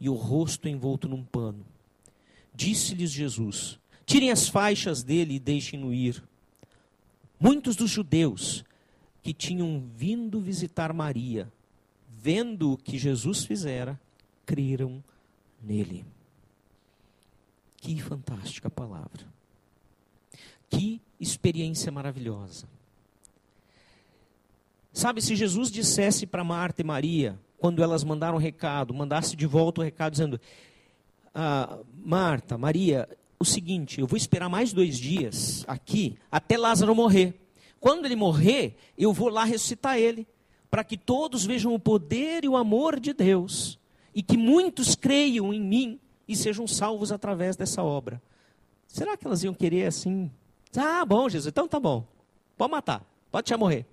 e 0.00 0.08
o 0.08 0.14
rosto 0.14 0.68
envolto 0.68 1.08
num 1.08 1.24
pano. 1.24 1.64
Disse-lhes 2.54 3.10
Jesus: 3.10 3.78
Tirem 4.06 4.30
as 4.30 4.48
faixas 4.48 5.02
dele 5.02 5.34
e 5.34 5.40
deixem-no 5.40 5.92
ir. 5.92 6.22
Muitos 7.40 7.74
dos 7.74 7.90
judeus 7.90 8.64
que 9.22 9.32
tinham 9.32 9.82
vindo 9.94 10.40
visitar 10.40 10.92
Maria, 10.92 11.50
vendo 12.08 12.72
o 12.72 12.76
que 12.76 12.98
Jesus 12.98 13.44
fizera, 13.44 13.98
creram 14.44 15.02
nele. 15.62 16.04
Que 17.76 18.00
fantástica 18.00 18.68
palavra. 18.68 19.26
Que 20.68 21.00
experiência 21.20 21.92
maravilhosa. 21.92 22.66
Sabe, 24.92 25.22
se 25.22 25.36
Jesus 25.36 25.70
dissesse 25.70 26.26
para 26.26 26.44
Marta 26.44 26.82
e 26.82 26.84
Maria, 26.84 27.38
quando 27.58 27.82
elas 27.82 28.04
mandaram 28.04 28.36
o 28.36 28.40
recado, 28.40 28.92
mandasse 28.92 29.36
de 29.36 29.46
volta 29.46 29.80
o 29.80 29.84
recado 29.84 30.12
dizendo: 30.12 30.40
ah, 31.34 31.78
Marta, 32.04 32.58
Maria, 32.58 33.08
o 33.38 33.44
seguinte, 33.44 34.00
eu 34.00 34.06
vou 34.06 34.16
esperar 34.16 34.48
mais 34.48 34.72
dois 34.72 34.98
dias 34.98 35.64
aqui 35.66 36.16
até 36.30 36.58
Lázaro 36.58 36.94
morrer. 36.94 37.41
Quando 37.82 38.04
ele 38.04 38.14
morrer, 38.14 38.76
eu 38.96 39.12
vou 39.12 39.28
lá 39.28 39.42
ressuscitar 39.42 39.98
ele, 39.98 40.24
para 40.70 40.84
que 40.84 40.96
todos 40.96 41.44
vejam 41.44 41.74
o 41.74 41.80
poder 41.80 42.44
e 42.44 42.48
o 42.48 42.56
amor 42.56 43.00
de 43.00 43.12
Deus, 43.12 43.76
e 44.14 44.22
que 44.22 44.36
muitos 44.36 44.94
creiam 44.94 45.52
em 45.52 45.60
mim 45.60 46.00
e 46.28 46.36
sejam 46.36 46.64
salvos 46.64 47.10
através 47.10 47.56
dessa 47.56 47.82
obra. 47.82 48.22
Será 48.86 49.16
que 49.16 49.26
elas 49.26 49.42
iam 49.42 49.52
querer 49.52 49.86
assim? 49.86 50.30
Ah, 50.76 51.04
bom, 51.04 51.28
Jesus, 51.28 51.48
então 51.48 51.66
tá 51.66 51.80
bom. 51.80 52.06
Pode 52.56 52.70
matar, 52.70 53.04
pode 53.32 53.46
deixar 53.46 53.58
morrer. 53.58 53.84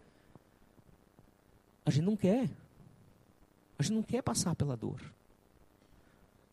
A 1.83 1.89
gente 1.89 2.05
não 2.05 2.15
quer. 2.15 2.47
A 3.79 3.81
gente 3.81 3.95
não 3.95 4.03
quer 4.03 4.21
passar 4.21 4.55
pela 4.55 4.77
dor. 4.77 5.01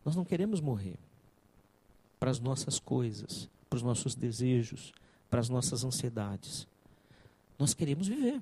Nós 0.03 0.15
não 0.15 0.25
queremos 0.25 0.59
morrer 0.59 0.97
para 2.19 2.31
as 2.31 2.39
nossas 2.39 2.79
coisas, 2.79 3.47
para 3.69 3.77
os 3.77 3.83
nossos 3.83 4.15
desejos, 4.15 4.91
para 5.29 5.39
as 5.39 5.49
nossas 5.49 5.83
ansiedades. 5.83 6.67
Nós 7.57 7.73
queremos 7.73 8.07
viver. 8.07 8.41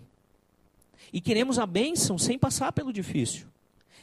E 1.11 1.21
queremos 1.21 1.59
a 1.59 1.65
bênção 1.65 2.17
sem 2.17 2.37
passar 2.37 2.71
pelo 2.71 2.91
difícil. 2.91 3.47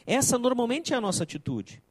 Essa 0.05 0.37
normalmente 0.37 0.93
é 0.93 0.97
a 0.97 1.01
nossa 1.01 1.23
atitude. 1.23 1.81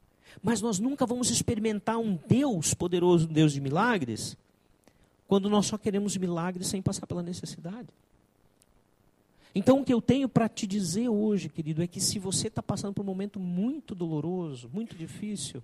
Mas 0.42 0.60
nós 0.60 0.78
nunca 0.78 1.06
vamos 1.06 1.30
experimentar 1.30 1.98
um 1.98 2.18
Deus 2.26 2.74
poderoso, 2.74 3.28
um 3.28 3.32
Deus 3.32 3.52
de 3.52 3.60
milagres, 3.60 4.36
quando 5.28 5.48
nós 5.48 5.66
só 5.66 5.78
queremos 5.78 6.16
milagres 6.16 6.66
sem 6.68 6.82
passar 6.82 7.06
pela 7.06 7.22
necessidade. 7.22 7.88
Então, 9.54 9.80
o 9.80 9.84
que 9.84 9.92
eu 9.92 10.00
tenho 10.00 10.28
para 10.28 10.48
te 10.48 10.66
dizer 10.66 11.08
hoje, 11.08 11.48
querido, 11.48 11.82
é 11.82 11.86
que 11.86 12.00
se 12.00 12.18
você 12.18 12.48
está 12.48 12.62
passando 12.62 12.94
por 12.94 13.02
um 13.02 13.06
momento 13.06 13.38
muito 13.38 13.94
doloroso, 13.94 14.70
muito 14.72 14.96
difícil, 14.96 15.62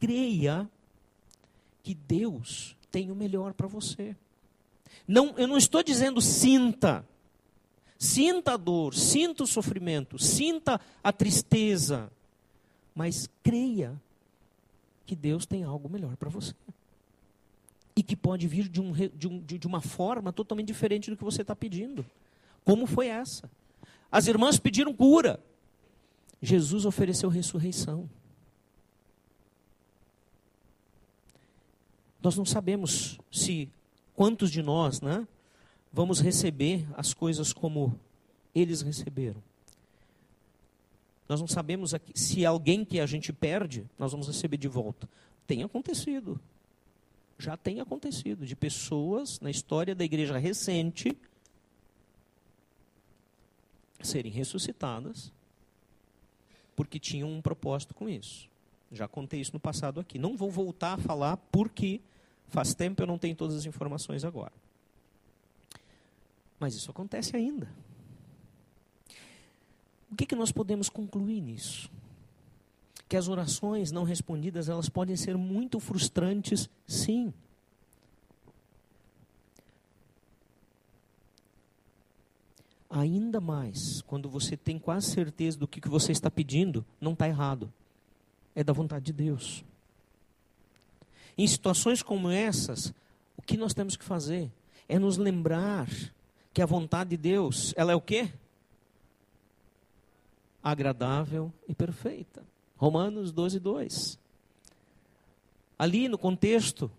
creia 0.00 0.68
que 1.82 1.94
Deus 1.94 2.74
tem 2.90 3.10
o 3.10 3.14
melhor 3.14 3.52
para 3.52 3.66
você. 3.66 4.16
Não, 5.06 5.34
eu 5.36 5.46
não 5.46 5.56
estou 5.56 5.82
dizendo 5.82 6.20
sinta. 6.20 7.04
Sinta 7.98 8.54
a 8.54 8.56
dor, 8.56 8.94
sinta 8.94 9.42
o 9.42 9.46
sofrimento, 9.46 10.18
sinta 10.18 10.80
a 11.02 11.12
tristeza, 11.12 12.10
mas 12.94 13.28
creia 13.42 14.00
que 15.04 15.16
Deus 15.16 15.46
tem 15.46 15.64
algo 15.64 15.88
melhor 15.88 16.16
para 16.16 16.28
você. 16.28 16.54
E 17.96 18.02
que 18.02 18.14
pode 18.14 18.46
vir 18.46 18.68
de, 18.68 18.80
um, 18.80 18.92
de, 18.92 19.26
um, 19.26 19.40
de 19.40 19.66
uma 19.66 19.80
forma 19.80 20.32
totalmente 20.32 20.68
diferente 20.68 21.10
do 21.10 21.16
que 21.16 21.24
você 21.24 21.42
está 21.42 21.56
pedindo. 21.56 22.06
Como 22.64 22.86
foi 22.86 23.08
essa? 23.08 23.50
As 24.12 24.28
irmãs 24.28 24.60
pediram 24.60 24.94
cura. 24.94 25.40
Jesus 26.40 26.84
ofereceu 26.84 27.28
ressurreição. 27.28 28.08
Nós 32.22 32.36
não 32.36 32.44
sabemos 32.44 33.18
se 33.32 33.68
quantos 34.18 34.50
de 34.50 34.64
nós, 34.64 35.00
né, 35.00 35.28
vamos 35.92 36.18
receber 36.18 36.84
as 36.96 37.14
coisas 37.14 37.52
como 37.52 37.96
eles 38.52 38.82
receberam. 38.82 39.40
Nós 41.28 41.40
não 41.40 41.46
sabemos 41.46 41.94
se 42.16 42.44
alguém 42.44 42.84
que 42.84 42.98
a 42.98 43.06
gente 43.06 43.32
perde, 43.32 43.86
nós 43.96 44.10
vamos 44.10 44.26
receber 44.26 44.56
de 44.56 44.66
volta. 44.66 45.08
Tem 45.46 45.62
acontecido. 45.62 46.40
Já 47.38 47.56
tem 47.56 47.78
acontecido 47.78 48.44
de 48.44 48.56
pessoas 48.56 49.38
na 49.38 49.52
história 49.52 49.94
da 49.94 50.04
igreja 50.04 50.36
recente 50.36 51.16
serem 54.02 54.32
ressuscitadas, 54.32 55.32
porque 56.74 56.98
tinham 56.98 57.30
um 57.30 57.40
propósito 57.40 57.94
com 57.94 58.08
isso. 58.08 58.48
Já 58.90 59.06
contei 59.06 59.40
isso 59.40 59.52
no 59.52 59.60
passado 59.60 60.00
aqui. 60.00 60.18
Não 60.18 60.36
vou 60.36 60.50
voltar 60.50 60.94
a 60.94 60.98
falar 60.98 61.36
porque 61.52 62.00
faz 62.48 62.74
tempo 62.74 63.02
eu 63.02 63.06
não 63.06 63.18
tenho 63.18 63.34
todas 63.34 63.56
as 63.56 63.66
informações 63.66 64.24
agora. 64.24 64.52
Mas 66.58 66.74
isso 66.74 66.90
acontece 66.90 67.36
ainda. 67.36 67.68
O 70.10 70.16
que, 70.16 70.26
que 70.26 70.34
nós 70.34 70.50
podemos 70.50 70.88
concluir 70.88 71.40
nisso? 71.40 71.90
Que 73.08 73.16
as 73.16 73.28
orações 73.28 73.92
não 73.92 74.04
respondidas, 74.04 74.68
elas 74.68 74.88
podem 74.88 75.16
ser 75.16 75.36
muito 75.36 75.78
frustrantes, 75.78 76.68
sim. 76.86 77.32
ainda 82.90 83.40
mais 83.40 84.00
quando 84.02 84.28
você 84.28 84.56
tem 84.56 84.78
quase 84.78 85.10
certeza 85.10 85.58
do 85.58 85.68
que, 85.68 85.80
que 85.80 85.88
você 85.88 86.12
está 86.12 86.30
pedindo, 86.30 86.84
não 87.00 87.12
está 87.12 87.28
errado. 87.28 87.72
É 88.54 88.64
da 88.64 88.72
vontade 88.72 89.06
de 89.06 89.12
Deus. 89.12 89.64
Em 91.38 91.46
situações 91.46 92.02
como 92.02 92.28
essas, 92.28 92.92
o 93.36 93.42
que 93.42 93.56
nós 93.56 93.72
temos 93.72 93.96
que 93.96 94.04
fazer 94.04 94.50
é 94.88 94.98
nos 94.98 95.16
lembrar 95.16 95.88
que 96.52 96.60
a 96.60 96.66
vontade 96.66 97.10
de 97.10 97.16
Deus, 97.16 97.72
ela 97.76 97.92
é 97.92 97.94
o 97.94 98.00
quê? 98.00 98.32
Agradável 100.60 101.52
e 101.68 101.74
perfeita. 101.74 102.42
Romanos 102.76 103.30
12, 103.30 103.60
2. 103.60 104.18
Ali 105.78 106.08
no 106.08 106.18
contexto, 106.18 106.90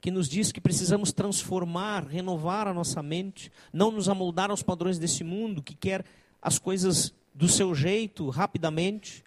que 0.00 0.10
nos 0.10 0.28
diz 0.28 0.50
que 0.50 0.60
precisamos 0.60 1.12
transformar, 1.12 2.06
renovar 2.06 2.66
a 2.66 2.74
nossa 2.74 3.02
mente, 3.02 3.52
não 3.72 3.92
nos 3.92 4.08
amoldar 4.08 4.50
aos 4.50 4.62
padrões 4.62 4.98
desse 4.98 5.22
mundo 5.22 5.62
que 5.62 5.74
quer 5.74 6.04
as 6.42 6.58
coisas 6.58 7.14
do 7.34 7.48
seu 7.48 7.74
jeito, 7.74 8.28
rapidamente. 8.30 9.24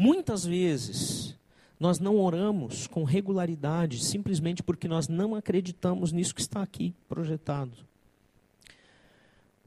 Muitas 0.00 0.44
vezes 0.44 1.36
nós 1.80 1.98
não 1.98 2.20
oramos 2.20 2.86
com 2.86 3.02
regularidade 3.02 3.98
simplesmente 3.98 4.62
porque 4.62 4.86
nós 4.86 5.08
não 5.08 5.34
acreditamos 5.34 6.12
nisso 6.12 6.36
que 6.36 6.40
está 6.40 6.62
aqui 6.62 6.94
projetado. 7.08 7.72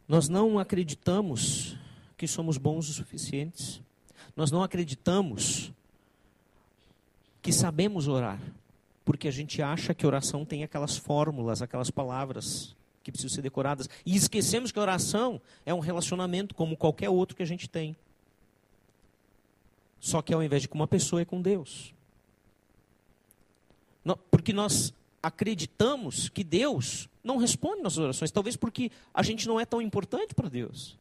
Nós 0.08 0.30
não 0.30 0.58
acreditamos 0.58 1.76
que 2.16 2.26
somos 2.28 2.58
bons 2.58 2.88
o 2.88 2.94
suficientes. 2.94 3.82
Nós 4.34 4.52
não 4.52 4.64
acreditamos 4.64 5.74
que 7.42 7.52
sabemos 7.52 8.08
orar, 8.08 8.40
porque 9.04 9.28
a 9.28 9.32
gente 9.32 9.62
acha 9.62 9.94
que 9.94 10.08
oração 10.08 10.46
tem 10.46 10.64
aquelas 10.64 10.96
fórmulas, 10.96 11.62
aquelas 11.62 11.92
palavras 11.92 12.74
que 13.04 13.12
precisam 13.12 13.36
ser 13.36 13.42
decoradas, 13.42 13.90
e 14.06 14.16
esquecemos 14.16 14.72
que 14.72 14.80
oração 14.80 15.42
é 15.66 15.74
um 15.74 15.80
relacionamento 15.80 16.56
como 16.56 16.78
qualquer 16.78 17.10
outro 17.10 17.36
que 17.36 17.44
a 17.44 17.48
gente 17.48 17.70
tem. 17.70 17.98
Só 20.02 20.22
que 20.22 20.34
ao 20.34 20.44
invés 20.44 20.64
de 20.64 20.68
com 20.68 20.78
uma 20.78 20.88
pessoa, 20.88 21.22
é 21.22 21.26
com 21.26 21.42
Deus. 21.42 21.94
Porque 24.30 24.52
nós 24.52 24.94
acreditamos 25.22 26.28
que 26.28 26.44
Deus 26.44 27.08
não 27.24 27.38
responde 27.38 27.84
nossas 27.84 28.00
orações, 28.00 28.32
talvez 28.32 28.56
porque 28.58 28.92
a 29.14 29.22
gente 29.22 29.48
não 29.48 29.60
é 29.60 29.66
tão 29.66 29.80
importante 29.80 30.34
para 30.34 30.50
Deus. 30.50 30.98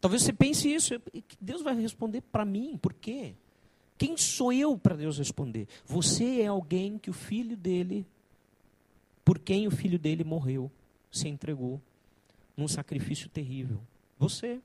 Talvez 0.00 0.22
você 0.22 0.32
pense 0.32 0.72
isso, 0.72 0.94
Deus 1.38 1.60
vai 1.60 1.78
responder 1.78 2.22
para 2.22 2.46
mim, 2.46 2.78
por 2.80 2.94
quê? 2.94 3.34
Quem 3.98 4.16
sou 4.16 4.50
eu 4.50 4.78
para 4.78 4.96
Deus 4.96 5.18
responder? 5.18 5.68
Você 5.84 6.40
é 6.40 6.46
alguém 6.46 6.96
que 6.96 7.10
o 7.10 7.12
filho 7.12 7.54
dele, 7.54 8.06
por 9.22 9.38
quem 9.38 9.66
o 9.66 9.70
filho 9.70 9.98
dele 9.98 10.24
morreu, 10.24 10.70
se 11.12 11.28
entregou 11.28 11.78
num 12.56 12.66
sacrifício 12.66 13.28
terrível. 13.28 13.78
Você. 14.18 14.58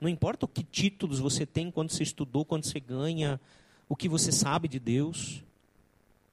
Não 0.00 0.08
importa 0.08 0.44
o 0.44 0.48
que 0.48 0.62
títulos 0.62 1.18
você 1.18 1.46
tem, 1.46 1.70
quando 1.70 1.90
você 1.90 2.02
estudou, 2.02 2.44
quando 2.44 2.64
você 2.64 2.78
ganha, 2.78 3.40
o 3.88 3.96
que 3.96 4.08
você 4.08 4.30
sabe 4.30 4.68
de 4.68 4.78
Deus. 4.78 5.42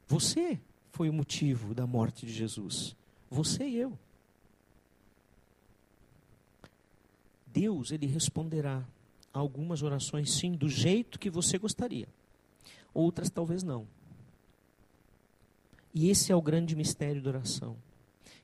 Você 0.07 0.59
foi 0.91 1.09
o 1.09 1.13
motivo 1.13 1.73
da 1.73 1.87
morte 1.87 2.25
de 2.25 2.33
Jesus. 2.33 2.95
Você 3.29 3.67
e 3.67 3.77
eu. 3.77 3.97
Deus, 7.47 7.91
ele 7.91 8.07
responderá 8.07 8.83
a 9.33 9.39
algumas 9.39 9.81
orações 9.81 10.31
sim, 10.31 10.53
do 10.53 10.67
jeito 10.67 11.19
que 11.19 11.29
você 11.29 11.57
gostaria. 11.57 12.07
Outras 12.93 13.29
talvez 13.29 13.63
não. 13.63 13.87
E 15.93 16.09
esse 16.09 16.31
é 16.31 16.35
o 16.35 16.41
grande 16.41 16.75
mistério 16.75 17.21
da 17.21 17.29
oração. 17.29 17.77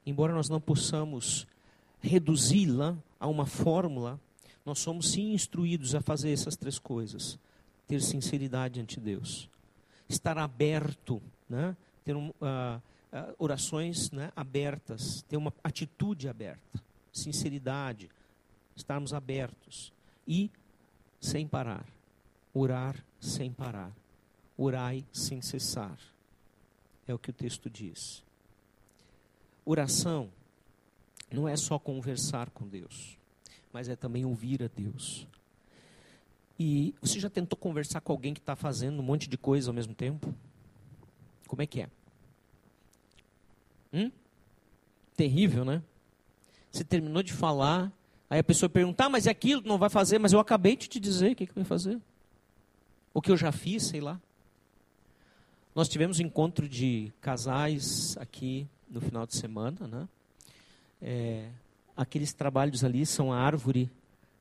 Embora 0.06 0.34
nós 0.34 0.50
não 0.50 0.62
possamos 0.62 1.48
reduzi-la 2.00 2.98
a 3.20 3.28
uma 3.28 3.46
fórmula, 3.46 4.20
nós 4.70 4.80
somos 4.80 5.14
sim 5.14 5.34
instruídos 5.34 5.96
a 5.96 6.02
fazer 6.02 6.32
essas 6.32 6.56
três 6.56 6.78
coisas: 6.78 7.40
ter 7.88 8.00
sinceridade 8.04 8.80
ante 8.80 9.00
Deus, 9.00 9.50
estar 10.08 10.38
aberto, 10.38 11.20
né? 11.50 11.76
ter 12.06 12.16
um, 12.16 12.30
uh, 12.30 12.78
uh, 13.12 13.36
orações 13.40 14.12
né? 14.12 14.32
abertas, 14.36 15.24
ter 15.24 15.38
uma 15.38 15.52
atitude 15.64 16.30
aberta, 16.30 16.80
sinceridade, 17.12 18.12
estarmos 18.76 19.12
abertos 19.12 19.92
e 20.28 20.52
sem 21.20 21.48
parar, 21.48 21.86
orar 22.54 23.04
sem 23.20 23.52
parar, 23.52 23.92
orai 24.56 25.04
sem 25.12 25.42
cessar. 25.42 25.98
É 27.08 27.14
o 27.14 27.18
que 27.18 27.32
o 27.32 27.34
texto 27.34 27.72
diz. 27.72 28.24
Oração 29.66 30.30
não 31.32 31.50
é 31.50 31.58
só 31.58 31.80
conversar 31.80 32.52
com 32.52 32.68
Deus, 32.68 33.19
mas 33.72 33.88
é 33.90 33.96
também 33.96 34.26
ouvir 34.26 34.64
a 34.64 34.68
Deus. 34.68 35.28
E 36.60 36.94
você 37.02 37.20
já 37.20 37.30
tentou 37.30 37.58
conversar 37.58 38.02
com 38.02 38.12
alguém 38.12 38.34
que 38.34 38.40
está 38.40 38.56
fazendo 38.56 39.00
um 39.00 39.04
monte 39.04 39.30
de 39.30 39.38
coisa 39.38 39.70
ao 39.70 39.74
mesmo 39.74 39.94
tempo? 39.94 40.34
Como 41.48 41.62
é 41.62 41.66
que 41.66 41.82
é? 41.82 41.90
Hum? 43.94 44.12
Terrível, 45.16 45.64
né? 45.64 45.82
Você 46.72 46.84
terminou 46.84 47.24
de 47.24 47.34
falar, 47.34 47.92
aí 48.30 48.40
a 48.40 48.44
pessoa 48.44 48.70
pergunta, 48.70 49.06
ah, 49.06 49.10
mas 49.10 49.26
é 49.26 49.32
aquilo 49.32 49.62
não 49.66 49.78
vai 49.78 49.90
fazer, 49.90 50.20
mas 50.20 50.34
eu 50.34 50.40
acabei 50.40 50.76
de 50.76 50.88
te 50.88 51.00
dizer 51.00 51.32
o 51.32 51.36
que, 51.36 51.48
que 51.48 51.56
vai 51.56 51.64
fazer. 51.64 52.00
O 53.14 53.22
que 53.22 53.32
eu 53.32 53.38
já 53.38 53.52
fiz, 53.52 53.88
sei 53.88 54.02
lá. 54.02 54.20
Nós 55.74 55.88
tivemos 55.88 56.20
um 56.20 56.24
encontro 56.24 56.68
de 56.68 57.12
casais 57.22 58.18
aqui 58.18 58.68
no 58.90 59.00
final 59.00 59.26
de 59.26 59.36
semana, 59.36 59.88
né? 59.88 60.10
É, 61.02 61.50
aqueles 62.00 62.32
trabalhos 62.32 62.86
ali 62.86 63.06
são 63.06 63.34
a 63.34 63.38
árvore 63.38 63.92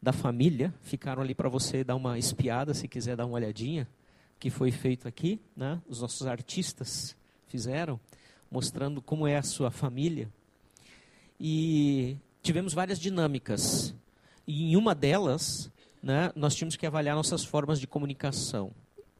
da 0.01 0.13
família, 0.13 0.73
ficaram 0.81 1.23
ali 1.23 1.35
para 1.35 1.49
você 1.49 1.83
dar 1.83 1.97
uma 1.97 2.17
espiada, 2.17 2.73
se 2.73 2.87
quiser 2.87 3.17
dar 3.17 3.27
uma 3.27 3.35
olhadinha, 3.35 3.89
que 4.39 4.49
foi 4.49 4.71
feito 4.71 5.09
aqui, 5.09 5.41
né? 5.57 5.83
os 5.89 6.01
nossos 6.01 6.25
artistas 6.29 7.17
fizeram, 7.49 7.99
mostrando 8.49 9.03
como 9.03 9.27
é 9.27 9.37
a 9.37 9.43
sua 9.43 9.73
família. 9.73 10.29
E 11.41 12.17
tivemos 12.41 12.73
várias 12.73 13.01
dinâmicas. 13.01 13.93
E 14.47 14.71
em 14.71 14.77
uma 14.77 14.95
delas, 14.95 15.69
né, 16.01 16.31
nós 16.37 16.55
tínhamos 16.55 16.77
que 16.77 16.87
avaliar 16.87 17.17
nossas 17.17 17.45
formas 17.45 17.81
de 17.81 17.89
comunicação. 17.89 18.71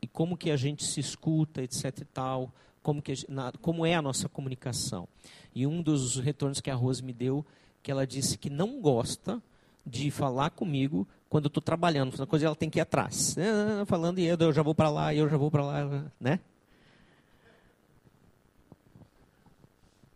E 0.01 0.07
como 0.07 0.37
que 0.37 0.53
a 0.53 0.57
gente 0.57 0.85
se 0.85 1.01
escuta, 1.01 1.61
etc 1.61 1.87
e 2.03 2.05
tal, 2.05 2.55
como, 2.85 3.03
que, 3.03 3.15
na, 3.29 3.51
como 3.61 3.85
é 3.85 3.97
a 3.97 4.03
nossa 4.03 4.29
comunicação. 4.29 5.09
E 5.53 5.67
um 5.67 5.83
dos 5.83 6.21
retornos 6.21 6.61
que 6.61 6.71
a 6.71 6.75
Rose 6.77 7.03
me 7.03 7.13
deu, 7.13 7.45
que 7.83 7.91
ela 7.91 8.07
disse 8.07 8.37
que 8.37 8.51
não 8.51 8.81
gosta 8.81 9.43
de 9.85 10.11
falar 10.11 10.51
comigo 10.51 11.07
quando 11.29 11.45
eu 11.45 11.49
estou 11.49 11.63
trabalhando, 11.63 12.11
fazendo 12.11 12.27
coisa 12.27 12.47
ela 12.47 12.57
tem 12.57 12.71
que 12.71 12.79
ir 12.79 12.83
atrás, 12.83 13.37
né? 13.37 13.85
falando 13.87 14.19
e 14.19 14.27
eu 14.27 14.53
já 14.53 14.63
vou 14.63 14.75
para 14.75 14.89
lá, 14.89 15.15
eu 15.15 15.29
já 15.29 15.37
vou 15.37 15.51
para 15.51 15.65
lá, 15.65 16.11
né? 16.19 16.41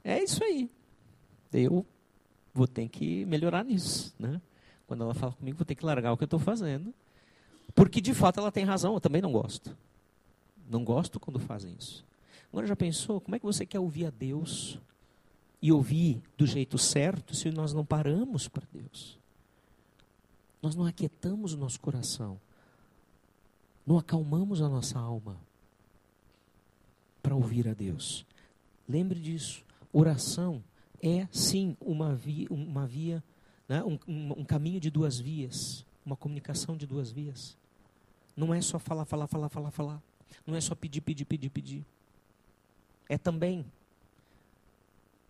É 0.05 0.23
isso 0.23 0.43
aí. 0.43 0.69
Eu 1.53 1.87
vou 2.53 2.67
ter 2.67 2.89
que 2.89 3.25
melhorar 3.27 3.65
nisso, 3.65 4.15
né? 4.19 4.41
Quando 4.87 5.05
ela 5.05 5.15
fala 5.15 5.33
comigo, 5.33 5.57
vou 5.57 5.65
ter 5.65 5.75
que 5.75 5.87
largar 5.87 6.13
o 6.13 6.17
que 6.17 6.25
eu 6.25 6.27
estou 6.27 6.41
fazendo, 6.41 6.93
porque 7.75 8.01
de 8.01 8.13
fato 8.13 8.41
ela 8.41 8.51
tem 8.51 8.65
razão. 8.65 8.95
Eu 8.95 9.01
também 9.01 9.23
não 9.23 9.33
gosto. 9.33 9.77
Não 10.69 10.85
gosto 10.85 11.21
quando 11.21 11.39
fazem 11.39 11.75
isso. 11.79 12.05
Agora 12.51 12.67
já 12.67 12.77
pensou 12.77 13.21
como 13.21 13.37
é 13.37 13.39
que 13.39 13.47
você 13.47 13.65
quer 13.65 13.79
ouvir 13.79 14.07
a 14.07 14.11
Deus 14.11 14.79
e 15.63 15.71
ouvir 15.73 16.21
do 16.37 16.45
jeito 16.45 16.77
certo 16.77 17.35
se 17.35 17.51
nós 17.51 17.73
não 17.73 17.85
paramos 17.85 18.49
para 18.49 18.67
Deus? 18.73 19.19
Nós 20.61 20.75
não 20.75 20.85
aquietamos 20.85 21.55
o 21.55 21.57
nosso 21.57 21.81
coração, 21.81 22.39
não 23.87 23.97
acalmamos 23.99 24.61
a 24.61 24.69
nossa 24.69 24.99
alma 24.99 25.37
para 27.23 27.35
ouvir 27.35 27.69
a 27.69 27.75
Deus. 27.75 28.27
Lembre 28.89 29.21
disso. 29.21 29.65
Oração 29.93 30.63
é 31.01 31.27
sim 31.31 31.77
uma 31.81 32.15
via, 32.15 32.47
uma 32.51 32.87
via 32.87 33.23
né, 33.69 33.83
um, 33.85 33.99
um, 34.07 34.41
um 34.41 34.45
caminho 34.45 34.81
de 34.81 34.91
duas 34.91 35.19
vias, 35.19 35.85
uma 36.05 36.17
comunicação 36.17 36.77
de 36.77 36.87
duas 36.87 37.11
vias. 37.11 37.57
Não 38.37 38.53
é 38.53 38.61
só 38.61 38.79
falar, 38.79 39.05
falar, 39.05 39.27
falar, 39.27 39.49
falar, 39.49 39.71
falar. 39.71 40.03
Não 40.47 40.57
é 40.57 40.61
só 40.61 40.75
pedir, 40.75 41.01
pedir, 41.01 41.25
pedir, 41.25 41.51
pedir. 41.51 41.85
É 43.09 43.19
também. 43.19 43.65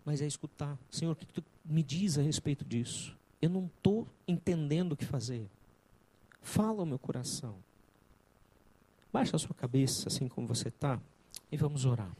Mas 0.05 0.21
é 0.21 0.27
escutar. 0.27 0.77
Senhor, 0.89 1.11
o 1.11 1.15
que 1.15 1.25
tu 1.25 1.43
me 1.63 1.81
diz 1.81 2.17
a 2.17 2.21
respeito 2.21 2.65
disso? 2.65 3.15
Eu 3.41 3.49
não 3.49 3.65
estou 3.65 4.07
entendendo 4.27 4.93
o 4.93 4.97
que 4.97 5.05
fazer. 5.05 5.49
Fala 6.41 6.83
o 6.83 6.85
meu 6.85 6.99
coração. 6.99 7.55
Baixa 9.11 9.35
a 9.35 9.39
sua 9.39 9.55
cabeça, 9.55 10.07
assim 10.07 10.27
como 10.27 10.47
você 10.47 10.69
está, 10.69 10.99
e 11.51 11.55
vamos 11.55 11.85
orar. 11.85 12.15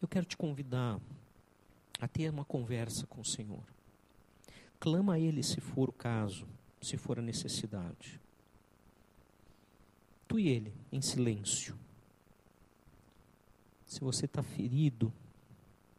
Eu 0.00 0.08
quero 0.08 0.24
te 0.24 0.36
convidar 0.36 1.00
a 2.00 2.08
ter 2.08 2.30
uma 2.30 2.44
conversa 2.44 3.06
com 3.06 3.20
o 3.20 3.24
Senhor. 3.24 3.62
Clama 4.80 5.14
a 5.14 5.18
Ele 5.18 5.42
se 5.42 5.60
for 5.60 5.88
o 5.88 5.92
caso, 5.92 6.46
se 6.80 6.96
for 6.96 7.18
a 7.18 7.22
necessidade. 7.22 8.20
Tu 10.26 10.40
e 10.40 10.48
Ele, 10.48 10.74
em 10.90 11.00
silêncio. 11.00 11.78
Se 13.92 14.00
você 14.00 14.24
está 14.24 14.42
ferido 14.42 15.12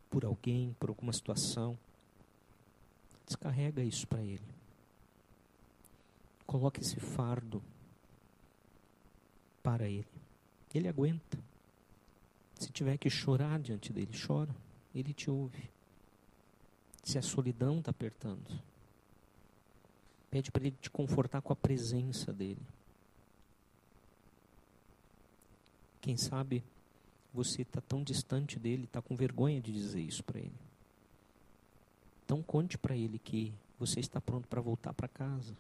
por 0.10 0.26
alguém, 0.26 0.76
por 0.80 0.90
alguma 0.90 1.14
situação, 1.14 1.78
descarrega 3.24 3.84
isso 3.84 4.08
para 4.08 4.24
Ele. 4.24 4.42
Coloque 6.44 6.82
esse 6.82 7.00
fardo 7.00 7.62
para 9.62 9.88
Ele. 9.88 10.08
Ele 10.74 10.88
aguenta. 10.88 11.38
Se 12.56 12.72
tiver 12.72 12.98
que 12.98 13.12
chorar 13.12 13.60
diante 13.60 13.94
dele, 13.94 14.20
chora. 14.26 14.56
Ele 14.96 15.14
te 15.14 15.30
ouve. 15.30 15.70
Se 17.04 17.20
a 17.20 17.22
solidão 17.22 17.78
está 17.78 17.92
apertando, 17.92 18.60
pede 20.32 20.52
para 20.52 20.64
ele 20.66 20.76
te 20.82 20.90
confortar 20.90 21.44
com 21.44 21.54
a 21.54 21.56
presença 21.56 22.34
dele. 22.34 22.66
Quem 26.02 26.18
sabe 26.18 26.64
você 27.34 27.64
está 27.64 27.82
tão 27.82 28.04
distante 28.04 28.60
dele, 28.60 28.84
está 28.84 29.02
com 29.02 29.16
vergonha 29.16 29.60
de 29.60 29.74
dizer 29.74 30.02
isso 30.02 30.24
para 30.24 30.40
ele. 30.40 30.54
Então 32.24 32.44
conte 32.44 32.78
para 32.78 32.96
ele 32.96 33.18
que 33.18 33.52
você 33.80 34.00
está 34.00 34.22
pronto 34.22 34.48
para 34.48 34.62
voltar 34.62 34.94
para 34.94 35.08
casa. 35.08 35.56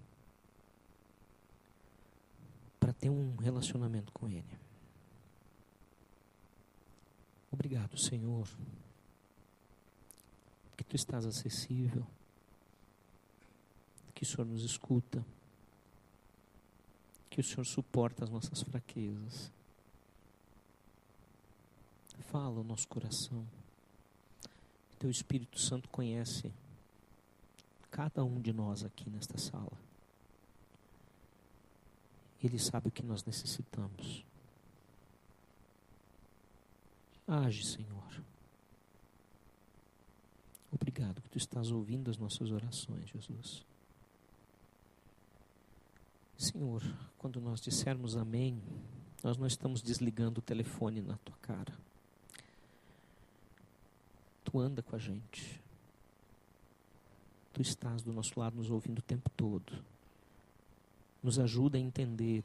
Para 2.79 2.93
ter 2.93 3.09
um 3.09 3.35
relacionamento 3.37 4.11
com 4.11 4.29
ele. 4.29 4.59
Obrigado, 7.51 7.97
Senhor. 7.97 8.47
Que 10.77 10.83
tu 10.83 10.95
estás 10.95 11.25
acessível. 11.25 12.05
Que 14.13 14.23
o 14.23 14.25
Senhor 14.25 14.45
nos 14.45 14.63
escuta. 14.63 15.25
Que 17.29 17.41
o 17.41 17.43
Senhor 17.43 17.65
suporta 17.65 18.23
as 18.23 18.29
nossas 18.29 18.61
fraquezas 18.61 19.51
fala 22.21 22.59
o 22.59 22.63
nosso 22.63 22.87
coração. 22.87 23.45
Teu 24.99 25.09
Espírito 25.09 25.59
Santo 25.59 25.89
conhece 25.89 26.51
cada 27.91 28.23
um 28.23 28.39
de 28.39 28.53
nós 28.53 28.83
aqui 28.83 29.09
nesta 29.09 29.37
sala. 29.37 29.77
Ele 32.43 32.57
sabe 32.57 32.87
o 32.87 32.91
que 32.91 33.03
nós 33.03 33.23
necessitamos. 33.23 34.23
Age, 37.27 37.65
Senhor. 37.65 38.23
Obrigado 40.71 41.21
que 41.21 41.29
tu 41.29 41.37
estás 41.37 41.71
ouvindo 41.71 42.09
as 42.09 42.17
nossas 42.17 42.51
orações, 42.51 43.09
Jesus. 43.09 43.63
Senhor, 46.37 46.81
quando 47.17 47.39
nós 47.39 47.61
dissermos 47.61 48.17
amém, 48.17 48.61
nós 49.23 49.37
não 49.37 49.47
estamos 49.47 49.81
desligando 49.81 50.39
o 50.39 50.43
telefone 50.43 51.01
na 51.01 51.17
tua 51.17 51.35
cara. 51.41 51.82
Tu 54.53 54.59
anda 54.59 54.83
com 54.83 54.95
a 54.95 54.99
gente. 54.99 55.59
Tu 57.51 57.63
estás 57.63 58.03
do 58.03 58.13
nosso 58.13 58.39
lado 58.39 58.55
nos 58.55 58.69
ouvindo 58.69 58.99
o 58.99 59.01
tempo 59.01 59.27
todo. 59.31 59.83
Nos 61.23 61.39
ajuda 61.39 61.75
a 61.75 61.81
entender 61.81 62.43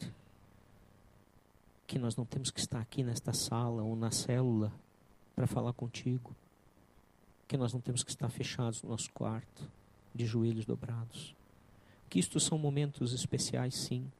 que 1.87 1.99
nós 1.99 2.17
não 2.17 2.25
temos 2.25 2.51
que 2.51 2.61
estar 2.61 2.81
aqui 2.81 3.03
nesta 3.03 3.35
sala 3.35 3.83
ou 3.83 3.95
na 3.95 4.11
célula 4.11 4.73
para 5.37 5.47
falar 5.47 5.75
contigo. 5.75 6.35
Que 7.47 7.59
nós 7.59 7.75
não 7.75 7.81
temos 7.81 8.03
que 8.03 8.11
estar 8.11 8.31
fechados 8.31 8.83
no 8.83 8.89
nosso 8.89 9.13
quarto, 9.13 9.71
de 10.15 10.25
joelhos 10.25 10.65
dobrados. 10.65 11.37
Que 12.09 12.19
isto 12.19 12.41
são 12.41 12.57
momentos 12.57 13.13
especiais, 13.13 13.75
sim. 13.75 14.11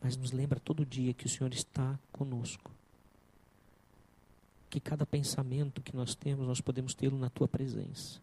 Mas 0.00 0.16
nos 0.16 0.32
lembra 0.32 0.58
todo 0.58 0.86
dia 0.86 1.12
que 1.12 1.26
o 1.26 1.28
Senhor 1.28 1.52
está 1.52 1.98
conosco. 2.10 2.73
Que 4.74 4.80
cada 4.80 5.06
pensamento 5.06 5.80
que 5.80 5.94
nós 5.94 6.16
temos, 6.16 6.48
nós 6.48 6.60
podemos 6.60 6.94
tê-lo 6.94 7.16
na 7.16 7.30
tua 7.30 7.46
presença. 7.46 8.18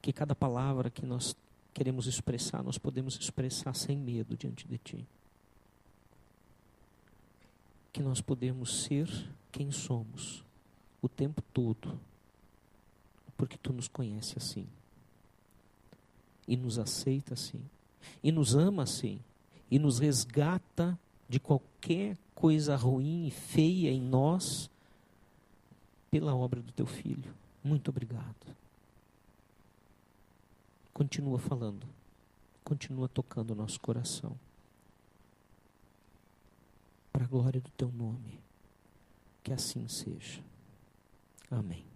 Que 0.00 0.12
cada 0.12 0.36
palavra 0.36 0.88
que 0.88 1.04
nós 1.04 1.34
queremos 1.74 2.06
expressar, 2.06 2.62
nós 2.62 2.78
podemos 2.78 3.18
expressar 3.18 3.74
sem 3.74 3.98
medo 3.98 4.36
diante 4.36 4.68
de 4.68 4.78
ti 4.78 5.04
que 7.96 8.02
nós 8.02 8.20
podemos 8.20 8.82
ser 8.82 9.08
quem 9.50 9.70
somos 9.70 10.44
o 11.00 11.08
tempo 11.08 11.40
todo, 11.54 11.98
porque 13.38 13.56
tu 13.56 13.72
nos 13.72 13.88
conhece 13.88 14.34
assim, 14.36 14.66
e 16.46 16.58
nos 16.58 16.78
aceita 16.78 17.32
assim, 17.32 17.62
e 18.22 18.30
nos 18.30 18.54
ama 18.54 18.82
assim, 18.82 19.18
e 19.70 19.78
nos 19.78 19.98
resgata 19.98 20.98
de 21.28 21.40
qualquer 21.40 22.16
coisa 22.34 22.76
ruim 22.76 23.26
e 23.26 23.30
feia 23.30 23.90
em 23.90 24.00
nós 24.00 24.70
pela 26.10 26.34
obra 26.34 26.60
do 26.60 26.72
teu 26.72 26.86
filho. 26.86 27.34
Muito 27.62 27.88
obrigado. 27.88 28.56
Continua 30.92 31.38
falando, 31.38 31.86
continua 32.64 33.08
tocando 33.08 33.50
o 33.50 33.54
nosso 33.54 33.80
coração 33.80 34.38
para 37.12 37.24
a 37.24 37.28
glória 37.28 37.60
do 37.60 37.70
teu 37.70 37.90
nome. 37.90 38.40
Que 39.42 39.52
assim 39.52 39.86
seja. 39.88 40.42
Amém. 41.50 41.95